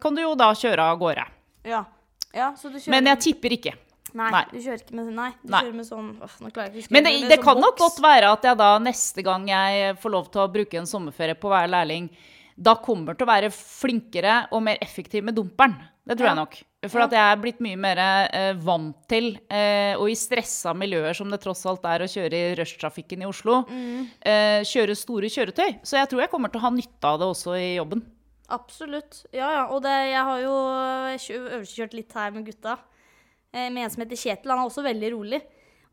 kan 0.00 0.16
du 0.16 0.24
jo 0.24 0.32
da 0.40 0.50
kjøre 0.56 0.88
av 0.94 1.00
gårde. 1.02 1.26
Ja. 1.68 1.84
ja 2.32 2.52
Men 2.92 3.12
jeg 3.12 3.24
tipper 3.28 3.58
ikke. 3.58 3.74
Nei, 4.14 4.28
nei, 4.30 4.44
du 4.52 4.60
kjører 4.62 4.78
ikke 4.78 4.94
med 4.94 5.08
Nei, 5.10 5.30
du 5.42 5.50
nei. 5.50 5.60
kjører 5.64 5.74
med 5.74 5.86
sånn 5.88 6.10
åh, 6.22 6.34
nå 6.38 6.50
klarer 6.54 6.70
jeg 6.70 6.84
ikke 6.84 6.94
Men 6.94 7.02
det, 7.02 7.12
det 7.26 7.38
sånn 7.40 7.48
kan 7.48 7.58
nok 7.64 7.80
godt 7.80 7.96
være 8.04 8.28
at 8.30 8.44
jeg 8.46 8.58
da 8.60 8.68
neste 8.78 9.24
gang 9.26 9.48
jeg 9.50 9.96
får 10.04 10.12
lov 10.14 10.28
til 10.30 10.42
å 10.44 10.52
bruke 10.54 10.78
en 10.78 10.86
sommerferie 10.86 11.34
på 11.34 11.50
å 11.50 11.54
være 11.56 11.72
lærling, 11.72 12.06
da 12.54 12.76
kommer 12.78 13.18
til 13.18 13.26
å 13.26 13.32
være 13.32 13.50
flinkere 13.50 14.36
og 14.54 14.62
mer 14.68 14.78
effektiv 14.84 15.26
med 15.26 15.34
dumperen. 15.34 15.74
Det 16.06 16.14
tror 16.14 16.28
ja. 16.28 16.30
jeg 16.30 16.40
nok. 16.44 16.60
For 16.92 17.04
at 17.04 17.14
jeg 17.16 17.22
er 17.22 17.40
blitt 17.40 17.60
mye 17.64 17.78
mer 17.80 18.00
eh, 18.04 18.50
vant 18.60 18.96
til, 19.10 19.32
eh, 19.48 19.94
og 19.96 20.10
i 20.10 20.16
stressa 20.18 20.74
miljøer 20.76 21.16
som 21.16 21.30
det 21.32 21.40
tross 21.42 21.64
alt 21.70 21.86
er 21.88 22.04
å 22.04 22.10
kjøre 22.10 22.40
i 22.40 22.56
rushtrafikken 22.58 23.24
i 23.24 23.28
Oslo, 23.28 23.62
mm. 23.68 24.02
eh, 24.20 24.60
kjøre 24.68 24.96
store 24.98 25.30
kjøretøy. 25.32 25.80
Så 25.86 25.98
jeg 26.00 26.10
tror 26.10 26.24
jeg 26.24 26.32
kommer 26.32 26.52
til 26.52 26.62
å 26.62 26.66
ha 26.66 26.74
nytte 26.74 27.10
av 27.10 27.20
det 27.22 27.30
også 27.30 27.56
i 27.58 27.74
jobben. 27.76 28.04
Absolutt. 28.52 29.24
Ja, 29.32 29.48
ja. 29.54 29.64
Og 29.72 29.82
det, 29.84 29.94
jeg 30.10 30.24
har 30.28 30.40
jo 30.42 30.54
øvelseskjørt 30.54 31.96
litt 31.96 32.16
her 32.16 32.34
med 32.34 32.48
gutta. 32.48 32.78
Eh, 33.54 33.70
med 33.70 33.86
en 33.86 33.92
som 33.92 34.04
heter 34.04 34.20
Kjetil. 34.20 34.52
Han 34.52 34.64
er 34.64 34.68
også 34.68 34.84
veldig 34.84 35.12
rolig. 35.14 35.40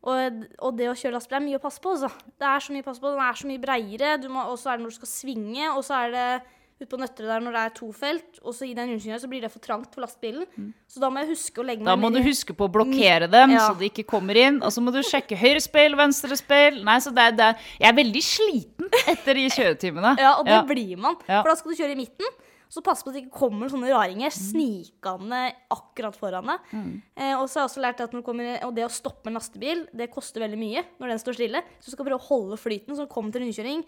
Og, 0.01 0.45
og 0.65 0.77
det 0.80 0.88
å 0.89 0.95
kjøre 0.97 1.13
lastebil 1.19 1.38
er 1.38 1.45
mye 1.45 1.60
å 1.60 1.63
passe 1.63 1.82
på. 1.84 1.93
Altså. 1.93 2.10
Det 2.41 2.47
er 2.49 2.65
så 2.65 2.73
mye 2.73 2.84
å 2.84 2.89
passe 2.89 3.04
på. 3.04 3.12
Den 3.13 3.23
er 3.27 3.38
så 3.39 3.51
mye 3.51 3.62
breiere. 3.62 4.15
Og 4.47 4.58
så 4.60 4.71
er 4.71 4.80
det 4.80 4.86
når 4.86 4.95
du 4.95 4.97
skal 4.99 5.12
svinge, 5.13 5.69
og 5.71 5.86
så 5.86 5.99
er 6.01 6.15
det 6.15 6.27
ute 6.82 6.89
på 6.89 7.00
Nøtterøy 7.00 7.30
der 7.30 7.44
når 7.46 7.56
det 7.56 7.63
er 7.63 7.74
to 7.78 7.88
felt, 7.96 8.39
og 8.41 8.56
så 8.58 8.65
i 8.65 8.74
den 8.78 8.91
rundkjøringa 8.91 9.20
så 9.22 9.30
blir 9.30 9.46
det 9.46 9.52
for 9.54 9.63
trangt 9.63 9.94
for 9.94 10.04
lastebilen. 10.04 10.48
Mm. 10.58 10.70
Så 10.89 11.02
da 11.04 11.10
må 11.13 11.22
jeg 11.22 11.32
huske 11.36 11.62
å 11.62 11.65
legge 11.67 11.86
meg 11.86 11.91
Da 11.91 11.98
må 12.02 12.12
du 12.13 12.20
huske 12.26 12.56
på 12.58 12.67
å 12.67 12.74
blokkere 12.74 13.30
dem, 13.32 13.56
ja. 13.56 13.67
så 13.67 13.78
de 13.78 13.89
ikke 13.91 14.08
kommer 14.10 14.39
inn. 14.41 14.62
Og 14.65 14.74
så 14.74 14.84
må 14.84 14.94
du 14.94 15.02
sjekke 15.06 15.38
høyre 15.38 15.62
speil, 15.63 15.98
venstre 16.00 16.38
speil. 16.39 16.82
Nei, 16.88 16.98
så 17.04 17.13
det 17.15 17.28
er, 17.30 17.36
det 17.38 17.50
er, 17.52 17.67
Jeg 17.78 17.91
er 17.91 18.00
veldig 18.02 18.24
sliten 18.26 19.02
etter 19.13 19.38
de 19.38 19.50
kjøretimene. 19.58 20.15
ja, 20.26 20.38
og 20.39 20.48
det 20.50 20.58
ja. 20.58 20.63
blir 20.74 20.96
man. 21.08 21.20
For 21.28 21.52
da 21.52 21.60
skal 21.60 21.74
du 21.74 21.84
kjøre 21.84 21.96
i 21.96 22.02
midten. 22.02 22.39
Så 22.72 22.80
pass 22.80 23.02
på 23.04 23.12
at 23.12 23.17
det 23.17 23.26
ikke 23.26 23.41
kommer 23.41 23.67
sånne 23.67 23.89
raringer 23.91 24.32
mm. 24.32 24.36
snikende 24.39 25.39
akkurat 25.76 26.15
foran 26.15 26.54
deg. 26.54 26.70
Mm. 26.72 26.91
Eh, 27.20 27.34
og 27.36 27.50
så 27.52 27.60
har 27.60 27.65
jeg 27.65 27.72
også 27.74 27.84
lært 27.84 28.04
at 28.06 28.13
når 28.15 28.24
kommer, 28.24 28.54
og 28.63 28.72
det 28.78 28.86
å 28.88 28.94
stoppe 28.96 29.28
en 29.28 29.36
lastebil, 29.36 29.84
det 29.91 30.08
koster 30.13 30.46
veldig 30.46 30.60
mye 30.62 30.86
når 31.02 31.12
den 31.12 31.20
står 31.20 31.36
stille. 31.36 31.62
Så 31.82 31.91
du 31.91 31.98
skal 31.98 32.08
prøve 32.08 32.22
å 32.22 32.30
holde 32.30 32.60
flyten 32.62 32.96
så 32.96 33.04
du 33.04 33.12
kommer 33.12 33.36
til 33.36 33.44
rundkjøring 33.44 33.84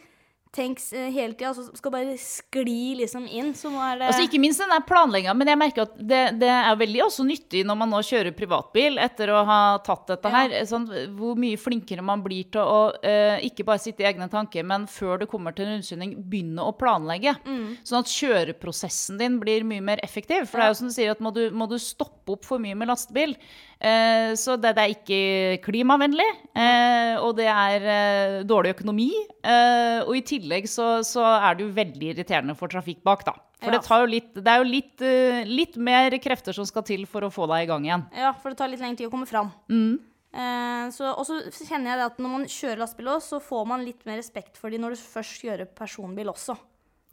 tenks 0.53 0.91
eh, 0.93 1.09
hele 1.13 1.33
tida, 1.33 1.49
altså 1.51 1.65
skal 1.77 1.93
bare 1.93 2.15
skli 2.19 2.93
liksom 2.99 3.25
inn. 3.25 3.51
Så 3.57 3.71
nå 3.73 3.81
er 3.81 3.99
det 3.99 4.09
altså, 4.11 4.25
Ikke 4.27 4.41
minst 4.41 4.61
den 4.61 4.71
der 4.73 4.85
planlegginga, 4.87 5.33
men 5.37 5.49
jeg 5.49 5.59
merker 5.59 5.87
at 5.87 5.95
det, 5.97 6.21
det, 6.41 6.51
er 6.53 6.77
veldig 6.79 7.03
også 7.07 7.25
nyttig 7.27 7.63
når 7.67 7.79
man 7.81 7.93
nå 7.93 8.01
kjører 8.05 8.35
privatbil 8.37 8.99
etter 9.01 9.33
å 9.33 9.41
ha 9.49 9.59
tatt 9.85 10.13
dette 10.13 10.31
ja. 10.31 10.43
her. 10.43 10.55
Sånn, 10.69 10.87
hvor 11.17 11.39
mye 11.39 11.59
flinkere 11.59 12.05
man 12.05 12.23
blir 12.25 12.51
til 12.53 12.61
å 12.61 12.79
uh, 12.93 13.37
ikke 13.45 13.65
bare 13.67 13.81
sitte 13.81 14.05
i 14.05 14.09
egne 14.09 14.29
tanker, 14.31 14.65
men 14.67 14.85
før 14.91 15.23
du 15.23 15.27
kommer 15.29 15.55
til 15.55 15.67
en 15.67 15.77
rundkjøring, 15.77 16.15
begynne 16.29 16.65
å 16.65 16.75
planlegge. 16.77 17.35
Mm. 17.47 17.67
Sånn 17.85 18.03
at 18.03 18.13
kjøreprosessen 18.13 19.21
din 19.21 19.39
blir 19.41 19.65
mye 19.67 19.83
mer 19.83 20.03
effektiv. 20.05 20.47
For 20.49 20.59
det 20.59 20.67
er 20.67 20.73
jo 20.73 20.79
som 20.83 20.91
du 20.91 20.95
sier, 20.95 21.13
at 21.13 21.23
må 21.23 21.33
du, 21.35 21.47
må 21.55 21.69
du 21.71 21.79
stoppe 21.81 22.37
opp 22.37 22.45
for 22.47 22.61
mye 22.61 22.77
med 22.77 22.91
lastebil, 22.91 23.35
Eh, 23.83 24.31
så 24.39 24.55
det, 24.55 24.77
det, 24.77 24.83
er 24.83 24.93
ikke 24.93 25.63
klimavennlig, 25.65 26.27
eh, 26.55 27.19
og 27.19 27.35
det 27.35 27.49
er 27.51 27.87
eh, 27.93 28.35
dårlig 28.47 28.77
økonomi. 28.77 29.11
og 29.43 30.13
i 30.15 30.21
tillegg 30.23 30.42
så, 30.69 30.87
så, 31.07 31.23
er 31.23 31.57
det 31.57 31.65
jo 31.65 31.73
veldig 31.75 32.09
irriterende 32.13 32.55
for 32.59 32.71
trafikk 32.71 33.03
bak, 33.05 33.25
da. 33.27 33.35
For 33.63 33.71
ja. 33.71 33.79
det, 33.79 33.99
litt, 34.11 34.31
det, 34.35 34.47
er 34.51 34.59
jo 34.59 34.67
litt, 34.67 35.03
litt, 35.47 35.77
mer 35.79 36.15
krefter 36.23 36.55
som 36.55 36.67
skal 36.67 36.83
til 36.87 37.05
for 37.07 37.23
å 37.23 37.31
få 37.31 37.47
deg 37.51 37.63
i 37.63 37.69
gang 37.69 37.85
igjen. 37.87 38.03
Ja, 38.17 38.33
for 38.35 38.51
det 38.51 38.59
tar 38.59 38.71
litt 38.71 38.83
lengre 38.83 38.99
tid 38.99 39.07
å 39.07 39.13
komme 39.13 39.29
fram. 39.29 39.53
Mm. 39.71 40.01
og 40.33 41.23
så 41.23 41.39
kjenner 41.69 41.93
jeg 41.93 42.05
at 42.09 42.19
når 42.19 42.33
man 42.35 42.45
kjører 42.51 42.83
lastebil 42.83 43.13
også, 43.13 43.37
så 43.37 43.47
får 43.47 43.65
man 43.71 43.85
litt 43.87 44.03
mer 44.09 44.19
respekt 44.19 44.59
for 44.59 44.73
dem 44.73 44.83
når 44.83 44.97
du 44.97 45.05
først 45.05 45.45
kjører 45.45 45.71
personbil 45.79 46.33
også. 46.33 46.57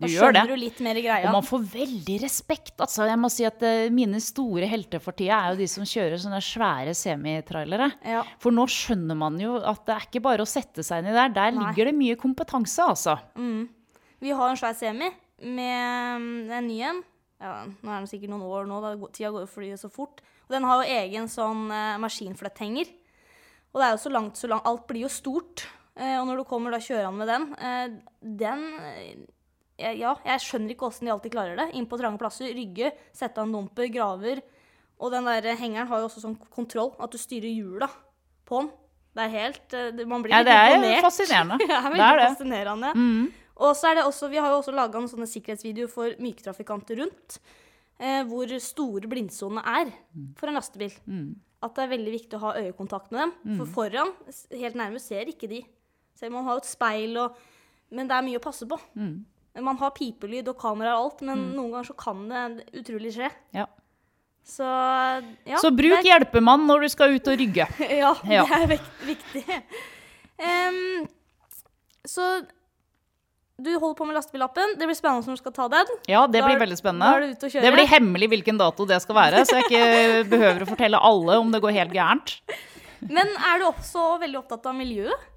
Du 0.01 0.07
Da 0.07 0.11
gjør 0.11 0.33
det. 0.33 0.43
du 0.49 0.55
litt 0.57 0.81
mer 0.81 0.97
i 0.97 1.03
greia. 1.05 1.29
Og 1.29 1.37
man 1.37 1.45
får 1.45 1.65
veldig 1.75 2.17
respekt. 2.23 2.75
Altså, 2.81 3.05
jeg 3.09 3.21
må 3.21 3.29
si 3.33 3.45
at 3.45 3.63
eh, 3.67 3.91
Mine 3.93 4.21
store 4.25 4.69
helter 4.71 5.03
for 5.05 5.17
tida 5.17 5.37
er 5.37 5.53
jo 5.53 5.61
de 5.61 5.69
som 5.69 5.85
kjører 5.85 6.17
sånne 6.23 6.41
svære 6.45 6.95
semitrailere. 6.97 7.91
Ja. 8.09 8.23
For 8.41 8.55
nå 8.55 8.65
skjønner 8.71 9.19
man 9.19 9.37
jo 9.43 9.59
at 9.61 9.85
det 9.87 9.97
er 9.97 10.07
ikke 10.09 10.25
bare 10.25 10.47
å 10.47 10.49
sette 10.49 10.85
seg 10.87 11.03
inn 11.05 11.13
i 11.13 11.17
der. 11.17 11.35
Der 11.37 11.53
Nei. 11.53 11.67
ligger 11.69 11.91
det 11.91 11.97
mye 12.01 12.17
kompetanse, 12.21 12.87
altså. 12.89 13.19
Vi 14.21 14.33
har 14.37 14.53
en 14.53 14.61
svær 14.61 14.77
semi 14.77 15.09
med 15.41 16.21
mm, 16.21 16.51
en 16.59 16.67
ny 16.69 16.81
en. 16.91 17.03
Ja, 17.41 17.53
nå 17.69 17.89
er 17.89 18.03
den 18.03 18.09
sikkert 18.11 18.33
noen 18.35 18.45
år 18.45 18.67
nå, 18.69 18.81
da 18.85 18.95
tida 19.13 19.31
går 19.33 19.47
flyr 19.49 19.79
så 19.81 19.89
fort. 19.93 20.21
Og 20.49 20.57
den 20.57 20.67
har 20.69 20.81
jo 20.83 20.97
egen 20.97 21.29
sånn 21.31 21.69
eh, 21.73 22.01
maskinfletthenger. 22.03 22.91
Og 23.71 23.81
det 23.81 23.87
er 23.87 23.95
jo 23.95 24.03
så 24.03 24.13
langt, 24.13 24.41
så 24.41 24.51
langt 24.51 24.67
Alt 24.69 24.89
blir 24.89 25.07
jo 25.07 25.13
stort. 25.13 25.65
Eh, 25.97 26.17
og 26.19 26.27
når 26.29 26.41
du 26.41 26.49
kommer 26.49 26.75
da 26.75 26.81
kjørende 26.83 27.19
med 27.19 27.29
den 27.31 27.47
eh, 27.59 27.87
Den 28.41 28.63
eh, 28.81 29.23
Ja, 29.81 30.15
jeg 30.27 30.41
skjønner 30.45 30.75
ikke 30.75 30.87
åssen 30.91 31.09
de 31.09 31.13
alltid 31.15 31.33
klarer 31.35 31.57
det. 31.57 31.69
Inn 31.79 31.87
på 31.89 31.99
trange 32.01 32.21
plasser, 32.21 32.53
rygge, 32.57 32.93
sette 33.17 33.41
av 33.41 33.49
en 33.49 33.55
dumper, 33.57 33.89
graver. 33.95 34.43
Og 35.01 35.11
den 35.15 35.25
der 35.25 35.55
hengeren 35.57 35.89
har 35.89 36.03
jo 36.03 36.09
også 36.11 36.21
sånn 36.27 36.37
kontroll, 36.53 36.93
at 37.01 37.11
du 37.15 37.17
styrer 37.21 37.49
hjula 37.49 37.89
på 38.49 38.61
den. 38.61 38.71
Det 39.17 39.23
er 39.25 39.31
helt 39.33 39.75
eh, 39.75 40.05
Man 40.07 40.23
blir 40.23 40.31
Ja, 40.37 40.43
litt 40.45 40.51
det 40.85 40.91
er 40.99 41.03
fascinerende. 41.03 41.57
det 41.65 41.71
er 41.75 41.87
veldig 41.89 41.99
Det 41.99 42.09
er 42.11 42.21
det. 42.21 42.27
fascinerende. 42.37 42.91
Og 43.61 43.73
så 43.77 43.89
er 43.91 43.95
det 43.99 44.05
også, 44.07 44.29
Vi 44.31 44.39
har 44.39 44.53
jo 44.53 44.59
også 44.61 44.73
laga 44.77 45.01
en 45.01 45.09
sånne 45.11 45.27
sikkerhetsvideo 45.29 45.89
for 45.91 46.15
myketrafikanter 46.23 47.01
rundt. 47.03 47.41
Eh, 48.01 48.23
hvor 48.25 48.47
store 48.63 49.09
blindsonene 49.11 49.61
er 49.67 49.91
for 50.39 50.49
en 50.49 50.57
lastebil. 50.61 50.95
At 51.61 51.75
det 51.77 51.83
er 51.85 51.91
veldig 51.97 52.13
viktig 52.15 52.39
å 52.39 52.45
ha 52.47 52.53
øyekontakt 52.63 53.11
med 53.13 53.21
dem. 53.27 53.59
For 53.59 53.67
foran, 53.75 54.15
helt 54.57 54.79
nærme, 54.79 55.01
ser 55.03 55.29
ikke 55.29 55.49
de. 55.51 55.59
Om 56.23 56.33
man 56.39 56.45
har 56.47 56.61
et 56.63 56.69
speil 56.69 57.17
og 57.21 57.37
Men 57.91 58.07
det 58.07 58.15
er 58.17 58.23
mye 58.23 58.39
å 58.39 58.45
passe 58.45 58.69
på. 58.71 58.79
Man 59.59 59.79
har 59.81 59.91
pipelyd 59.97 60.49
og 60.53 60.59
kamera 60.61 60.95
og 60.95 61.05
alt, 61.05 61.23
men 61.27 61.49
noen 61.57 61.73
ganger 61.75 61.89
så 61.91 61.97
kan 61.99 62.23
det 62.31 62.69
utrolig 62.83 63.15
skje. 63.17 63.31
Ja. 63.57 63.67
Så 64.47 64.67
ja. 65.47 65.59
Så 65.61 65.73
bruk 65.75 65.99
er... 65.99 66.07
hjelpemann 66.07 66.67
når 66.69 66.87
du 66.87 66.93
skal 66.93 67.17
ut 67.17 67.29
og 67.31 67.41
rygge. 67.41 67.67
ja, 67.83 68.15
Ja. 68.37 68.47
det 68.47 68.61
er 68.61 68.73
viktig. 69.11 69.45
Um, 70.41 71.09
så 72.09 72.31
du 73.61 73.75
holder 73.77 73.97
på 73.99 74.07
med 74.09 74.17
lastebillappen. 74.17 74.77
Det 74.81 74.87
blir 74.89 74.97
spennende 74.97 75.29
når 75.29 75.37
du 75.37 75.43
skal 75.43 75.55
ta 75.57 75.67
den. 75.75 75.91
Ja, 76.09 76.25
det 76.27 76.41
Da 76.41 76.49
blir 76.49 76.61
veldig 76.63 76.79
spennende. 76.81 77.35
Det 77.37 77.73
blir 77.75 77.91
hemmelig 77.91 78.31
hvilken 78.33 78.61
dato 78.61 78.87
det 78.89 79.03
skal 79.05 79.19
være, 79.19 79.43
så 79.45 79.59
jeg 79.61 79.69
ikke 79.69 80.31
behøver 80.31 80.65
å 80.65 80.71
fortelle 80.71 81.03
alle 81.11 81.37
om 81.43 81.53
det 81.53 81.61
går 81.61 81.77
helt 81.77 81.93
gærent. 81.93 82.39
Men 83.09 83.29
er 83.51 83.61
du 83.61 83.67
også 83.69 84.15
veldig 84.23 84.41
opptatt 84.41 84.67
av 84.71 84.77
miljøet? 84.77 85.29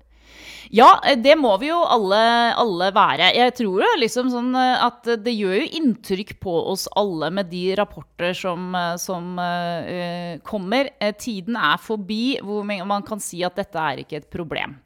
Ja, 0.72 1.02
eh, 1.06 1.18
det 1.20 1.36
må 1.40 1.56
vi 1.62 1.70
jo 1.72 1.80
alle, 1.82 2.22
alle 2.60 2.92
være. 2.96 3.32
Jeg 3.36 3.56
tror 3.60 3.84
jo 3.84 3.92
liksom 4.00 4.32
sånn 4.34 4.54
eh, 4.60 4.86
at 4.86 5.10
det 5.26 5.36
gjør 5.36 5.58
jo 5.60 5.72
inntrykk 5.82 6.38
på 6.44 6.56
oss 6.74 6.88
alle 7.00 7.32
med 7.34 7.52
de 7.52 7.66
rapporter 7.80 8.36
som, 8.38 8.72
eh, 8.78 8.96
som 9.02 9.36
uh, 9.40 10.40
kommer. 10.48 10.92
Tiden 11.20 11.58
er 11.60 11.82
forbi 11.82 12.40
hvor 12.44 12.64
man 12.68 13.06
kan 13.06 13.22
si 13.24 13.44
at 13.46 13.58
dette 13.60 13.80
er 13.80 14.04
ikke 14.04 14.22
et 14.22 14.32
problem. 14.34 14.78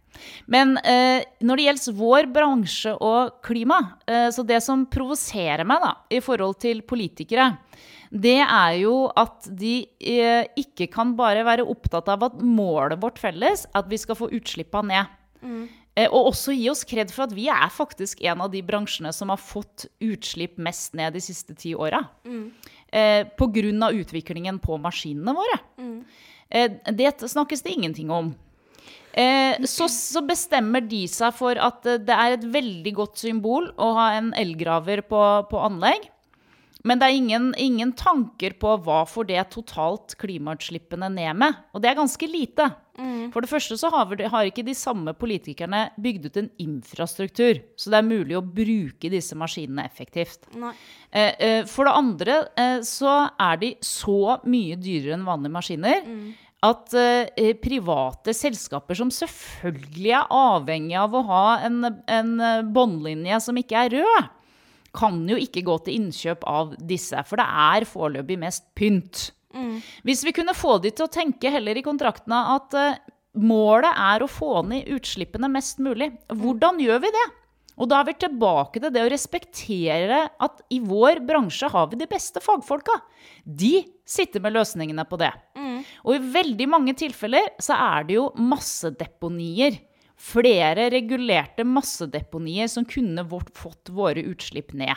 Men 0.49 0.77
eh, 0.81 1.25
når 1.45 1.59
det 1.59 1.67
gjelder 1.67 1.97
vår 1.97 2.29
bransje 2.33 2.93
og 2.95 3.37
klima, 3.45 3.79
eh, 4.07 4.29
så 4.33 4.45
det 4.47 4.59
som 4.65 4.87
provoserer 4.89 5.67
meg 5.67 5.83
da, 5.83 5.93
i 6.13 6.21
forhold 6.23 6.57
til 6.63 6.83
politikere, 6.87 7.51
det 8.07 8.39
er 8.39 8.77
jo 8.79 9.09
at 9.19 9.49
de 9.59 9.81
ikke 10.55 10.87
kan 10.93 11.11
bare 11.17 11.43
være 11.43 11.65
opptatt 11.67 12.07
av 12.13 12.23
at 12.29 12.37
målet 12.39 13.01
vårt 13.01 13.19
felles, 13.19 13.65
at 13.75 13.89
vi 13.91 13.99
skal 13.99 14.15
få 14.15 14.29
utslippene 14.31 14.93
ned. 14.93 15.16
Eh, 15.97 16.07
og 16.11 16.31
også 16.31 16.53
gi 16.53 16.67
oss 16.69 16.85
kred 16.87 17.11
for 17.13 17.25
at 17.25 17.33
vi 17.33 17.47
er 17.49 17.69
faktisk 17.73 18.21
en 18.27 18.43
av 18.45 18.51
de 18.53 18.61
bransjene 18.65 19.11
som 19.15 19.33
har 19.33 19.41
fått 19.41 19.87
utslipp 20.03 20.59
mest 20.61 20.93
ned 20.97 21.15
de 21.17 21.23
siste 21.23 21.55
ti 21.57 21.73
åra. 21.75 22.03
Eh, 22.93 23.25
Pga. 23.37 23.91
utviklingen 23.91 24.59
på 24.59 24.77
maskinene 24.77 25.33
våre. 25.33 25.61
Eh, 26.49 26.71
det 26.93 27.17
snakkes 27.19 27.63
det 27.63 27.73
ingenting 27.73 28.11
om. 28.11 28.35
Eh, 29.17 29.57
så, 29.65 30.21
bestemmer 30.21 30.81
de 30.85 31.07
seg 31.09 31.33
for 31.33 31.57
at 31.57 31.81
det 31.83 32.13
er 32.13 32.35
et 32.35 32.45
veldig 32.45 32.93
godt 32.93 33.17
symbol 33.17 33.71
å 33.77 33.93
ha 33.97 34.11
en 34.19 34.33
elgraver 34.37 35.01
på, 35.01 35.23
på 35.49 35.63
anlegg. 35.65 36.05
Men 36.87 37.01
det 37.01 37.09
er 37.09 37.17
ingen, 37.19 37.51
ingen 37.59 37.91
tanker 37.97 38.55
på 38.61 38.77
hva 38.85 39.01
får 39.09 39.27
det 39.29 39.43
totalt 39.53 40.15
klimautslippene 40.21 41.09
ned 41.11 41.39
med. 41.41 41.57
Og 41.75 41.83
det 41.83 41.91
er 41.91 41.99
ganske 41.99 42.29
lite. 42.31 42.69
For 43.33 43.43
det 43.43 43.49
første 43.51 43.75
så 43.77 43.91
har, 43.93 44.07
vi, 44.09 44.25
har 44.25 44.47
ikke 44.49 44.65
de 44.65 44.73
samme 44.77 45.13
politikerne 45.13 45.83
bygd 46.01 46.29
ut 46.29 46.39
en 46.41 46.47
infrastruktur, 46.63 47.59
så 47.77 47.91
det 47.93 47.99
er 47.99 48.07
mulig 48.07 48.37
å 48.39 48.41
bruke 48.41 49.11
disse 49.13 49.37
maskinene 49.37 49.85
effektivt. 49.85 50.47
Nei. 50.57 50.71
Eh, 51.11 51.33
eh, 51.37 51.59
For 51.69 51.85
det 51.85 51.93
andre 51.99 52.39
eh, 52.57 52.79
så 52.87 53.19
er 53.37 53.61
de 53.61 53.75
så 53.85 54.39
mye 54.49 54.79
dyrere 54.81 55.13
enn 55.17 55.27
vanlige 55.27 55.57
maskiner 55.59 56.09
at 56.65 56.93
eh, 56.97 57.53
private 57.61 58.33
selskaper 58.33 58.97
som 58.97 59.11
selvfølgelig 59.13 60.15
er 60.17 60.33
avhengig 60.33 60.97
av 60.97 61.13
å 61.13 61.21
ha 61.29 61.45
en, 61.67 61.83
en 61.85 62.33
eh, 62.41 62.63
båndlinje 62.65 63.37
som 63.45 63.61
ikke 63.61 63.85
er 63.85 63.99
rød, 63.99 64.33
kan 64.97 65.21
jo 65.29 65.37
ikke 65.39 65.65
gå 65.67 65.77
til 65.85 65.99
innkjøp 66.01 66.45
av 66.49 66.75
disse, 66.89 67.21
for 67.29 67.39
det 67.39 67.47
er 67.47 67.87
foreløpig 67.89 68.39
mest 68.41 68.65
pynt. 68.77 69.27
Hvis 70.05 70.23
vi 70.25 70.33
kunne 70.35 70.57
få 70.57 70.77
de 70.83 70.91
til 70.91 71.07
å 71.07 71.13
tenke 71.13 71.51
heller 71.53 71.77
i 71.77 71.85
kontraktene 71.85 72.39
at 72.55 72.77
eh, 72.77 72.99
målet 73.37 73.93
er 73.93 74.23
å 74.25 74.29
få 74.29 74.63
ned 74.67 74.89
utslippene 74.97 75.49
mest 75.53 75.81
mulig, 75.83 76.11
hvordan 76.33 76.81
gjør 76.83 77.03
vi 77.05 77.13
det? 77.15 77.27
Og 77.77 77.89
da 77.91 77.99
er 78.01 78.07
vi 78.07 78.15
tilbake 78.17 78.81
til 78.81 78.89
det 78.93 79.03
å 79.05 79.09
respektere 79.13 80.23
at 80.41 80.63
i 80.73 80.79
vår 80.81 81.21
bransje 81.27 81.69
har 81.69 81.91
vi 81.91 81.99
de 81.99 82.07
beste 82.09 82.41
fagfolka. 82.41 82.95
De 83.45 83.85
sitter 84.07 84.41
med 84.41 84.55
løsningene 84.55 85.05
på 85.05 85.19
det. 85.21 85.29
Og 86.07 86.15
i 86.15 86.31
veldig 86.33 86.67
mange 86.73 86.95
tilfeller 86.97 87.51
så 87.61 87.77
er 87.77 88.07
det 88.07 88.17
jo 88.17 88.31
massedeponier. 88.49 89.77
Flere 90.17 90.87
regulerte 90.89 91.61
massedeponier 91.67 92.67
som 92.71 92.85
kunne 92.89 93.21
vårt, 93.29 93.51
fått 93.57 93.91
våre 93.93 94.23
utslipp 94.25 94.73
ned. 94.73 94.95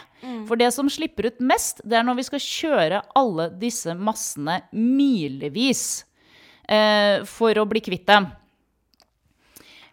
For 0.49 0.57
det 0.57 0.71
som 0.73 0.89
slipper 0.91 1.29
ut 1.29 1.43
mest, 1.45 1.83
det 1.85 1.99
er 1.99 2.07
når 2.09 2.23
vi 2.23 2.29
skal 2.31 2.45
kjøre 2.45 3.03
alle 3.21 3.51
disse 3.61 3.93
massene 3.95 4.62
milevis 4.73 6.07
eh, 6.64 7.21
for 7.29 7.61
å 7.61 7.66
bli 7.68 7.83
kvitt 7.85 8.07
dem. 8.09 8.31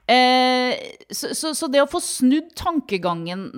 Eh, 0.08 0.80
så, 1.12 1.34
så, 1.36 1.52
så 1.52 1.68
det 1.68 1.84
å 1.84 1.90
få 1.92 2.00
snudd 2.00 2.54
tankegangen 2.56 3.50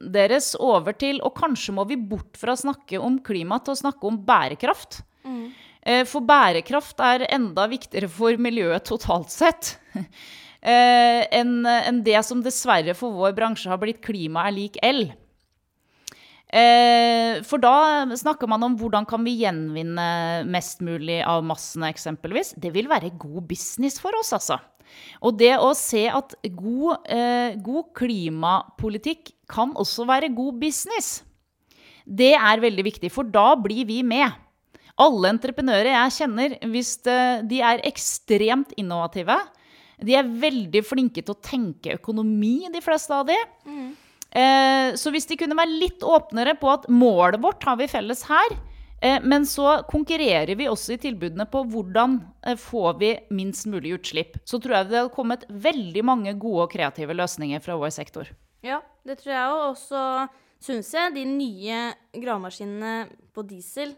deres 0.00 0.54
over 0.56 0.96
til 0.96 1.18
Og 1.20 1.34
kanskje 1.36 1.74
må 1.76 1.84
vi 1.90 1.98
bort 2.00 2.38
fra 2.40 2.54
å 2.56 2.60
snakke 2.62 2.96
om 2.96 3.18
klima 3.20 3.58
til 3.60 3.74
å 3.74 3.80
snakke 3.82 4.08
om 4.08 4.16
bærekraft. 4.24 5.02
Eh, 5.84 6.06
for 6.08 6.24
bærekraft 6.24 7.00
er 7.04 7.28
enda 7.28 7.66
viktigere 7.68 8.08
for 8.12 8.40
miljøet 8.40 8.88
totalt 8.88 9.32
sett. 9.32 9.74
Eh, 10.60 11.22
enn 11.32 11.64
en 11.64 12.02
det 12.04 12.20
som 12.26 12.42
dessverre 12.44 12.92
for 12.96 13.16
vår 13.16 13.32
bransje 13.36 13.70
har 13.72 13.80
blitt 13.80 14.02
klima 14.04 14.44
er 14.48 14.56
lik 14.56 14.76
el. 14.84 15.06
Eh, 16.50 17.38
for 17.46 17.62
da 17.62 18.10
snakker 18.18 18.50
man 18.50 18.64
om 18.66 18.74
hvordan 18.78 19.06
kan 19.08 19.22
vi 19.22 19.38
gjenvinne 19.44 20.42
mest 20.50 20.82
mulig 20.82 21.20
av 21.22 21.44
massene, 21.46 21.92
eksempelvis. 21.94 22.56
Det 22.58 22.72
vil 22.74 22.90
være 22.90 23.12
god 23.20 23.46
business 23.48 24.00
for 24.02 24.16
oss, 24.18 24.34
altså. 24.34 24.58
Og 25.22 25.36
det 25.38 25.52
å 25.62 25.70
se 25.78 26.08
at 26.10 26.34
god, 26.42 27.06
eh, 27.06 27.54
god 27.62 27.92
klimapolitikk 27.94 29.30
kan 29.50 29.72
også 29.78 30.06
være 30.08 30.34
god 30.34 30.58
business, 30.58 31.22
det 32.04 32.34
er 32.34 32.62
veldig 32.62 32.84
viktig, 32.84 33.10
for 33.14 33.22
da 33.22 33.54
blir 33.54 33.86
vi 33.86 34.02
med. 34.02 34.32
Alle 34.98 35.30
entreprenører 35.30 35.92
jeg 35.94 36.16
kjenner, 36.18 36.58
hvis 36.66 36.96
eh, 37.06 37.46
de 37.46 37.62
er 37.62 37.84
ekstremt 37.86 38.74
innovative, 38.76 39.38
de 40.04 40.16
er 40.18 40.30
veldig 40.42 40.82
flinke 40.86 41.22
til 41.22 41.34
å 41.34 41.42
tenke 41.44 41.98
økonomi, 41.98 42.68
de 42.72 42.82
fleste 42.84 43.14
av 43.14 43.28
de. 43.28 43.36
Eh, 44.30 44.94
så 44.94 45.10
hvis 45.10 45.26
de 45.26 45.38
kunne 45.38 45.58
være 45.58 45.78
litt 45.80 46.04
åpnere 46.06 46.54
på 46.58 46.68
at 46.70 46.86
målet 46.92 47.42
vårt 47.42 47.64
har 47.66 47.78
vi 47.80 47.88
felles 47.90 48.22
her, 48.28 48.54
eh, 49.02 49.18
men 49.26 49.46
så 49.48 49.80
konkurrerer 49.90 50.54
vi 50.58 50.68
også 50.70 50.94
i 50.94 51.00
tilbudene 51.02 51.48
på 51.50 51.64
hvordan 51.72 52.20
eh, 52.46 52.58
får 52.58 53.00
vi 53.00 53.10
minst 53.34 53.66
mulig 53.70 53.96
utslipp, 53.98 54.38
så 54.46 54.62
tror 54.62 54.76
jeg 54.76 54.90
det 54.90 55.00
hadde 55.00 55.16
kommet 55.16 55.48
veldig 55.50 56.06
mange 56.06 56.36
gode 56.38 56.68
og 56.68 56.76
kreative 56.76 57.16
løsninger 57.18 57.64
fra 57.64 57.78
vår 57.80 57.96
sektor. 57.96 58.30
Ja, 58.62 58.82
det 59.08 59.18
tror 59.22 59.34
jeg 59.34 59.50
òg. 59.50 59.64
Og 59.72 59.80
så 59.80 60.04
syns 60.62 60.92
jeg 60.94 61.16
de 61.16 61.26
nye 61.26 61.82
gravemaskinene 62.14 63.10
på 63.34 63.44
diesel 63.48 63.96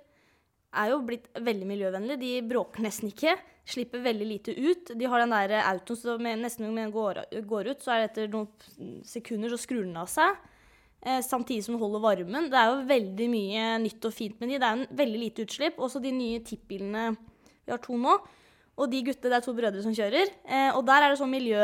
er 0.73 0.93
jo 0.95 1.03
blitt 1.05 1.29
veldig 1.37 1.69
miljøvennlige. 1.69 2.21
De 2.23 2.33
bråker 2.49 2.85
nesten 2.87 3.11
ikke. 3.13 3.37
Slipper 3.69 4.03
veldig 4.03 4.27
lite 4.27 4.55
ut. 4.59 4.91
De 4.99 5.07
har 5.07 5.23
den 5.23 5.35
der 5.35 5.61
autoen 5.63 5.99
så 5.99 6.17
med, 6.19 6.41
nesten 6.43 6.67
når 6.67 6.81
den 6.81 6.95
går, 6.95 7.21
går 7.47 7.71
ut, 7.73 7.85
så 7.85 7.95
er 7.95 8.03
det 8.03 8.09
etter 8.11 8.33
noen 8.33 8.97
sekunder 9.07 9.53
så 9.53 9.61
skrur 9.63 9.85
den 9.85 10.01
av 10.01 10.11
seg. 10.11 10.41
Eh, 11.03 11.21
samtidig 11.23 11.65
som 11.67 11.77
den 11.77 11.83
holder 11.83 12.03
varmen. 12.03 12.49
Det 12.51 12.59
er 12.59 12.71
jo 12.71 12.85
veldig 12.91 13.29
mye 13.31 13.67
nytt 13.83 14.09
og 14.09 14.15
fint 14.15 14.39
med 14.43 14.51
de. 14.51 14.59
Det 14.59 14.69
er 14.69 14.81
en 14.81 14.99
veldig 15.03 15.21
lite 15.25 15.47
utslipp. 15.47 15.79
Også 15.83 16.03
de 16.03 16.15
nye 16.15 16.43
tippbilene 16.47 17.13
Vi 17.63 17.71
har 17.71 17.83
to 17.83 17.95
nå. 17.99 18.17
Og 18.83 18.89
de 18.91 19.03
gutte, 19.05 19.29
det 19.29 19.37
er 19.37 19.45
to 19.45 19.53
brødre 19.55 19.83
som 19.85 19.95
kjører. 19.95 20.31
Eh, 20.43 20.71
og 20.75 20.83
der 20.89 21.05
er 21.05 21.13
det 21.13 21.21
sånn 21.21 21.31
miljø 21.31 21.61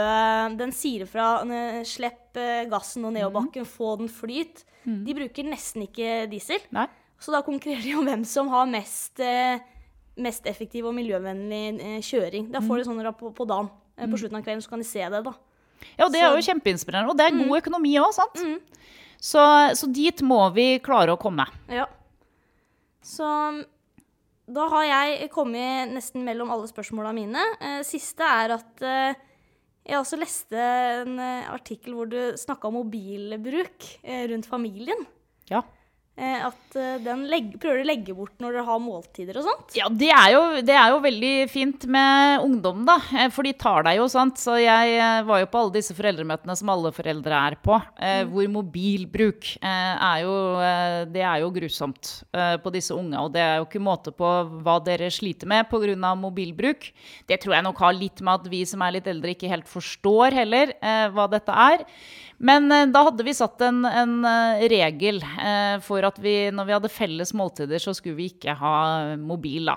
Den 0.60 0.74
sier 0.76 1.06
fra 1.08 1.40
eh, 1.42 1.82
slipp 1.88 2.38
eh, 2.38 2.66
gassen 2.70 3.06
og 3.08 3.14
nedoverbakken, 3.16 3.66
få 3.66 3.96
den 4.02 4.10
flyt. 4.12 4.64
De 4.88 5.14
bruker 5.16 5.44
nesten 5.44 5.84
ikke 5.84 6.26
diesel. 6.30 6.62
Nei. 6.72 6.86
Så 7.18 7.34
da 7.34 7.42
konkurrerer 7.44 7.82
de 7.82 7.96
om 7.98 8.06
hvem 8.06 8.22
som 8.28 8.48
har 8.52 8.68
mest, 8.70 9.18
eh, 9.20 9.58
mest 10.22 10.46
effektiv 10.50 10.88
og 10.88 10.96
miljøvennlig 10.96 11.62
eh, 11.78 12.00
kjøring. 12.04 12.48
Da 12.52 12.62
får 12.64 12.80
de 12.80 12.88
sånn 12.88 13.04
rapp 13.04 13.20
på, 13.20 13.30
på 13.34 13.46
dagen. 13.48 13.70
Eh, 13.96 14.08
på 14.10 14.20
slutten 14.20 14.38
av 14.40 14.44
kvelden 14.46 14.64
så 14.64 14.72
kan 14.72 14.82
de 14.82 14.88
se 14.88 15.04
det, 15.04 15.22
da. 15.26 15.34
Ja, 15.94 16.06
og 16.08 16.12
det 16.14 16.22
er 16.22 16.34
jo 16.34 16.44
kjempeinspirerende. 16.48 17.12
Og 17.12 17.18
det 17.18 17.28
er 17.28 17.38
god 17.38 17.60
økonomi 17.60 17.94
òg, 18.02 18.10
sant? 18.16 18.42
Så, 19.18 19.42
så 19.78 19.88
dit 19.94 20.22
må 20.26 20.40
vi 20.54 20.68
klare 20.82 21.14
å 21.14 21.20
komme. 21.20 21.46
Ja. 21.72 21.86
Så 23.04 23.26
da 24.48 24.66
har 24.72 24.86
jeg 24.88 25.30
kommet 25.34 25.92
nesten 25.94 26.24
mellom 26.26 26.50
alle 26.54 26.68
spørsmåla 26.70 27.14
mine. 27.16 27.42
Eh, 27.62 27.80
siste 27.86 28.26
er 28.26 28.56
at 28.58 28.84
jeg 29.88 29.96
også 29.96 30.18
leste 30.20 30.58
en 31.02 31.16
artikkel 31.48 31.94
hvor 31.96 32.10
du 32.10 32.18
snakka 32.36 32.68
om 32.68 32.80
mobilbruk 32.82 33.86
rundt 34.28 34.48
familien. 34.50 35.06
Ja. 35.48 35.62
Eh, 36.18 36.40
at 36.48 36.74
eh, 36.74 36.96
den 37.04 37.20
legge, 37.30 37.60
prøver 37.62 37.84
å 37.84 37.86
legge 37.86 38.14
bort 38.16 38.40
når 38.42 38.56
dere 38.56 38.64
har 38.66 38.80
måltider 38.82 39.36
og 39.38 39.44
sånt. 39.46 39.76
Ja, 39.78 39.86
det 39.86 40.08
er, 40.10 40.32
jo, 40.34 40.40
det 40.66 40.74
er 40.74 40.90
jo 40.90 40.96
veldig 41.04 41.30
fint 41.52 41.84
med 41.94 42.42
ungdom, 42.42 42.80
da. 42.88 42.96
eh, 43.14 43.28
For 43.30 43.46
de 43.46 43.52
tar 43.54 43.84
deg 43.86 44.00
jo, 44.00 44.08
sant. 44.10 44.34
Så 44.42 44.56
jeg 44.58 44.96
var 45.28 45.44
jo 45.44 45.48
på 45.52 45.60
alle 45.62 45.76
disse 45.76 45.94
foreldremøtene 45.94 46.56
som 46.58 46.72
alle 46.74 46.90
foreldre 46.96 47.38
er 47.52 47.58
på, 47.62 47.78
Mm. 47.98 48.30
hvor 48.32 48.46
mobilbruk 48.50 49.46
er 49.62 50.20
jo 50.22 50.34
Det 51.12 51.22
er 51.22 51.40
jo 51.42 51.50
grusomt 51.54 52.10
på 52.32 52.72
disse 52.72 52.94
unge. 52.94 53.18
Og 53.20 53.32
det 53.34 53.40
er 53.42 53.56
jo 53.58 53.66
ikke 53.66 53.82
måte 53.82 54.12
på 54.14 54.28
hva 54.64 54.78
dere 54.84 55.10
sliter 55.10 55.46
med 55.46 55.68
pga. 55.70 56.14
mobilbruk. 56.18 56.90
Det 57.28 57.40
tror 57.40 57.54
jeg 57.54 57.62
nok 57.66 57.78
har 57.78 57.92
litt 57.92 58.20
med 58.22 58.34
at 58.40 58.48
vi 58.50 58.64
som 58.64 58.82
er 58.82 58.92
litt 58.96 59.06
eldre, 59.06 59.34
ikke 59.34 59.50
helt 59.50 59.66
forstår 59.68 60.32
heller 60.32 60.72
hva 61.12 61.28
dette 61.30 61.52
er. 61.52 61.84
Men 62.40 62.68
da 62.92 63.02
hadde 63.08 63.24
vi 63.26 63.32
satt 63.34 63.60
en, 63.66 63.84
en 63.84 64.22
regel 64.70 65.20
for 65.82 66.04
at 66.06 66.07
vi, 66.16 66.48
når 66.54 66.64
vi 66.64 66.76
hadde 66.78 66.90
felles 66.92 67.34
måltider, 67.36 67.82
så 67.82 67.92
skulle 67.92 68.16
vi 68.16 68.30
ikke 68.32 68.56
ha 68.56 69.16
mobil, 69.20 69.68
da. 69.68 69.76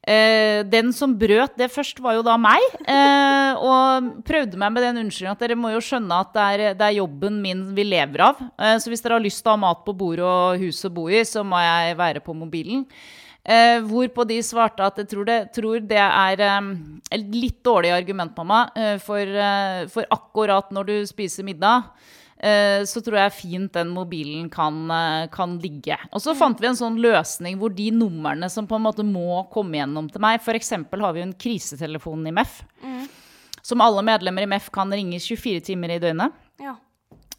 Eh, 0.00 0.62
den 0.64 0.94
som 0.96 1.12
brøt 1.18 1.58
det 1.60 1.68
først, 1.68 1.98
var 2.00 2.14
jo 2.16 2.22
da 2.24 2.36
meg. 2.40 2.62
eh, 2.86 3.52
og 3.60 4.22
prøvde 4.24 4.56
meg 4.56 4.72
med 4.72 4.86
den 4.86 5.02
unnskyldningen 5.02 5.36
at 5.36 5.42
dere 5.42 5.58
må 5.58 5.74
jo 5.74 5.82
skjønne 5.84 6.20
at 6.22 6.30
det 6.32 6.44
er, 6.46 6.74
det 6.78 6.86
er 6.86 7.00
jobben 7.02 7.40
min 7.42 7.66
vi 7.74 7.84
lever 7.84 8.22
av. 8.30 8.40
Eh, 8.56 8.78
så 8.78 8.88
hvis 8.88 9.02
dere 9.02 9.18
har 9.18 9.26
lyst 9.26 9.42
til 9.42 9.50
å 9.50 9.58
ha 9.58 9.64
mat 9.66 9.82
på 9.84 9.96
bordet 9.96 10.24
og 10.24 10.62
hus 10.62 10.84
å 10.86 10.92
bo 10.94 11.08
i, 11.10 11.24
så 11.26 11.44
må 11.44 11.60
jeg 11.60 11.98
være 11.98 12.22
på 12.24 12.36
mobilen. 12.36 12.86
Eh, 13.44 13.80
hvorpå 13.88 14.26
de 14.28 14.36
svarte 14.44 14.84
at 14.84 14.98
jeg 15.00 15.08
tror 15.08 15.24
det, 15.24 15.38
tror 15.56 15.80
det 15.80 16.00
er 16.00 16.42
eh, 16.44 16.70
et 17.16 17.34
litt 17.34 17.60
dårlig 17.64 17.92
argument, 17.96 18.34
mamma, 18.36 18.66
eh, 18.76 18.96
for, 19.00 19.40
for 19.92 20.08
akkurat 20.12 20.72
når 20.72 20.90
du 20.90 20.96
spiser 21.08 21.46
middag. 21.46 21.88
Eh, 22.42 22.82
Så 22.88 23.02
tror 23.04 23.18
jeg 23.20 23.36
fint 23.36 23.72
den 23.76 23.92
mobilen 23.94 24.48
kan, 24.50 24.82
eh, 24.90 25.28
kan 25.32 25.58
ligge. 25.62 25.96
Og 26.12 26.20
så 26.24 26.34
fant 26.36 26.60
vi 26.60 26.66
en 26.70 26.78
sånn 26.78 26.98
løsning 27.00 27.58
hvor 27.60 27.74
de 27.74 27.90
numrene 27.94 28.50
som 28.50 28.66
på 28.66 28.76
en 28.78 28.86
måte 28.88 29.06
må 29.06 29.44
komme 29.52 29.80
gjennom 29.80 30.10
til 30.10 30.20
meg 30.24 30.40
F.eks. 30.40 30.70
har 30.70 31.12
vi 31.16 31.22
jo 31.22 31.28
en 31.28 31.36
krisetelefon 31.46 32.26
i 32.26 32.34
MEF. 32.34 32.62
Som 33.62 33.82
alle 33.84 34.02
medlemmer 34.02 34.42
i 34.42 34.50
MEF 34.50 34.70
kan 34.72 34.90
ringe 34.90 35.20
24 35.20 35.60
timer 35.60 35.96
i 35.96 36.00
døgnet. 36.02 36.32
Ja. 36.60 36.76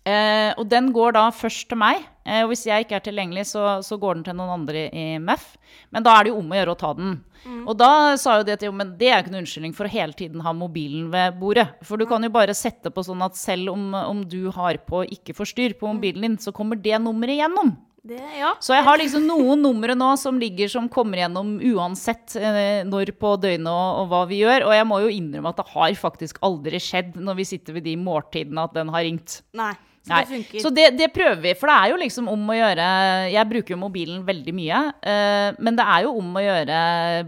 Eh, 0.02 0.52
og 0.58 0.66
den 0.70 0.90
går 0.96 1.14
da 1.18 1.28
først 1.36 1.68
til 1.70 1.78
meg. 1.82 2.02
Eh, 2.26 2.42
og 2.44 2.52
hvis 2.52 2.66
jeg 2.66 2.86
ikke 2.86 2.98
er 2.98 3.04
tilgjengelig, 3.06 3.48
så, 3.52 3.80
så 3.86 3.98
går 4.02 4.18
den 4.18 4.24
til 4.26 4.38
noen 4.40 4.56
andre 4.56 4.88
i 4.90 5.06
MEF. 5.22 5.52
Men 5.94 6.06
da 6.06 6.16
er 6.16 6.26
det 6.26 6.34
jo 6.34 6.40
om 6.42 6.50
å 6.54 6.58
gjøre 6.58 6.74
å 6.74 6.80
ta 6.80 6.94
den. 6.98 7.20
Og 7.66 7.74
da 7.78 8.16
sa 8.22 8.38
jo 8.38 8.46
de 8.46 8.54
at 8.54 8.64
jo, 8.66 8.72
men 8.76 8.94
det 9.00 9.10
er 9.10 9.24
ikke 9.24 9.34
noen 9.34 9.44
unnskyldning 9.44 9.74
for 9.78 9.90
å 9.90 9.94
hele 9.94 10.14
tiden 10.18 10.44
ha 10.46 10.54
mobilen 10.54 11.08
ved 11.14 11.40
bordet. 11.42 11.68
For 11.86 11.98
du 11.98 12.06
kan 12.10 12.22
jo 12.22 12.30
bare 12.34 12.54
sette 12.58 12.92
på 12.94 13.04
sånn 13.06 13.24
at 13.26 13.38
selv 13.40 13.74
om, 13.74 13.88
om 13.98 14.26
du 14.30 14.52
har 14.54 14.78
på 14.86 15.02
ikke 15.18 15.36
forstyrr 15.38 15.78
på 15.80 15.90
mobilen 15.90 16.28
din, 16.28 16.38
så 16.42 16.54
kommer 16.54 16.78
det 16.78 17.02
nummeret 17.02 17.40
igjennom. 17.40 17.74
Det, 18.02 18.18
ja. 18.34 18.56
Så 18.58 18.74
jeg 18.74 18.82
har 18.82 18.98
liksom 18.98 19.28
noen 19.30 19.62
numre 19.62 19.94
nå 19.94 20.08
som 20.18 20.40
ligger 20.42 20.70
som 20.74 20.88
kommer 20.90 21.22
gjennom 21.22 21.60
uansett 21.70 22.34
eh, 22.40 22.82
når 22.88 23.12
på 23.22 23.36
døgnet 23.44 23.70
og, 23.70 24.00
og 24.02 24.08
hva 24.10 24.24
vi 24.30 24.40
gjør. 24.42 24.66
Og 24.66 24.74
jeg 24.74 24.88
må 24.90 24.98
jo 25.04 25.12
innrømme 25.14 25.54
at 25.54 25.62
det 25.62 25.68
har 25.76 26.00
faktisk 26.00 26.42
aldri 26.46 26.82
skjedd 26.82 27.20
når 27.22 27.38
vi 27.38 27.48
sitter 27.52 27.78
ved 27.78 27.86
de 27.86 27.94
måltidene 28.02 28.66
at 28.66 28.74
den 28.78 28.90
har 28.94 29.06
ringt. 29.06 29.44
Nei. 29.58 29.76
Så 30.02 30.10
Nei. 30.10 30.22
det 30.24 30.34
funker. 30.34 30.62
Så 30.64 30.70
det, 30.74 30.86
det 30.98 31.08
prøver 31.14 31.42
vi, 31.44 31.54
for 31.58 31.70
det 31.70 31.76
er 31.78 31.92
jo 31.92 32.00
liksom 32.02 32.30
om 32.32 32.50
å 32.50 32.56
gjøre 32.58 32.86
Jeg 33.30 33.50
bruker 33.52 33.76
jo 33.76 33.82
mobilen 33.84 34.24
veldig 34.26 34.56
mye, 34.58 34.82
Uh, 35.02 35.58
men 35.62 35.78
det 35.78 35.86
er 35.86 36.06
jo 36.06 36.12
om 36.20 36.36
å 36.38 36.42
gjøre 36.44 36.78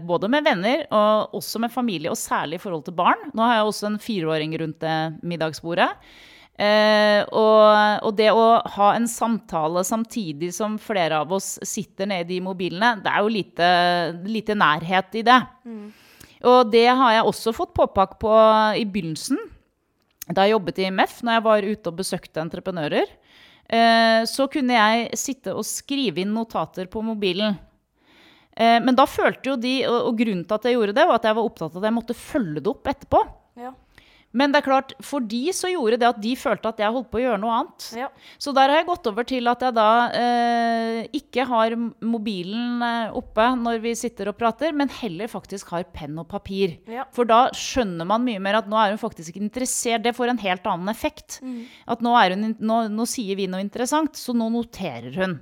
både 0.06 0.28
med 0.30 0.46
venner 0.46 0.84
og 0.94 1.34
også 1.38 1.60
med 1.62 1.72
familie, 1.74 2.10
og 2.10 2.18
særlig 2.18 2.58
i 2.58 2.62
forhold 2.62 2.84
til 2.86 2.94
barn. 2.96 3.20
Nå 3.34 3.42
har 3.42 3.58
jeg 3.58 3.66
også 3.68 3.88
en 3.88 3.98
fireåring 4.02 4.54
rundt 4.62 4.78
det 4.82 4.94
middagsbordet. 5.26 5.88
Uh, 6.54 7.26
og, 7.34 8.06
og 8.06 8.12
det 8.18 8.30
å 8.30 8.44
ha 8.76 8.92
en 8.94 9.08
samtale 9.10 9.82
samtidig 9.86 10.52
som 10.54 10.78
flere 10.78 11.18
av 11.24 11.34
oss 11.34 11.56
sitter 11.66 12.10
nede 12.10 12.36
i 12.36 12.42
mobilene, 12.42 12.94
det 13.02 13.10
er 13.10 13.26
jo 13.26 13.34
lite, 13.34 13.70
lite 14.30 14.58
nærhet 14.58 15.18
i 15.18 15.24
det. 15.26 15.40
Og 16.44 16.70
det 16.70 16.86
har 16.90 17.18
jeg 17.18 17.26
også 17.30 17.54
fått 17.56 17.74
påpakk 17.76 18.18
på 18.22 18.32
i 18.78 18.86
begynnelsen 18.86 19.40
da 20.30 20.46
jeg 20.46 20.54
jobbet 20.54 20.80
i 20.80 20.90
MEF, 20.94 21.18
når 21.24 21.36
jeg 21.36 21.44
var 21.44 21.68
ute 21.68 21.90
og 21.90 21.98
besøkte 21.98 22.42
entreprenører, 22.42 23.10
eh, 23.68 24.22
så 24.28 24.48
kunne 24.52 24.78
jeg 24.78 25.20
sitte 25.20 25.52
og 25.52 25.66
skrive 25.68 26.22
inn 26.22 26.32
notater 26.32 26.88
på 26.90 27.02
mobilen. 27.04 27.58
Eh, 28.56 28.78
men 28.80 28.96
da 28.96 29.04
følte 29.10 29.52
jo 29.52 29.56
de, 29.60 29.76
og, 29.90 30.14
grunnen 30.16 30.44
til 30.46 30.56
at 30.56 30.68
jeg 30.68 30.78
gjorde 30.78 30.96
det, 30.96 31.06
var 31.10 31.20
at 31.20 31.28
jeg 31.28 31.36
var 31.36 31.48
opptatt 31.50 31.74
av 31.74 31.82
at 31.82 31.88
jeg 31.90 31.98
måtte 31.98 32.16
følge 32.16 32.62
det 32.62 32.72
opp 32.72 32.92
etterpå. 32.94 33.24
ja. 33.60 33.74
Men 34.34 34.50
det 34.50 34.60
er 34.60 34.66
klart, 34.66 34.92
for 35.04 35.22
de 35.22 35.42
så 35.54 35.70
gjorde 35.70 36.00
det 36.02 36.08
at 36.08 36.18
de 36.22 36.32
følte 36.38 36.70
at 36.72 36.80
jeg 36.82 36.94
holdt 36.94 37.10
på 37.12 37.20
å 37.20 37.22
gjøre 37.22 37.40
noe 37.42 37.58
annet. 37.60 37.86
Ja. 38.00 38.08
Så 38.42 38.54
der 38.56 38.72
har 38.72 38.80
jeg 38.80 38.88
gått 38.88 39.06
over 39.10 39.26
til 39.30 39.50
at 39.50 39.62
jeg 39.62 39.76
da 39.76 39.90
eh, 40.18 40.98
ikke 41.14 41.46
har 41.46 41.76
mobilen 41.78 42.82
eh, 42.82 43.14
oppe 43.14 43.46
når 43.60 43.78
vi 43.84 43.94
sitter 43.98 44.32
og 44.32 44.38
prater, 44.40 44.74
men 44.74 44.90
heller 44.90 45.30
faktisk 45.30 45.70
har 45.76 45.86
penn 45.94 46.18
og 46.18 46.26
papir. 46.32 46.76
Ja. 46.90 47.06
For 47.14 47.30
da 47.30 47.46
skjønner 47.54 48.10
man 48.10 48.26
mye 48.26 48.42
mer 48.42 48.58
at 48.58 48.70
nå 48.70 48.80
er 48.80 48.96
hun 48.96 49.02
faktisk 49.02 49.30
ikke 49.30 49.46
interessert. 49.46 50.02
Det 50.02 50.16
får 50.18 50.34
en 50.34 50.42
helt 50.42 50.66
annen 50.66 50.90
effekt. 50.90 51.38
At 51.86 52.02
nå, 52.02 52.18
hun, 52.18 52.54
nå, 52.58 52.82
nå 52.90 53.08
sier 53.08 53.38
vi 53.38 53.46
noe 53.50 53.62
interessant, 53.62 54.18
så 54.18 54.34
nå 54.34 54.50
noterer 54.56 55.14
hun. 55.22 55.38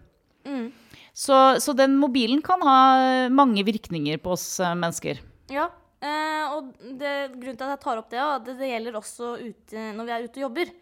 Så, 1.16 1.36
så 1.60 1.74
den 1.76 1.98
mobilen 2.00 2.40
kan 2.44 2.62
ha 2.64 3.28
mange 3.32 3.64
virkninger 3.68 4.20
på 4.20 4.36
oss 4.36 4.46
eh, 4.60 4.76
mennesker. 4.76 5.20
Ja, 5.52 5.70
eh, 6.02 6.54
og 6.54 6.72
det, 7.00 7.16
grunnen 7.34 7.58
til 7.58 7.66
at 7.66 7.76
jeg 7.76 7.82
tar 7.86 8.00
opp 8.02 8.12
det, 8.12 8.20
er 8.20 8.36
at 8.36 8.46
det, 8.46 8.56
det 8.60 8.70
gjelder 8.72 9.02
også 9.02 9.34
ute, 9.42 9.90
når 9.96 10.08
vi 10.08 10.14
er 10.16 10.24
ute 10.26 10.40
og 10.40 10.46
jobber. 10.48 10.72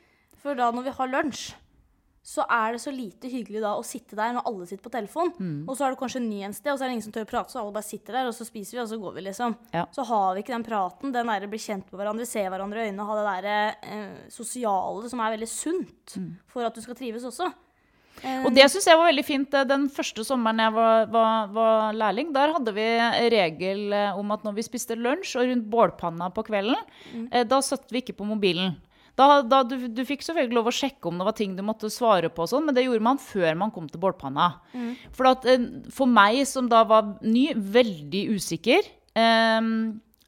For 0.40 0.56
da 0.56 0.70
når 0.72 0.86
vi 0.88 0.96
har 0.96 1.12
lunsj, 1.12 1.50
så 2.30 2.44
er 2.52 2.74
det 2.76 2.80
så 2.82 2.92
lite 2.92 3.30
hyggelig 3.32 3.62
da 3.64 3.72
å 3.78 3.84
sitte 3.86 4.16
der 4.18 4.34
når 4.36 4.44
alle 4.48 4.66
sitter 4.68 4.84
på 4.84 4.92
telefon. 4.92 5.30
Og 5.64 5.72
så 5.76 5.86
er 5.86 5.94
det 5.94 6.00
kanskje 6.02 6.20
ny 6.22 6.42
en 6.46 6.54
sted, 6.54 6.68
og 6.72 6.78
så 6.78 6.84
er 6.84 6.90
det 6.90 6.98
ingen 6.98 7.06
som 7.06 7.14
tør 7.16 7.24
å 7.24 7.30
prate, 7.30 7.52
så 7.52 7.62
alle 7.62 7.74
bare 7.74 7.88
sitter 7.88 8.18
der, 8.18 8.28
og 8.28 8.36
så 8.36 8.44
spiser 8.46 8.76
vi, 8.76 8.82
og 8.82 8.90
så 8.90 8.98
går 9.00 9.14
vi, 9.16 9.24
liksom. 9.30 9.56
Ja. 9.72 9.86
Så 9.96 10.04
har 10.06 10.36
vi 10.36 10.44
ikke 10.44 10.54
den 10.54 10.66
praten, 10.66 11.14
den 11.16 11.32
der 11.32 11.48
bli 11.50 11.62
kjent 11.64 11.88
med 11.88 12.02
hverandre, 12.02 12.28
se 12.28 12.44
hverandre 12.44 12.84
i 12.84 12.90
øynene, 12.90 13.08
ha 13.08 13.16
det 13.18 13.24
der 13.30 13.48
eh, 13.96 14.20
sosiale 14.32 15.10
som 15.10 15.24
er 15.24 15.34
veldig 15.34 15.50
sunt 15.50 16.16
for 16.52 16.68
at 16.68 16.76
du 16.76 16.84
skal 16.84 16.98
trives 17.00 17.24
også. 17.26 17.48
Eh, 18.22 18.44
Og 18.44 18.52
det 18.54 18.66
syns 18.72 18.86
jeg 18.88 18.98
var 18.98 19.08
veldig 19.08 19.24
fint. 19.24 19.54
eh, 19.54 19.64
Den 19.68 19.88
første 19.92 20.24
sommeren 20.26 20.60
jeg 20.60 20.74
var, 20.76 21.06
var, 21.12 21.48
var 21.54 21.96
lærling, 21.96 22.34
der 22.34 22.52
hadde 22.56 22.74
vi 22.76 22.86
regel 23.36 23.92
eh, 23.96 24.18
om 24.18 24.30
at 24.36 24.44
når 24.44 24.58
vi 24.58 24.66
spiste 24.66 24.98
lunsj 24.98 25.36
og 25.40 25.48
rundt 25.50 25.70
bålpanna 25.72 26.30
på 26.34 26.44
kvelden, 26.50 26.78
mm. 27.14 27.26
da 27.48 27.60
satt 27.64 27.90
vi 27.92 28.02
ikke 28.04 28.18
på 28.20 28.28
mobilen. 28.28 28.76
Da, 29.18 29.42
da, 29.44 29.58
du, 29.66 29.74
du 29.92 30.00
fikk 30.06 30.22
selvfølgelig 30.24 30.56
lov 30.56 30.68
å 30.70 30.72
sjekke 30.72 31.08
om 31.10 31.18
det 31.20 31.24
var 31.26 31.34
ting 31.36 31.56
du 31.56 31.60
måtte 31.66 31.90
svare 31.92 32.30
på, 32.32 32.46
sånn, 32.48 32.64
men 32.68 32.76
det 32.76 32.86
gjorde 32.86 33.04
man 33.04 33.18
før 33.20 33.58
man 33.58 33.72
kom 33.74 33.88
til 33.90 34.00
bålpanna. 34.00 34.46
For, 35.16 35.28
at, 35.32 35.44
eh, 35.50 35.66
for 35.92 36.08
meg 36.08 36.38
som 36.48 36.70
da 36.70 36.84
var 36.88 37.18
ny, 37.20 37.50
veldig 37.54 38.22
usikker, 38.38 38.86
eh, 39.18 39.60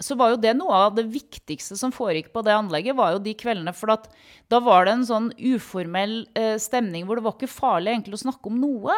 så 0.02 0.16
var 0.18 0.32
jo 0.32 0.40
det 0.42 0.52
noe 0.58 0.84
av 0.88 0.96
det 0.96 1.06
viktigste 1.12 1.78
som 1.78 1.94
foregikk 1.94 2.32
på 2.34 2.42
det 2.44 2.54
anlegget, 2.56 2.98
var 2.98 3.14
jo 3.14 3.22
de 3.22 3.34
kveldene. 3.38 3.74
For 3.76 3.94
da 4.50 4.60
var 4.62 4.86
det 4.86 4.96
en 4.96 5.08
sånn 5.08 5.32
uformell 5.38 6.22
eh, 6.38 6.56
stemning 6.62 7.06
hvor 7.06 7.18
det 7.18 7.26
var 7.26 7.36
ikke 7.38 7.50
farlig 7.50 7.94
egentlig 7.94 8.18
å 8.18 8.24
snakke 8.26 8.50
om 8.50 8.60
noe. 8.62 8.96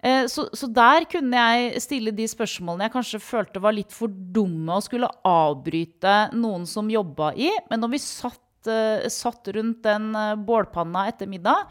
Eh, 0.00 0.26
så, 0.30 0.46
så 0.54 0.68
der 0.70 1.08
kunne 1.10 1.42
jeg 1.42 1.82
stille 1.82 2.14
de 2.14 2.26
spørsmålene 2.30 2.86
jeg 2.86 2.94
kanskje 2.94 3.22
følte 3.22 3.62
var 3.62 3.74
litt 3.74 3.94
for 3.94 4.12
dumme 4.12 4.78
å 4.78 4.84
skulle 4.84 5.10
avbryte 5.26 6.28
noen 6.38 6.66
som 6.70 6.90
jobba 6.92 7.32
i. 7.34 7.50
Men 7.70 7.82
når 7.82 7.96
vi 7.96 8.02
satt, 8.04 8.70
eh, 8.70 9.08
satt 9.12 9.50
rundt 9.56 9.82
den 9.86 10.12
eh, 10.14 10.34
bålpanna 10.38 11.08
etter 11.10 11.30
middag, 11.30 11.66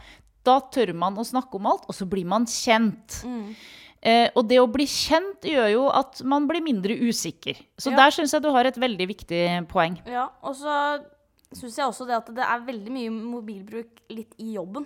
da 0.47 0.59
tør 0.71 0.93
man 0.95 1.19
å 1.19 1.27
snakke 1.27 1.59
om 1.59 1.67
alt, 1.71 1.87
og 1.87 1.95
så 1.95 2.07
blir 2.07 2.27
man 2.27 2.47
kjent. 2.47 3.21
Eh, 4.03 4.29
og 4.37 4.47
det 4.47 4.59
å 4.61 4.67
bli 4.71 4.85
kjent 4.85 5.41
gjør 5.41 5.71
jo 5.73 5.85
at 5.89 6.21
man 6.23 6.45
blir 6.47 6.61
mindre 6.61 6.93
usikker. 7.09 7.57
Så 7.77 7.91
Ja. 7.91 7.97
der 7.97 8.11
syns 8.11 8.31
jeg 8.31 8.43
du 8.43 8.51
har 8.51 8.65
et 8.65 8.75
veldig 8.77 9.07
viktig 9.07 9.67
poeng. 9.67 9.97
Ja, 10.05 10.29
og 10.43 10.53
så 10.55 11.03
syns 11.53 11.75
jeg 11.77 11.85
også 11.87 12.05
det 12.05 12.15
at 12.15 12.27
det 12.35 12.43
er 12.45 12.59
veldig 12.67 12.91
mye 12.91 13.09
mobilbruk 13.09 13.87
litt 14.09 14.33
i 14.37 14.53
jobben. 14.53 14.85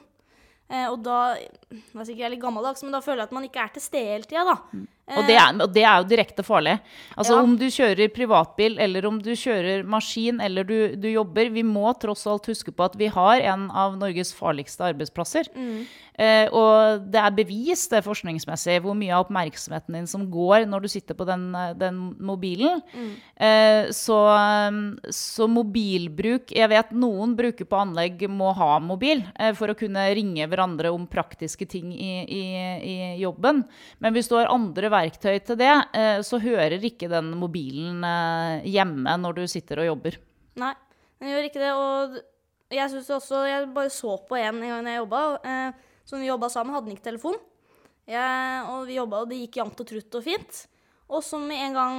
Eh, 0.70 0.88
og 0.88 1.03
da 1.03 1.36
Jeg 1.36 1.82
er 1.95 2.05
sikkert 2.07 2.32
litt 2.32 2.41
gammeldags, 2.41 2.82
men 2.84 2.93
da 2.93 3.01
føler 3.01 3.18
jeg 3.18 3.28
at 3.28 3.32
man 3.36 3.43
ikke 3.43 3.64
er 3.64 3.68
til 3.76 3.82
stede 3.82 4.07
hele 4.14 4.24
tida, 4.24 4.45
da. 4.45 4.57
Og 5.12 5.26
det, 5.28 5.36
er, 5.36 5.56
og 5.60 5.74
det 5.74 5.82
er 5.84 5.97
jo 5.99 6.08
direkte 6.08 6.43
farlig. 6.45 6.78
Altså 7.18 7.34
Ja. 7.36 7.41
Om 7.43 7.58
du 7.60 7.66
kjører 7.68 8.08
privatbil, 8.14 8.78
eller 8.80 9.06
om 9.10 9.18
du 9.20 9.32
kjører 9.36 9.84
maskin, 9.84 10.39
eller 10.39 10.64
du, 10.64 10.95
du 10.95 11.10
jobber 11.10 11.49
Vi 11.52 11.64
må 11.64 11.91
tross 11.99 12.26
alt 12.28 12.45
huske 12.47 12.72
på 12.72 12.86
at 12.86 12.95
vi 12.95 13.08
har 13.12 13.41
en 13.41 13.70
av 13.72 13.97
Norges 13.99 14.32
farligste 14.34 14.86
arbeidsplasser. 14.88 15.49
Eh, 16.22 16.47
og 16.54 17.06
det 17.12 17.18
er 17.20 17.32
bevist 17.34 17.89
det 17.91 18.04
forskningsmessig 18.06 18.82
hvor 18.84 18.93
mye 18.95 19.14
av 19.16 19.26
oppmerksomheten 19.26 19.95
din 19.95 20.08
som 20.08 20.26
går 20.30 20.66
når 20.70 20.84
du 20.84 20.88
sitter 20.91 21.16
på 21.18 21.26
den, 21.26 21.47
eh, 21.56 21.74
den 21.80 22.16
mobilen. 22.20 22.82
Eh, 23.41 23.89
så, 23.95 24.18
eh, 24.38 25.10
så 25.10 25.47
mobilbruk 25.49 26.52
Jeg 26.52 26.70
vet 26.70 26.91
noen 26.91 27.36
bruker 27.36 27.66
på 27.66 27.80
anlegg 27.80 28.28
må 28.30 28.54
ha 28.54 28.80
mobil 28.80 29.24
eh, 29.39 29.54
for 29.58 29.72
å 29.72 29.76
kunne 29.78 30.04
ringe 30.16 30.45
hverandre 30.47 30.91
om 30.93 31.08
praktiske 31.08 31.66
ting 31.68 31.91
i, 31.95 32.14
i, 32.28 32.43
i 32.84 32.97
jobben. 33.24 33.64
Men 33.99 34.14
hvis 34.14 34.28
du 34.30 34.36
har 34.36 34.52
andre 34.52 34.89
verktøy 34.91 35.01
til 35.10 35.58
det, 35.58 35.72
eh, 35.97 36.22
så 36.22 36.39
hører 36.39 36.84
ikke 36.84 37.10
den 37.10 37.32
mobilen 37.39 38.04
eh, 38.04 38.68
hjemme 38.70 39.16
når 39.18 39.39
du 39.39 39.47
sitter 39.47 39.82
og 39.82 39.88
jobber. 39.91 40.18
Nei, 40.62 40.74
den 41.20 41.32
gjør 41.32 41.47
ikke 41.47 41.62
det. 41.62 41.72
Og 41.74 42.20
jeg 42.72 42.91
syns 42.91 43.10
også 43.10 43.45
Jeg 43.47 43.70
bare 43.76 43.89
så 43.89 44.18
på 44.28 44.38
en 44.39 44.62
gang 44.62 44.88
jeg 44.88 45.02
jobba, 45.02 45.22
eh, 45.43 45.72
som 46.06 46.20
vi 46.22 46.30
jobba 46.30 46.49
sammen, 46.49 46.76
hadde 46.76 46.89
han 46.91 46.97
ikke 46.97 47.10
telefon. 47.10 47.39
Jeg, 48.10 48.64
og 48.70 48.88
vi 48.88 48.97
jobba, 48.97 49.22
og 49.24 49.30
det 49.30 49.39
gikk 49.43 49.62
jevnt 49.62 49.82
og 49.82 49.88
trutt 49.88 50.20
og 50.20 50.24
fint. 50.26 50.66
Og 51.12 51.24
så 51.24 51.39
med 51.39 51.60
en 51.60 51.76
gang 51.76 51.97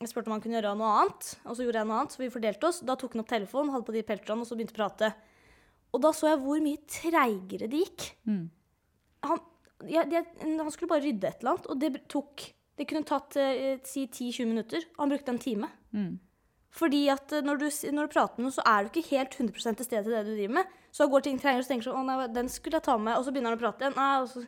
jeg 0.00 0.08
spurte 0.10 0.30
om 0.30 0.36
han 0.36 0.42
kunne 0.42 0.56
gjøre 0.58 0.76
noe 0.78 0.90
annet, 1.00 1.32
og 1.44 1.56
så 1.56 1.64
gjorde 1.64 1.80
jeg 1.82 1.88
noe 1.90 1.98
annet, 1.98 2.14
så 2.14 2.22
vi 2.22 2.30
fordelte 2.32 2.68
oss, 2.68 2.78
da 2.86 2.94
tok 2.96 3.16
han 3.16 3.24
opp 3.24 3.30
telefonen, 3.30 3.72
hadde 3.74 3.88
på 3.88 3.94
de 3.96 4.04
pelterne, 4.06 4.44
og 4.44 4.48
så 4.48 4.56
begynte 4.56 4.76
å 4.76 4.78
prate. 4.78 5.10
Og 5.90 6.02
da 6.04 6.12
så 6.14 6.30
jeg 6.30 6.40
hvor 6.44 6.62
mye 6.62 6.80
treigere 6.88 7.68
det 7.70 7.82
gikk. 7.82 8.06
Han, 9.26 9.42
ja, 9.88 10.04
det, 10.04 10.24
han 10.42 10.70
skulle 10.70 10.90
bare 10.90 11.04
rydde 11.04 11.28
et 11.28 11.40
eller 11.40 11.54
annet, 11.54 11.68
og 11.70 11.78
det 11.80 12.08
tok 12.08 12.48
Det 12.80 12.86
kunne 12.88 13.04
tatt 13.04 13.36
eh, 13.36 13.78
si 13.84 14.06
10-20 14.06 14.46
minutter. 14.48 14.84
og 14.96 15.02
Han 15.02 15.10
brukte 15.12 15.32
en 15.34 15.38
time. 15.38 15.68
Fordi 16.72 17.00
at 17.12 17.32
eh, 17.32 17.42
når 17.44 17.58
du, 17.60 17.66
når 17.92 18.06
du 18.06 18.12
prater 18.14 18.38
med 18.38 18.46
noen, 18.46 18.54
så 18.56 18.62
er 18.64 18.84
du 18.86 18.88
ikke 18.88 19.10
helt 19.10 19.34
100 19.36 19.74
til 19.76 19.84
stede 19.84 20.02
til 20.06 20.14
det 20.14 20.22
du 20.24 20.30
driver 20.32 20.54
med. 20.54 20.70
Så 20.92 21.06
går 21.10 21.20
ting 21.26 21.36
trenger, 21.40 21.60
og 21.60 21.64
så 21.66 21.72
tenker 21.74 21.84
du 21.84 21.90
sånn 21.90 22.00
Å 22.00 22.06
nei, 22.08 22.28
den 22.32 22.48
skulle 22.48 22.78
jeg 22.78 22.86
ta 22.86 22.96
med. 22.96 23.18
Og 23.18 23.26
så 23.26 23.34
begynner 23.34 23.52
han 23.52 23.58
å 23.58 23.62
prate 23.62 23.84
igjen. 23.84 23.98
Nei, 23.98 24.26
så, 24.30 24.44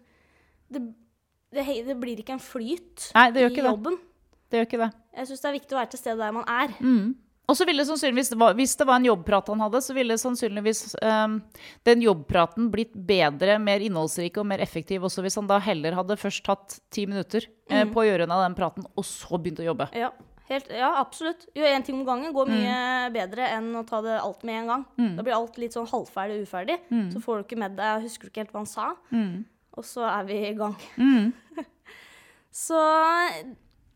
det, 0.73 0.83
det, 1.53 1.67
det 1.91 1.99
blir 2.01 2.23
ikke 2.23 2.39
en 2.39 2.43
flyt 2.43 3.11
Nei, 3.15 3.27
i 3.29 3.45
ikke 3.45 3.61
det. 3.61 3.69
jobben. 3.69 3.99
Det 4.49 4.61
gjør 4.63 4.69
ikke 4.71 4.81
det. 4.85 4.91
Jeg 5.19 5.29
syns 5.29 5.45
det 5.45 5.51
er 5.51 5.59
viktig 5.59 5.77
å 5.77 5.81
være 5.83 5.93
til 5.93 6.01
stede 6.01 6.23
der 6.25 6.33
man 6.39 6.49
er. 6.49 6.73
Og 7.53 7.57
så 7.59 7.67
ville 7.69 7.85
sannsynligvis, 7.85 8.31
Hvis 8.57 8.77
det 8.81 8.87
var 8.89 8.97
en 8.97 9.05
jobbprat 9.11 9.51
han 9.53 9.61
hadde, 9.61 9.83
så 9.85 9.93
ville 9.97 10.17
sannsynligvis 10.17 10.95
um, 11.05 11.35
den 11.85 12.01
jobbpraten 12.01 12.71
blitt 12.73 12.95
bedre, 12.97 13.59
mer 13.61 13.85
innholdsrik 13.85 14.39
og 14.41 14.47
mer 14.49 14.63
effektiv 14.65 15.05
også 15.05 15.21
hvis 15.27 15.37
han 15.37 15.51
da 15.51 15.59
heller 15.61 15.93
hadde 15.99 16.17
først 16.17 16.47
tatt 16.47 16.79
ti 16.95 17.05
minutter 17.11 17.45
eh, 17.69 17.85
på 17.93 18.01
å 18.01 18.07
gjøre 18.09 18.25
unna 18.25 18.39
den 18.47 18.57
praten, 18.57 18.87
og 18.97 19.05
så 19.05 19.37
begynt 19.37 19.61
å 19.61 19.67
jobbe. 19.69 19.91
Ja, 19.99 20.09
helt, 20.49 20.71
ja 20.73 20.95
absolutt. 21.03 21.45
Gjør 21.57 21.75
én 21.77 21.85
ting 21.85 21.99
om 22.01 22.07
gangen 22.09 22.33
går 22.33 22.49
mye 22.49 22.79
Mm. 23.03 23.13
bedre 23.19 23.49
enn 23.59 23.71
å 23.77 23.85
ta 23.89 24.01
det 24.05 24.17
alt 24.23 24.45
med 24.49 24.63
en 24.63 24.73
gang. 24.73 24.85
Da 25.19 25.23
blir 25.27 25.37
alt 25.37 25.59
litt 25.61 25.77
sånn 25.77 25.91
halvferdig 25.91 26.41
og 26.41 26.47
uferdig. 26.49 26.79
Mm. 26.89 27.09
Så 27.13 27.21
får 27.21 27.43
du 27.43 27.45
ikke 27.45 27.61
med 27.67 27.77
deg, 27.77 28.07
husker 28.07 28.29
du 28.29 28.33
ikke 28.33 28.47
helt 28.47 28.55
hva 28.57 28.63
han 28.65 28.71
sa. 28.73 28.89
Og 29.77 29.85
så 29.85 30.09
er 30.09 30.25
vi 30.29 30.39
i 30.49 30.55
gang. 30.57 30.77
Mm. 30.97 31.33
så 32.65 32.81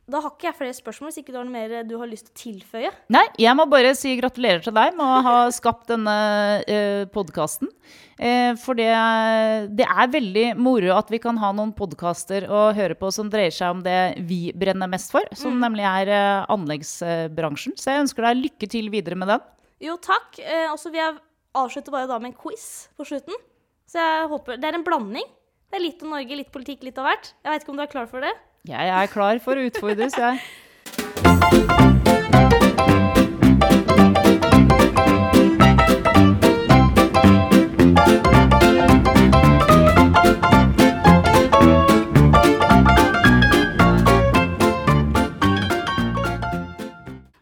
da 0.07 0.21
har 0.23 0.31
ikke 0.31 0.47
jeg 0.47 0.57
flere 0.61 0.75
spørsmål, 0.77 1.11
hvis 1.11 1.19
ikke 1.23 1.33
du 1.35 1.39
har 1.41 1.47
noe 1.49 1.55
mer 1.55 1.87
du 1.87 1.97
har 1.99 2.07
lyst 2.07 2.29
til 2.29 2.33
å 2.33 2.39
tilføye. 2.39 2.91
Nei, 3.11 3.25
jeg 3.43 3.59
må 3.59 3.65
bare 3.71 3.91
si 3.99 4.13
gratulerer 4.21 4.63
til 4.63 4.75
deg 4.77 4.95
med 4.95 5.03
å 5.03 5.23
ha 5.27 5.39
skapt 5.57 5.91
denne 5.91 6.15
eh, 6.63 7.03
podkasten. 7.11 7.73
for 8.63 8.79
det, 8.79 8.87
det 9.77 9.85
er 9.85 10.13
veldig 10.13 10.45
moro 10.63 10.95
at 10.95 11.11
vi 11.13 11.19
kan 11.21 11.37
ha 11.43 11.51
noen 11.53 11.75
podkaster 11.77 12.47
å 12.47 12.71
høre 12.77 12.95
på 12.97 13.11
som 13.13 13.29
dreier 13.33 13.53
seg 13.53 13.75
om 13.75 13.83
det 13.85 14.23
vi 14.31 14.53
brenner 14.55 14.89
mest 14.89 15.11
for, 15.13 15.27
som 15.35 15.59
nemlig 15.61 15.85
er 15.91 16.15
eh, 16.15 16.47
anleggsbransjen. 16.55 17.75
Så 17.75 17.91
jeg 17.91 18.07
ønsker 18.07 18.29
deg 18.29 18.45
lykke 18.45 18.71
til 18.73 18.93
videre 18.95 19.19
med 19.19 19.35
den. 19.35 19.45
Jo, 19.83 19.99
takk. 20.01 20.39
Eh, 20.39 20.71
og 20.71 20.79
så 20.81 20.95
vil 20.95 21.03
jeg 21.03 21.19
avslutte 21.57 21.93
bare 21.93 22.09
da 22.11 22.21
med 22.23 22.31
en 22.31 22.39
quiz 22.39 22.87
på 22.97 23.07
slutten. 23.09 23.37
Så 23.91 24.03
jeg 24.03 24.31
håper 24.31 24.59
Det 24.61 24.71
er 24.71 24.79
en 24.79 24.87
blanding. 24.87 25.27
Det 25.67 25.79
er 25.81 25.83
litt 25.83 26.03
om 26.07 26.15
Norge, 26.15 26.39
litt 26.39 26.53
politikk, 26.55 26.85
litt 26.87 26.99
av 27.03 27.11
hvert. 27.11 27.33
Jeg 27.43 27.53
vet 27.53 27.65
ikke 27.65 27.75
om 27.75 27.81
du 27.81 27.85
er 27.85 27.91
klar 27.91 28.07
for 28.11 28.23
det? 28.23 28.33
Jeg 28.69 28.89
er 28.89 29.07
klar 29.07 29.39
for 29.39 29.55
å 29.55 29.63
utfordres, 29.69 30.17
jeg. 30.19 30.41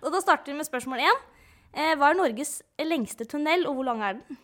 Og 0.04 0.12
da 0.12 0.20
starter 0.20 0.52
vi 0.52 0.58
med 0.58 0.68
spørsmål 0.68 1.00
én. 1.00 1.24
Eh, 1.72 1.94
hva 1.96 2.12
er 2.12 2.20
Norges 2.20 2.58
lengste 2.84 3.24
tunnel, 3.24 3.64
og 3.64 3.78
hvor 3.78 3.88
lang 3.88 4.04
er 4.04 4.20
den? 4.20 4.42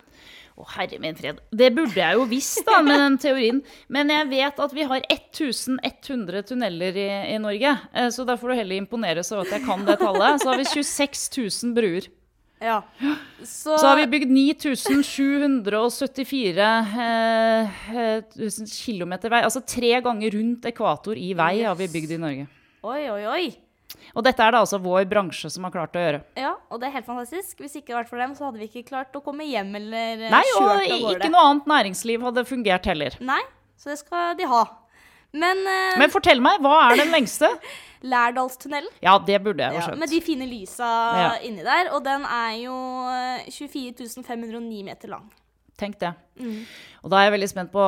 Å, 0.59 0.65
herre 0.75 0.97
min 1.01 1.15
fred. 1.15 1.37
Det 1.55 1.69
burde 1.73 1.95
jeg 1.97 2.15
jo 2.19 2.25
visst, 2.29 2.59
da, 2.67 2.81
med 2.85 2.99
den 2.99 3.15
teorien. 3.23 3.61
Men 3.89 4.09
jeg 4.11 4.27
vet 4.29 4.59
at 4.59 4.73
vi 4.75 4.83
har 4.89 5.01
1100 5.07 6.43
tunneler 6.49 6.97
i, 6.99 7.07
i 7.33 7.37
Norge. 7.41 7.71
Eh, 7.93 8.09
Så 8.11 8.25
da 8.27 8.35
får 8.37 8.47
du 8.51 8.55
heller 8.59 8.75
imponeres 8.81 9.31
over 9.31 9.45
at 9.47 9.53
jeg 9.57 9.63
kan 9.65 9.85
det 9.87 9.95
tallet. 10.01 10.41
Så 10.43 10.47
har 10.51 10.57
vi 10.59 10.65
26 10.67 11.63
000 11.63 11.73
bruer. 11.77 12.03
Ja. 12.61 12.81
Så, 13.41 13.73
Så 13.77 13.87
har 13.87 13.95
vi 13.97 14.05
bygd 14.11 14.29
9774 14.29 16.67
eh, 17.01 17.63
eh, 17.95 18.23
km 18.85 19.13
vei. 19.31 19.41
Altså 19.41 19.61
tre 19.65 19.95
ganger 20.05 20.29
rundt 20.37 20.65
ekvator 20.69 21.17
i 21.17 21.31
vei 21.37 21.63
har 21.65 21.75
vi 21.79 21.87
bygd 21.89 22.11
i 22.17 22.21
Norge. 22.21 22.45
Oi, 22.85 23.01
oi, 23.09 23.23
oi. 23.29 23.45
Og 24.15 24.25
dette 24.25 24.43
er 24.43 24.51
det 24.51 24.59
altså 24.59 24.79
vår 24.83 25.05
bransje 25.11 25.49
som 25.53 25.63
har 25.67 25.71
klart 25.71 25.95
å 25.95 26.01
gjøre. 26.03 26.21
Ja, 26.39 26.55
og 26.69 26.81
det 26.81 26.89
er 26.89 26.95
helt 26.97 27.07
fantastisk. 27.07 27.61
Hvis 27.63 27.77
ikke 27.79 27.91
det 27.91 27.95
hadde 27.95 28.03
vært 28.03 28.11
for 28.11 28.23
dem, 28.23 28.35
så 28.35 28.47
hadde 28.49 28.59
vi 28.59 28.67
ikke 28.67 28.83
klart 28.89 29.15
å 29.15 29.21
komme 29.23 29.47
hjem 29.47 29.71
eller 29.79 30.25
eh, 30.27 30.33
Nei, 30.33 30.43
og 30.57 30.67
av 30.67 30.83
gårde. 30.83 31.13
ikke 31.19 31.31
noe 31.31 31.45
annet 31.51 31.71
næringsliv 31.71 32.27
hadde 32.27 32.43
fungert 32.49 32.91
heller. 32.91 33.15
Nei, 33.23 33.39
så 33.79 33.93
det 33.93 34.01
skal 34.03 34.35
de 34.39 34.49
ha. 34.51 34.65
Men, 35.31 35.61
uh, 35.63 35.95
Men 36.01 36.11
fortell 36.11 36.41
meg, 36.43 36.59
hva 36.59 36.89
er 36.89 36.99
den 37.05 37.13
lengste? 37.15 37.47
Lærdalstunnelen, 38.11 38.89
Ja, 39.05 39.13
det 39.21 39.37
burde 39.45 39.61
jeg 39.63 39.77
ja, 39.77 39.83
skjønt. 39.85 39.99
med 40.01 40.09
de 40.09 40.19
fine 40.25 40.47
lysa 40.49 40.87
Ja. 41.15 41.29
inni 41.45 41.63
der, 41.63 41.91
og 41.93 42.03
den 42.03 42.25
er 42.25 42.55
jo 42.57 42.75
eh, 43.13 43.45
24 43.53 44.25
509 44.25 44.83
meter 44.87 45.11
lang. 45.13 45.29
Tenk 45.81 45.97
det. 46.01 46.11
Og 47.01 47.09
da 47.09 47.17
er 47.17 47.27
jeg 47.27 47.33
veldig 47.35 47.49
spent 47.49 47.71
på 47.73 47.83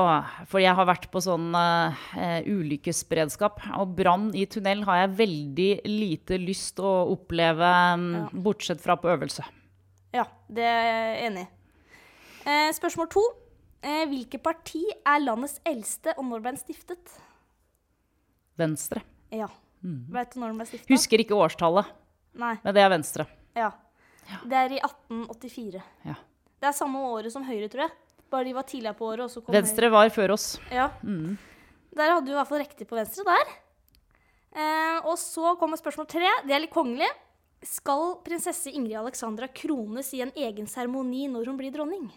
For 0.50 0.62
jeg 0.62 0.74
har 0.74 0.88
vært 0.90 1.06
på 1.14 1.22
sånn 1.22 1.54
uh, 1.54 2.06
ulykkesberedskap. 2.50 3.62
Og 3.78 3.94
brann 3.98 4.32
i 4.38 4.48
tunnel 4.50 4.82
har 4.88 5.04
jeg 5.04 5.18
veldig 5.20 5.72
lite 5.90 6.40
lyst 6.42 6.82
å 6.82 6.94
oppleve, 7.14 7.70
mm, 8.02 8.16
bortsett 8.46 8.82
fra 8.82 8.98
på 8.98 9.12
øvelse. 9.14 9.46
Ja, 10.14 10.26
det 10.50 10.66
er 10.70 10.88
jeg 10.90 11.28
enig 11.28 11.46
i. 11.46 11.52
Eh, 12.44 12.70
spørsmål 12.76 13.08
to. 13.14 13.24
Eh, 13.84 14.04
hvilket 14.12 14.44
parti 14.44 14.84
er 14.92 15.22
landets 15.24 15.60
eldste, 15.68 16.14
og 16.18 16.28
når 16.28 16.44
ble 16.44 16.54
den 16.54 16.60
stiftet? 16.62 17.16
Venstre. 18.60 19.02
Ja. 19.34 19.48
Vet 19.84 20.36
du 20.36 20.40
når 20.40 20.54
den 20.54 20.60
ble 20.62 20.68
stiftet? 20.70 20.92
Husker 20.92 21.24
ikke 21.24 21.40
årstallet, 21.40 21.90
Nei. 22.40 22.54
men 22.64 22.76
det 22.76 22.84
er 22.84 22.92
Venstre. 22.94 23.26
Ja. 23.58 23.72
Det 24.48 24.56
er 24.56 24.78
i 24.78 24.80
1884. 24.80 25.82
Ja. 26.08 26.16
Det 26.64 26.70
er 26.70 26.76
samme 26.78 27.02
året 27.12 27.34
som 27.34 27.44
Høyre, 27.44 27.68
tror 27.68 27.84
jeg. 27.84 27.92
Bare 28.32 28.48
de 28.48 28.54
var 28.56 28.64
tidligere 28.64 28.96
på 28.96 29.10
året, 29.12 29.26
og 29.26 29.32
så 29.34 29.42
kom 29.44 29.52
Venstre 29.54 29.90
var 29.92 30.08
før 30.16 30.32
oss. 30.38 30.46
Ja. 30.72 30.88
Ja. 31.04 31.34
Der 31.94 32.14
hadde 32.16 32.26
du 32.26 32.32
i 32.32 32.38
hvert 32.38 32.50
fall 32.50 32.64
riktig 32.64 32.88
på 32.90 32.96
Venstre 32.98 33.26
der. 33.28 33.52
Eh, 34.54 34.98
og 35.10 35.18
så 35.20 35.52
kommer 35.60 35.78
spørsmål 35.78 36.08
tre. 36.10 36.32
Det 36.48 36.56
er 36.56 36.64
litt 36.64 36.74
kongelig. 36.74 37.10
Skal 37.68 38.16
prinsesse 38.26 38.72
Ingrid 38.72 38.96
Alexandra 39.00 39.48
krones 39.52 40.10
i 40.16 40.24
en 40.24 40.32
egen 40.36 40.66
seremoni 40.68 41.28
når 41.32 41.52
hun 41.52 41.60
blir 41.60 41.72
dronning? 41.76 42.08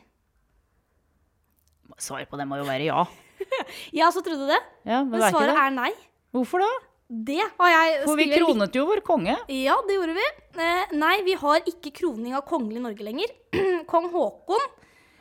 Svaret 2.02 2.28
på 2.30 2.38
det 2.38 2.46
må 2.48 2.58
jo 2.60 2.66
være 2.68 2.88
ja. 2.88 3.04
Ja, 3.98 4.08
så 4.12 4.22
trodde 4.24 4.46
du 4.46 4.50
det. 4.50 4.62
ja 4.88 5.02
men 5.02 5.14
Men 5.14 5.22
er 5.26 5.34
svaret 5.34 5.52
det. 5.54 5.62
er 5.66 5.74
nei. 5.76 5.92
Hvorfor 6.34 6.62
da? 6.64 6.70
Det 7.06 7.38
har 7.38 7.70
jeg 7.70 8.00
For 8.02 8.18
vi 8.18 8.26
kronet 8.32 8.74
jo 8.74 8.86
vår 8.88 9.00
konge. 9.06 9.36
Ja, 9.52 9.76
det 9.86 9.94
gjorde 9.94 10.16
vi. 10.16 10.26
Eh, 10.58 10.96
nei, 10.98 11.20
vi 11.26 11.36
har 11.38 11.62
ikke 11.70 11.92
kroning 11.94 12.34
av 12.34 12.42
kongelig 12.48 12.82
Norge 12.82 13.06
lenger. 13.06 13.30
Kong 13.92 14.10
Haakon 14.10 14.66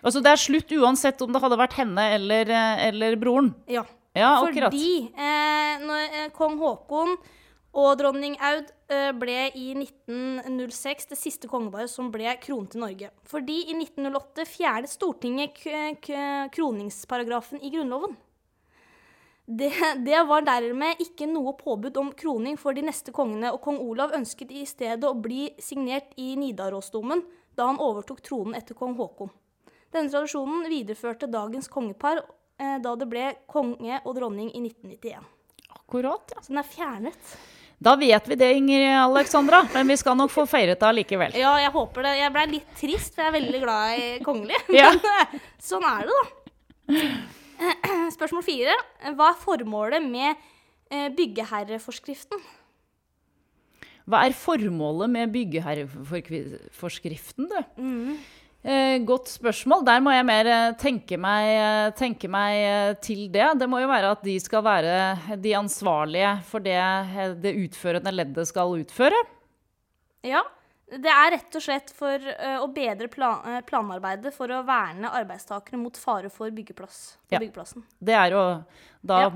Altså, 0.06 0.22
det 0.22 0.36
er 0.36 0.42
slutt 0.42 0.74
uansett 0.78 1.22
om 1.26 1.34
det 1.34 1.42
hadde 1.42 1.58
vært 1.58 1.80
henne 1.80 2.04
eller, 2.14 2.50
eh, 2.54 2.84
eller 2.92 3.16
broren. 3.18 3.56
Ja. 3.66 3.82
Ja. 4.16 4.38
Fordi 4.40 5.10
eh, 5.12 5.82
eh, 5.82 6.28
kong 6.38 6.60
Haakon 6.62 7.18
og 7.76 7.90
dronning 8.00 8.38
Aud 8.40 8.70
ble 9.20 9.50
i 9.58 9.74
1906 9.76 11.10
det 11.10 11.18
siste 11.20 11.50
kongeparet 11.52 11.92
som 11.92 12.08
ble 12.14 12.30
kronet 12.40 12.78
i 12.78 12.80
Norge. 12.80 13.10
Fordi 13.28 13.58
i 13.66 13.76
1908 13.76 14.46
fjernet 14.48 14.94
Stortinget 14.94 15.58
kroningsparagrafen 16.56 17.60
i 17.60 17.74
Grunnloven. 17.74 18.16
Det, 19.46 19.70
det 20.06 20.22
var 20.26 20.42
dermed 20.42 21.02
ikke 21.04 21.28
noe 21.30 21.54
påbud 21.54 21.98
om 22.02 22.12
kroning 22.18 22.58
for 22.58 22.74
de 22.74 22.82
neste 22.88 23.14
kongene, 23.14 23.52
og 23.54 23.62
kong 23.62 23.78
Olav 23.84 24.16
ønsket 24.18 24.50
i 24.50 24.64
stedet 24.66 25.06
å 25.06 25.14
bli 25.14 25.52
signert 25.62 26.16
i 26.18 26.34
Nidarosdomen 26.40 27.22
da 27.56 27.70
han 27.70 27.78
overtok 27.80 28.24
tronen 28.26 28.58
etter 28.58 28.78
kong 28.78 28.96
Haakon. 28.98 29.30
Denne 29.94 30.10
tradisjonen 30.12 30.66
videreførte 30.68 31.30
dagens 31.32 31.70
kongepar 31.72 32.24
eh, 32.24 32.80
da 32.82 32.96
det 32.98 33.08
ble 33.12 33.28
konge 33.48 34.02
og 34.02 34.18
dronning 34.18 34.50
i 34.50 34.64
1991. 34.66 35.30
Akkurat, 35.78 36.34
ja. 36.34 36.42
Så 36.42 36.52
den 36.52 36.64
er 36.64 36.68
fjernet. 36.68 37.38
Da 37.86 37.94
vet 38.00 38.28
vi 38.28 38.36
det, 38.40 38.50
Inger 38.58 38.98
Alexandra. 39.04 39.62
Men 39.74 39.88
vi 39.94 39.98
skal 40.02 40.18
nok 40.18 40.34
få 40.34 40.48
feiret 40.50 40.82
det 40.82 40.90
allikevel. 40.90 41.38
Ja, 41.38 41.54
jeg 41.62 41.72
håper 41.76 42.08
det. 42.08 42.18
Jeg 42.18 42.34
ble 42.34 42.46
litt 42.58 42.76
trist, 42.80 43.14
for 43.14 43.28
jeg 43.28 43.32
er 43.32 43.38
veldig 43.38 43.62
glad 43.62 44.02
i 44.02 44.12
kongelig. 44.26 44.62
Ja. 44.74 44.92
Sånn 45.70 45.86
er 45.86 46.10
det, 46.10 46.20
da. 46.20 47.04
Spørsmål 48.16 48.44
fire. 48.46 48.76
Hva 49.16 49.26
er 49.32 49.38
formålet 49.42 50.02
med 50.06 50.36
eh, 50.92 51.10
byggeherreforskriften? 51.16 52.40
Hva 54.06 54.26
er 54.28 54.34
formålet 54.38 55.10
med 55.10 55.32
byggeherreforskriften, 55.34 57.50
du? 57.50 57.58
Eh, 58.66 58.98
godt 59.06 59.30
spørsmål. 59.30 59.86
Der 59.86 60.00
må 60.02 60.12
jeg 60.14 60.26
mer 60.28 60.46
eh, 60.50 60.76
tenke 60.82 61.18
meg, 61.22 61.94
tenke 61.98 62.28
meg 62.32 62.96
til 63.06 63.32
det. 63.34 63.60
Det 63.62 63.70
må 63.70 63.80
jo 63.82 63.88
være 63.92 64.12
at 64.18 64.24
de 64.26 64.40
skal 64.42 64.64
være 64.66 65.16
de 65.42 65.56
ansvarlige 65.58 66.42
for 66.50 66.60
det 66.66 66.82
det 67.42 67.56
utførende 67.66 68.12
leddet 68.14 68.48
skal 68.50 68.82
utføre. 68.82 69.20
Ja, 70.26 70.42
det 70.86 71.10
er 71.10 71.32
rett 71.34 71.56
og 71.58 71.64
slett 71.66 71.90
for 71.98 72.22
uh, 72.22 72.60
å 72.62 72.68
bedre 72.74 73.08
plan 73.10 73.42
eh, 73.50 73.62
planarbeidet 73.66 74.34
for 74.36 74.52
å 74.54 74.62
verne 74.68 75.10
arbeidstakere 75.18 75.80
mot 75.82 75.98
fare 75.98 76.30
for 76.30 76.52
byggeplass 76.54 77.18
Ja. 77.34 77.40
byggeplassen. 77.40 77.84
Det 78.00 78.14
er 78.14 78.36
å 78.38 78.44
da 79.02 79.22
Ja. 79.26 79.32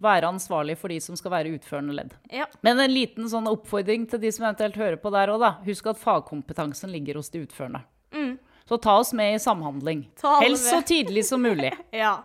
være 0.00 0.30
ansvarlig 0.32 0.78
for 0.78 0.88
de 0.88 0.98
som 1.00 1.16
skal 1.16 1.30
være 1.30 1.52
utførende 1.58 1.92
ledd. 1.94 2.14
Ja. 2.32 2.46
Men 2.62 2.80
en 2.80 2.90
liten 2.90 3.28
sånn 3.28 3.46
oppfordring 3.46 4.08
til 4.08 4.18
de 4.18 4.32
som 4.32 4.46
eventuelt 4.46 4.76
hører 4.80 4.96
på 4.96 5.12
der 5.12 5.28
òg, 5.28 5.40
da. 5.40 5.50
Husk 5.66 5.86
at 5.92 5.98
fagkompetansen 6.00 6.90
ligger 6.90 7.20
hos 7.20 7.28
de 7.28 7.44
utførende. 7.44 7.84
Mm. 8.12 8.38
Så 8.66 8.80
ta 8.80 8.98
oss 8.98 9.12
med 9.12 9.34
i 9.34 9.38
samhandling. 9.38 10.06
Helst 10.40 10.70
så 10.70 10.80
tidlig 10.80 11.24
som 11.26 11.42
mulig. 11.42 11.72
ja. 11.92 12.22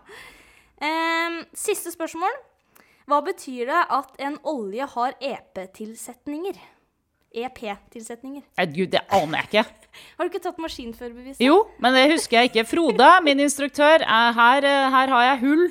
Um, 0.79 1.41
siste 1.53 1.91
spørsmål. 1.91 2.31
Hva 3.05 3.19
betyr 3.21 3.67
det 3.69 3.81
at 3.89 4.15
en 4.19 4.39
olje 4.47 4.87
har 4.95 5.13
EP-tilsetninger? 5.19 6.55
EP-tilsetninger. 7.35 8.43
Nei, 8.57 8.65
gud, 8.75 8.91
det 8.95 9.01
aner 9.13 9.41
jeg 9.43 9.49
ikke. 9.49 9.65
Har 10.19 10.27
du 10.27 10.31
ikke 10.33 10.41
tatt 10.43 10.57
maskinførerbevis? 10.59 11.37
Jo, 11.39 11.53
men 11.79 11.95
det 11.95 12.01
husker 12.11 12.41
jeg 12.41 12.49
ikke. 12.51 12.65
Frode, 12.67 13.07
min 13.23 13.39
instruktør, 13.45 14.03
er 14.03 14.33
her, 14.35 14.65
eh, 14.67 14.87
her 14.91 15.11
har 15.13 15.23
jeg 15.29 15.39
hull. 15.45 15.61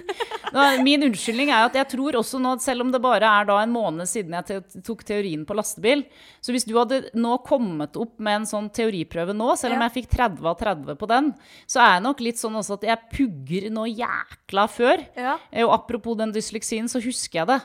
Min 0.84 1.04
unnskyldning 1.10 1.50
er 1.52 1.66
at 1.66 1.76
jeg 1.76 1.88
tror 1.92 2.16
også 2.20 2.38
nå, 2.40 2.54
selv 2.64 2.86
om 2.86 2.92
det 2.94 3.02
bare 3.04 3.28
er 3.28 3.48
da 3.50 3.58
en 3.60 3.72
måned 3.74 4.08
siden 4.08 4.32
jeg 4.38 4.62
tok 4.86 5.02
teorien 5.04 5.42
på 5.44 5.56
lastebil, 5.58 6.06
så 6.40 6.54
hvis 6.54 6.64
du 6.68 6.72
hadde 6.78 7.02
nå 7.20 7.34
kommet 7.44 7.98
opp 8.00 8.14
med 8.22 8.40
en 8.40 8.48
sånn 8.48 8.70
teoriprøve 8.72 9.34
nå, 9.36 9.50
selv 9.60 9.76
om 9.76 9.84
jeg 9.84 9.94
fikk 9.98 10.10
30 10.16 10.48
av 10.54 10.56
30 10.62 10.96
på 11.00 11.10
den, 11.10 11.30
så 11.68 11.82
er 11.84 11.92
jeg 11.98 12.06
nok 12.08 12.24
litt 12.24 12.40
sånn 12.40 12.56
også 12.62 12.78
at 12.80 12.88
jeg 12.88 13.04
pugger 13.12 13.68
noe 13.76 13.92
jækla 13.92 14.66
før. 14.72 15.04
Ja, 15.20 15.36
Eh, 15.52 15.64
Og 15.64 15.72
apropos 15.76 16.16
den 16.16 16.32
dysleksien, 16.32 16.88
så 16.88 17.00
husker 17.04 17.42
jeg 17.42 17.46
det. 17.52 17.60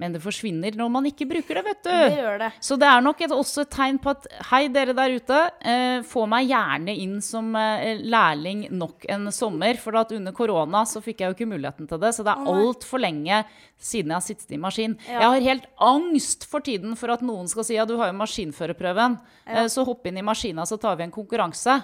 Men 0.00 0.14
det 0.14 0.22
forsvinner 0.24 0.76
når 0.78 0.92
man 0.92 1.08
ikke 1.10 1.26
bruker 1.28 1.60
det, 1.60 1.64
vet 1.66 1.82
du. 1.84 1.90
det 1.92 2.20
gjør 2.22 2.38
det. 2.40 2.50
Så 2.64 2.78
det 2.80 2.88
er 2.88 3.04
nok 3.04 3.20
et, 3.26 3.34
også 3.36 3.66
et 3.66 3.72
tegn 3.74 3.98
på 4.00 4.14
at 4.14 4.28
hei, 4.48 4.62
dere 4.72 4.94
der 4.96 5.16
ute, 5.20 5.40
eh, 5.60 5.98
få 6.08 6.24
meg 6.30 6.48
gjerne 6.48 6.94
inn 7.04 7.18
som 7.24 7.52
eh, 7.58 8.00
lærling 8.00 8.66
nok 8.72 9.04
en 9.12 9.28
sommer. 9.34 9.76
For 9.80 10.00
at 10.00 10.14
under 10.16 10.34
korona 10.36 10.86
så 10.88 11.02
fikk 11.04 11.20
jeg 11.20 11.30
jo 11.32 11.36
ikke 11.36 11.50
muligheten 11.52 11.90
til 11.90 12.00
det, 12.00 12.14
så 12.16 12.24
det 12.26 12.32
er 12.32 12.50
altfor 12.54 13.04
lenge 13.04 13.42
siden 13.80 14.12
jeg 14.12 14.16
har 14.18 14.24
sittet 14.24 14.56
i 14.56 14.60
maskin. 14.60 14.96
Ja. 15.06 15.20
Jeg 15.20 15.28
har 15.28 15.48
helt 15.50 15.70
angst 15.90 16.48
for 16.48 16.64
tiden 16.64 16.96
for 17.00 17.12
at 17.12 17.24
noen 17.24 17.48
skal 17.50 17.66
si 17.68 17.76
ja, 17.76 17.86
du 17.88 17.96
har 18.00 18.12
jo 18.12 18.18
maskinførerprøven, 18.20 19.20
eh, 19.48 19.66
så 19.72 19.84
hopp 19.88 20.08
inn 20.08 20.20
i 20.20 20.26
maskina, 20.26 20.64
så 20.68 20.80
tar 20.80 20.96
vi 21.00 21.08
en 21.08 21.14
konkurranse. 21.14 21.80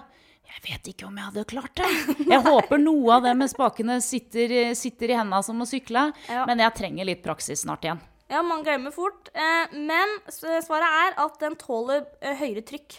Jeg 0.47 0.62
vet 0.64 0.88
ikke 0.92 1.07
om 1.09 1.16
jeg 1.18 1.26
hadde 1.28 1.44
klart 1.51 1.74
det. 1.78 1.88
Jeg 2.30 2.40
håper 2.47 2.78
noe 2.80 3.16
av 3.18 3.24
det 3.26 3.32
med 3.36 3.51
spakene 3.53 3.99
sitter, 4.05 4.53
sitter 4.78 5.12
i 5.12 5.16
hendene 5.18 5.42
som 5.44 5.59
å 5.62 5.66
sykle, 5.68 6.09
Ja. 6.30 6.44
men 6.49 6.62
jeg 6.62 6.74
trenger 6.78 7.09
litt 7.09 7.22
praksis 7.24 7.64
snart 7.66 7.84
igjen. 7.84 8.01
Ja, 8.30 8.40
man 8.42 8.64
glemmer 8.66 8.90
fort. 8.94 9.28
Eh, 9.34 9.74
men 9.76 10.16
svaret 10.32 10.86
er 10.86 11.18
at 11.26 11.36
den 11.42 11.55
tåler 11.61 12.07
eh, 12.20 12.34
høyere 12.40 12.64
trykk. 12.66 12.97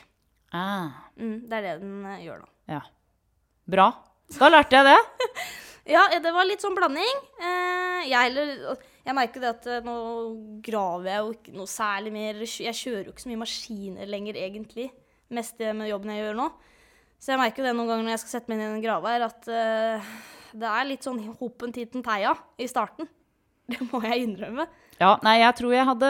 Ah. 0.55 1.07
Mm, 1.19 1.41
det 1.49 1.57
er 1.57 1.65
det 1.65 1.73
den 1.81 2.05
eh, 2.07 2.21
gjør, 2.27 2.43
nå. 2.45 2.51
Ja. 2.71 2.81
Bra. 3.67 3.87
Da 4.37 4.51
lærte 4.53 4.77
jeg 4.79 4.91
det. 4.93 4.99
Ja, 5.87 6.01
det 6.19 6.33
var 6.35 6.43
litt 6.43 6.59
sånn 6.59 6.73
blanding. 6.75 7.19
Jeg, 7.39 8.11
heller, 8.11 8.49
jeg 9.07 9.15
merker 9.15 9.39
det 9.39 9.51
at 9.53 9.67
nå 9.85 9.93
graver 10.65 11.07
jeg 11.07 11.21
jo 11.21 11.29
ikke 11.31 11.53
noe 11.55 11.69
særlig 11.71 12.11
mer. 12.11 12.41
Jeg 12.43 12.75
kjører 12.75 13.05
jo 13.07 13.13
ikke 13.13 13.23
så 13.23 13.29
mye 13.31 13.39
maskiner 13.39 14.09
lenger, 14.11 14.35
egentlig. 14.41 14.89
Mest 15.31 15.55
det 15.63 15.71
med 15.79 15.87
jobben 15.87 16.11
jeg 16.11 16.25
gjør 16.25 16.35
nå. 16.41 16.49
Så 17.17 17.33
jeg 17.33 17.41
merker 17.41 17.63
jo 17.63 17.67
det 17.67 17.75
noen 17.75 17.89
ganger 17.89 18.05
når 18.05 18.15
jeg 18.15 18.23
skal 18.23 18.33
sette 18.35 18.51
meg 18.51 18.59
inn 18.59 18.65
i 18.65 18.73
en 18.77 18.83
gravær, 18.83 19.25
at 19.27 19.47
uh, 19.49 20.11
det 20.57 20.73
er 20.73 20.89
litt 20.89 21.07
sånn 21.07 21.21
hoppen 21.39 21.73
titten 21.75 22.05
teia 22.05 22.35
i 22.61 22.69
starten. 22.69 23.09
Det 23.71 23.83
må 23.89 23.99
jeg 24.05 24.23
innrømme. 24.23 24.63
Ja, 24.97 25.11
nei, 25.21 25.35
jeg 25.43 25.53
tror 25.59 25.73
jeg 25.75 25.85
hadde, 25.85 26.09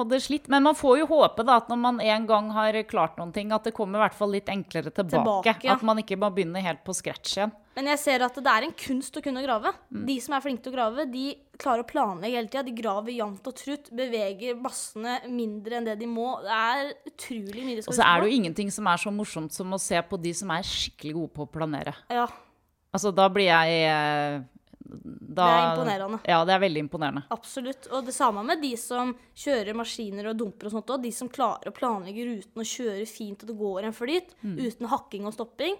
hadde 0.00 0.18
slitt. 0.22 0.48
Men 0.50 0.64
man 0.66 0.76
får 0.78 1.00
jo 1.02 1.08
håpe 1.12 1.44
da, 1.46 1.60
at 1.62 1.70
når 1.70 1.78
man 1.78 2.00
en 2.02 2.26
gang 2.26 2.50
har 2.56 2.78
klart 2.90 3.20
noen 3.20 3.32
ting, 3.34 3.52
at 3.54 3.68
det 3.68 3.74
kommer 3.76 4.00
i 4.00 4.04
hvert 4.04 4.18
fall 4.18 4.34
litt 4.34 4.50
enklere 4.50 4.90
tilbake. 4.90 5.14
Tilbake, 5.46 5.68
ja. 5.68 5.76
At 5.76 5.84
man 5.86 6.02
ikke 6.02 6.18
bare 6.20 6.34
begynner 6.38 6.64
helt 6.64 6.82
på 6.86 6.96
scratch 6.96 7.36
igjen. 7.38 7.54
Men 7.78 7.86
jeg 7.92 8.00
ser 8.02 8.24
at 8.26 8.34
det 8.34 8.50
er 8.50 8.66
en 8.66 8.74
kunst 8.76 9.14
å 9.16 9.22
kunne 9.24 9.44
grave. 9.46 9.70
Mm. 9.94 10.02
De 10.08 10.18
som 10.20 10.34
er 10.34 10.42
flinke 10.44 10.66
til 10.66 10.74
å 10.74 10.76
grave, 10.76 11.06
de 11.12 11.24
klarer 11.60 11.84
å 11.84 11.88
planlegge 11.88 12.40
hele 12.40 12.50
tida. 12.50 12.66
De 12.66 12.76
graver 12.76 13.14
jevnt 13.14 13.46
og 13.46 13.56
trutt, 13.62 13.88
beveger 13.94 14.58
bassene 14.60 15.20
mindre 15.30 15.78
enn 15.78 15.88
det 15.88 15.96
de 16.02 16.10
må. 16.10 16.32
Det 16.42 16.58
er 16.58 16.92
utrolig 17.12 17.64
mye 17.64 17.78
de 17.78 17.86
skal 17.86 17.94
Og 17.94 18.00
så 18.02 18.08
er 18.08 18.20
det 18.20 18.30
jo 18.30 18.42
ingenting 18.42 18.74
som 18.74 18.90
er 18.90 19.00
så 19.06 19.14
morsomt 19.14 19.54
som 19.54 19.76
å 19.76 19.80
se 19.80 20.02
på 20.02 20.18
de 20.20 20.34
som 20.42 20.50
er 20.56 20.66
skikkelig 20.66 21.18
gode 21.20 21.36
på 21.38 21.46
å 21.46 21.52
planere. 21.60 21.94
Ja, 22.10 22.26
Altså, 22.90 23.12
da 23.14 23.28
blir 23.30 23.46
jeg 23.46 23.84
eh, 23.86 24.40
da, 25.30 25.46
Det 25.46 25.56
er 25.56 25.66
imponerende. 25.70 26.20
Ja, 26.28 26.38
det 26.44 26.54
er 26.56 26.62
veldig 26.64 26.82
imponerende. 26.88 27.22
absolutt. 27.30 27.86
Og 27.92 28.04
det 28.06 28.14
samme 28.14 28.42
med 28.44 28.60
de 28.62 28.72
som 28.76 29.14
kjører 29.36 29.74
maskiner 29.78 30.30
og 30.32 30.36
dumper 30.38 30.66
og 30.66 30.72
sånt 30.72 30.86
òg. 30.90 31.02
De 31.02 31.12
som 31.12 31.28
klarer 31.28 31.70
å 31.70 31.74
planlegge 31.76 32.24
ruten 32.26 32.60
og 32.64 32.66
kjøre 32.66 33.06
fint 33.08 33.42
og 33.44 33.48
det 33.52 33.58
går 33.58 33.84
en 33.84 33.92
flyt 33.96 34.34
Mm. 34.44 34.56
uten 34.66 34.86
hakking 34.88 35.26
og 35.26 35.32
stopping. 35.34 35.76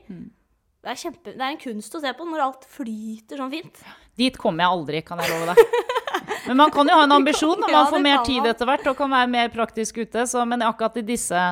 Det 0.81 0.89
er, 0.89 0.95
kjempe, 0.97 1.25
det 1.37 1.41
er 1.45 1.51
en 1.53 1.59
kunst 1.61 1.93
å 1.95 2.01
se 2.01 2.13
på 2.17 2.25
når 2.25 2.41
alt 2.41 2.65
flyter 2.65 3.37
sånn 3.37 3.51
fint. 3.53 3.83
Dit 4.17 4.39
kommer 4.39 4.65
jeg 4.65 4.71
aldri, 4.79 5.03
kan 5.05 5.19
jeg 5.19 5.29
love 5.29 5.53
deg. 5.55 5.57
Men 6.47 6.57
man 6.61 6.71
kan 6.75 6.89
jo 6.89 6.95
ha 6.99 7.05
en 7.07 7.13
ambisjon 7.19 7.59
når 7.61 7.73
man 7.77 7.87
får 7.93 8.03
mer 8.05 8.25
tid 8.27 8.47
etter 8.51 8.69
hvert 8.69 8.87
og 8.91 8.97
kan 8.99 9.11
være 9.13 9.31
mer 9.31 9.49
praktisk 9.55 10.01
ute. 10.03 10.27
Så, 10.31 10.43
men 10.49 10.63
akkurat 10.67 10.97
i 11.01 11.05
disse, 11.07 11.43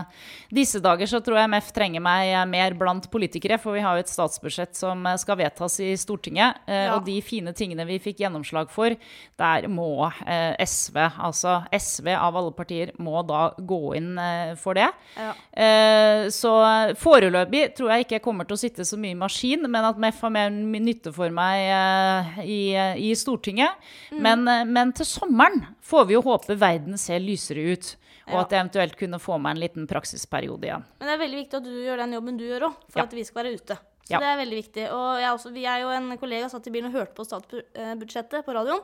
disse 0.53 0.81
dager 0.85 1.07
så 1.11 1.21
tror 1.25 1.39
jeg 1.41 1.51
MF 1.53 1.71
trenger 1.77 2.03
meg 2.05 2.33
mer 2.51 2.77
blant 2.79 3.09
politikere. 3.13 3.59
For 3.63 3.77
vi 3.77 3.83
har 3.85 3.97
jo 3.99 4.05
et 4.07 4.13
statsbudsjett 4.13 4.77
som 4.79 5.07
eh, 5.07 5.17
skal 5.21 5.39
vedtas 5.41 5.79
i 5.85 5.93
Stortinget. 6.01 6.63
eh, 6.67 6.85
Ja. 6.89 6.95
Og 6.97 7.05
de 7.05 7.19
fine 7.23 7.53
tingene 7.57 7.85
vi 7.89 7.99
fikk 8.01 8.23
gjennomslag 8.23 8.71
for, 8.73 8.95
der 9.39 9.67
må 9.69 10.09
eh, 10.27 10.55
SV, 10.65 10.97
altså 11.19 11.59
SV 11.75 12.09
av 12.17 12.37
alle 12.39 12.53
partier, 12.57 12.93
må 12.99 13.21
da 13.29 13.51
gå 13.59 13.81
inn 13.99 14.15
eh, 14.19 14.55
for 14.61 14.79
det. 14.79 14.89
Ja. 15.19 15.33
Eh, 15.53 16.29
så 16.33 16.53
foreløpig 16.99 17.75
tror 17.77 17.93
jeg 17.93 18.07
ikke 18.07 18.17
jeg 18.19 18.25
kommer 18.25 18.49
til 18.49 18.57
å 18.57 18.61
sitte 18.61 18.87
så 18.89 18.99
mye 19.01 19.15
i 19.15 19.19
maskin, 19.19 19.67
men 19.69 19.85
at 19.89 19.99
MEF 20.01 20.21
har 20.25 20.33
mer 20.35 20.51
nytte 20.55 21.13
for 21.15 21.33
meg 21.35 21.67
eh, 21.69 22.41
i, 22.47 22.61
i 23.09 23.13
Stortinget. 23.19 23.77
Mm. 24.13 24.21
Men, 24.25 24.47
eh, 24.49 24.58
men 24.67 24.93
til 24.93 25.07
sommeren 25.07 25.67
får 25.85 26.07
vi 26.09 26.15
jo 26.15 26.23
håpe 26.23 26.57
verden 26.59 26.99
ser 26.99 27.21
lysere 27.21 27.73
ut. 27.73 27.97
Og 28.29 28.35
Ja. 28.35 28.41
at 28.43 28.51
jeg 28.51 28.61
eventuelt 28.61 28.97
kunne 28.99 29.19
få 29.19 29.39
meg 29.41 29.57
en 29.57 29.61
liten 29.63 29.87
praksisperiode 29.89 30.61
igjen. 30.69 30.85
Men 31.01 31.09
det 31.09 31.15
er 31.15 31.23
veldig 31.25 31.39
viktig 31.45 31.55
at 31.55 31.65
du 31.65 31.71
gjør 31.71 31.97
den 31.97 32.13
jobben 32.13 32.37
du 32.37 32.45
gjør 32.45 32.67
òg, 32.69 32.75
for 32.91 32.99
Ja. 33.01 33.05
at 33.05 33.13
vi 33.17 33.25
skal 33.25 33.43
være 33.45 33.55
ute. 33.57 33.77
Så 34.05 34.11
Ja. 34.13 34.19
det 34.21 34.27
er 34.29 34.37
veldig 34.45 34.59
viktig. 34.65 34.85
Og 34.93 35.21
jeg, 35.21 35.31
også, 35.33 35.53
vi 35.53 35.65
er 35.65 35.81
jo 35.81 35.89
en 35.89 36.19
kollega 36.19 36.49
satt 36.51 36.67
i 36.67 36.71
bilen 36.71 36.87
og 36.95 37.01
hørte 37.01 37.15
på 37.15 37.25
statsbudsjettet 37.25 38.45
på 38.45 38.53
radioen. 38.55 38.81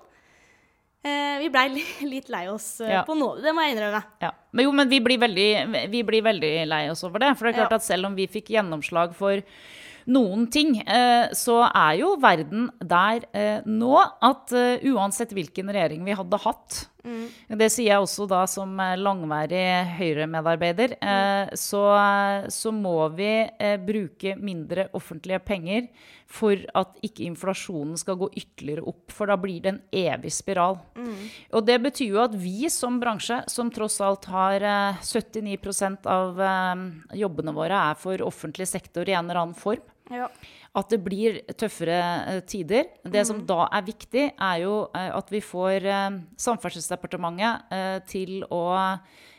Eh, 1.05 1.39
vi 1.43 1.51
blei 1.53 1.69
litt 2.09 2.31
lei 2.33 2.47
oss 2.49 2.81
eh, 2.81 2.89
Ja. 2.91 3.03
på 3.05 3.15
noe, 3.15 3.37
det 3.43 3.53
må 3.53 3.61
jeg 3.61 3.77
innrømme. 3.77 4.03
Ja. 4.23 4.31
Men 4.53 4.65
jo, 4.65 4.73
men 4.73 4.89
vi 4.89 5.01
blir, 5.01 5.19
veldig, 5.21 5.91
vi 5.91 6.03
blir 6.03 6.23
veldig 6.25 6.67
lei 6.67 6.89
oss 6.89 7.05
over 7.05 7.19
det. 7.21 7.37
For 7.37 7.45
det 7.45 7.55
er 7.55 7.61
klart 7.67 7.73
at 7.77 7.83
selv 7.85 8.07
om 8.07 8.15
vi 8.17 8.27
fikk 8.27 8.49
gjennomslag 8.49 9.13
for 9.15 9.43
noen 10.11 10.49
ting, 10.53 10.77
eh, 10.81 11.33
så 11.37 11.63
er 11.69 12.01
jo 12.03 12.15
verden 12.21 12.69
der 12.81 13.25
eh, 13.33 13.65
nå 13.65 13.95
at 14.03 14.53
eh, 14.53 14.85
uansett 14.93 15.33
hvilken 15.33 15.73
regjering 15.73 16.05
vi 16.05 16.17
hadde 16.17 16.41
hatt 16.45 16.83
Det 17.05 17.67
sier 17.69 17.91
jeg 17.91 18.01
også 18.01 18.25
da 18.29 18.43
som 18.49 18.79
langværig 18.97 19.65
Høyre-medarbeider. 19.99 20.95
Mm. 21.05 21.51
så, 21.61 21.83
så 22.49 22.73
må 22.73 23.11
vi 23.13 23.45
bruke 23.85 24.33
mindre 24.41 24.87
offentlige 24.97 25.43
penger 25.45 25.91
for 26.25 26.57
at 26.73 26.97
ikke 27.05 27.27
inflasjonen 27.27 28.01
skal 28.01 28.17
gå 28.23 28.31
ytterligere 28.41 28.87
opp. 28.89 29.13
For 29.13 29.29
da 29.29 29.37
blir 29.37 29.61
det 29.61 29.75
en 29.75 29.83
evig 30.01 30.33
spiral. 30.33 30.81
Og 31.53 31.69
det 31.69 31.77
betyr 31.85 32.17
jo 32.17 32.25
at 32.25 32.39
vi 32.41 32.73
som 32.73 32.97
bransje, 33.03 33.43
som 33.53 33.69
tross 33.69 34.01
alt 34.01 34.25
har 34.33 34.65
eh, 34.65 35.05
79 35.05 36.09
av 36.09 36.41
jobbene 37.13 37.53
våre 37.53 37.85
er 37.93 38.01
for 38.01 38.25
offentlig 38.25 38.71
sektor 38.73 39.05
i 39.05 39.13
en 39.13 39.29
eller 39.29 39.45
annen 39.45 39.61
form, 39.61 39.85
Ja. 40.13 40.27
at 40.77 40.91
det 40.93 40.99
blir 41.01 41.39
tøffere 41.57 41.99
eh, 42.29 42.41
tider. 42.45 42.91
Det 43.09 43.23
som 43.25 43.41
da 43.49 43.65
er 43.73 43.87
viktig, 43.87 44.27
er 44.37 44.59
jo 44.61 44.75
eh, 44.93 45.11
at 45.17 45.33
vi 45.33 45.41
får 45.41 45.87
eh, 45.89 46.19
Samferdselsdepartementet 46.45 48.07
til 48.11 48.43
å 48.53 48.65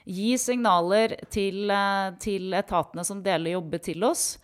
gi 0.05 0.36
signaler 0.41 1.16
til, 1.34 1.70
til 2.22 2.53
etatene 2.57 3.05
som 3.05 3.22
deler 3.26 3.55
jobber 3.55 3.82
til 3.82 4.05
oss, 4.05 4.36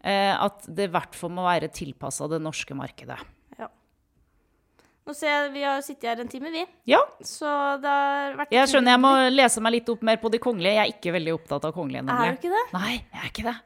at 0.00 0.64
det 0.64 0.86
i 0.88 0.92
hvert 0.94 1.16
fall 1.16 1.32
må 1.36 1.44
være 1.44 1.68
tilpassa 1.76 2.24
det 2.32 2.38
norske 2.40 2.72
markedet. 2.76 3.18
Nå 5.10 5.16
ser 5.16 5.32
jeg 5.32 5.52
Vi 5.56 5.62
har 5.66 5.80
sittet 5.82 6.06
her 6.06 6.20
en 6.22 6.28
time, 6.30 6.52
vi. 6.54 6.62
Ja, 6.88 7.00
Så 7.26 7.48
det 7.82 7.90
har 7.90 8.36
vært 8.38 8.52
jeg 8.54 8.70
skjønner 8.70 8.94
jeg 8.94 9.02
må 9.02 9.10
lese 9.32 9.62
meg 9.64 9.74
litt 9.78 9.90
opp 9.90 10.04
mer 10.06 10.20
på 10.22 10.30
de 10.32 10.38
kongelige. 10.42 10.76
Jeg 10.76 10.84
er 10.84 10.94
ikke 10.94 11.14
veldig 11.16 11.34
opptatt 11.34 11.66
av 11.66 11.74
kongelige. 11.74 12.04
Er 12.14 12.36
du 12.36 12.38
ikke 12.38 12.52
det? 12.54 12.64
Nei, 12.76 12.92
jeg 13.00 13.20
er 13.24 13.32
ikke 13.32 13.46
det. 13.48 13.56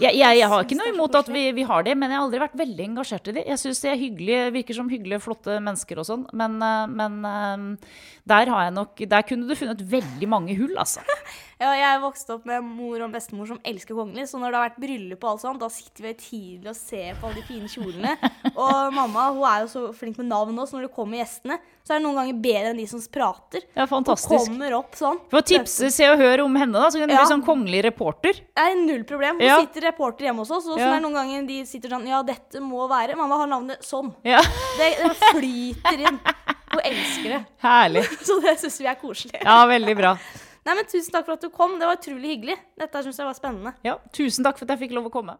Jeg, 0.00 0.16
jeg, 0.16 0.38
jeg 0.38 0.48
har 0.48 0.64
ikke 0.64 0.78
noe 0.78 0.92
imot 0.92 1.16
at 1.18 1.28
vi, 1.32 1.42
vi 1.56 1.64
har 1.68 1.84
det, 1.84 1.94
men 1.98 2.08
jeg 2.08 2.18
har 2.18 2.24
aldri 2.24 2.40
vært 2.40 2.56
veldig 2.58 2.84
engasjert 2.86 3.28
i 3.28 3.34
det. 3.36 3.44
Jeg 3.50 3.60
syns 3.60 3.82
de 3.84 3.90
er 3.92 4.00
hyggelige, 4.00 4.46
virker 4.54 4.78
som 4.78 4.88
hyggelige, 4.92 5.20
flotte 5.24 5.58
mennesker 5.60 6.00
og 6.00 6.08
sånn, 6.08 6.24
men, 6.40 6.56
eh, 6.64 6.86
men 7.00 7.18
eh, 7.28 7.92
der 8.28 8.52
har 8.52 8.66
jeg 8.66 8.76
nok 8.76 9.04
Der 9.12 9.26
kunne 9.28 9.48
du 9.48 9.54
funnet 9.58 9.84
veldig 9.92 10.30
mange 10.30 10.56
hull, 10.58 10.74
altså. 10.80 11.04
Jeg 11.58 12.00
vokste 12.02 12.34
opp 12.36 12.44
med 12.46 12.62
mor 12.62 13.00
og 13.02 13.10
bestemor 13.10 13.48
som 13.50 13.58
elsker 13.66 13.96
kongelig, 13.98 14.28
så 14.30 14.38
når 14.38 14.52
det 14.52 14.58
har 14.60 14.68
vært 14.68 14.76
bryllup 14.84 15.24
og 15.24 15.30
alt 15.32 15.42
sånt, 15.42 15.58
da 15.58 15.68
sitter 15.74 16.04
vi 16.06 16.12
tidlig 16.14 16.70
og 16.70 16.76
ser 16.78 17.16
på 17.18 17.26
alle 17.26 17.40
de 17.40 17.42
fine 17.48 17.66
kjolene. 17.72 18.12
Og 18.58 18.92
mamma 18.94 19.24
hun 19.34 19.42
er 19.46 19.64
jo 19.64 19.68
så 19.72 19.82
flink 19.94 20.16
med 20.18 20.28
navn 20.30 20.56
også, 20.58 20.70
så 20.72 20.78
når 20.78 20.86
det 20.88 20.94
kommer 20.94 21.18
gjestene, 21.20 21.58
så 21.86 21.94
er 21.94 21.98
det 21.98 22.04
noen 22.06 22.16
ganger 22.20 22.38
bedre 22.42 22.70
enn 22.72 22.78
de 22.80 22.86
som 22.90 23.02
prater. 23.14 23.66
Ja, 23.76 23.86
fantastisk. 23.90 24.34
Og 24.34 24.48
kommer 24.52 24.74
opp 24.78 24.96
sånn. 24.98 25.18
For 25.30 25.40
å 25.40 25.44
tipse 25.46 25.90
Se 25.94 26.08
og 26.10 26.18
Hør 26.22 26.44
om 26.46 26.56
henne, 26.58 26.74
da, 26.78 26.88
så 26.94 26.98
kan 27.02 27.10
du 27.10 27.14
Ja. 27.14 27.20
bli 27.24 27.32
sånn 27.34 27.44
kongelig 27.46 27.82
reporter. 27.90 28.40
Er 28.58 28.74
null 28.78 29.04
problem. 29.08 29.38
Hun 29.38 29.46
Ja. 29.46 29.58
sitter 29.62 29.86
reporter 29.90 30.26
hjemme 30.26 30.42
hos 30.46 30.50
oss, 30.50 30.66
og 30.66 30.78
så 30.78 30.80
Ja. 30.80 30.92
er 30.94 31.00
det 31.00 31.02
noen 31.06 31.14
ganger 31.18 31.46
de 31.46 31.64
sitter 31.66 31.88
sånn 31.90 32.06
Ja, 32.06 32.22
dette 32.22 32.60
må 32.62 32.88
være 32.88 33.16
Mamma 33.16 33.36
har 33.36 33.46
navnet 33.46 33.82
sånn. 33.82 34.14
Ja, 34.24 34.40
Det, 34.78 34.90
det 35.02 35.16
flyter 35.34 35.98
inn. 36.06 36.20
Hun 36.70 36.80
elsker 36.84 37.28
det. 37.34 37.46
Herlig. 37.62 38.04
Så 38.26 38.40
det 38.42 38.58
syns 38.60 38.78
vi 38.78 38.86
er 38.86 38.94
koselig. 39.00 39.42
Ja, 39.42 39.64
veldig 39.66 39.96
bra. 39.96 40.16
Nei, 40.66 40.74
men 40.74 40.88
Tusen 40.90 41.14
takk 41.14 41.26
for 41.28 41.36
at 41.38 41.44
du 41.44 41.50
kom. 41.54 41.76
Det 41.80 41.86
var 41.88 41.98
utrolig 42.00 42.34
hyggelig. 42.34 42.56
Dette 42.80 43.02
syns 43.04 43.20
jeg 43.20 43.28
var 43.28 43.36
spennende. 43.38 43.74
Ja, 43.86 43.98
tusen 44.12 44.46
takk 44.46 44.58
for 44.58 44.66
at 44.68 44.74
jeg 44.74 44.88
fikk 44.88 44.96
lov 44.98 45.08
å 45.10 45.12
komme. 45.14 45.38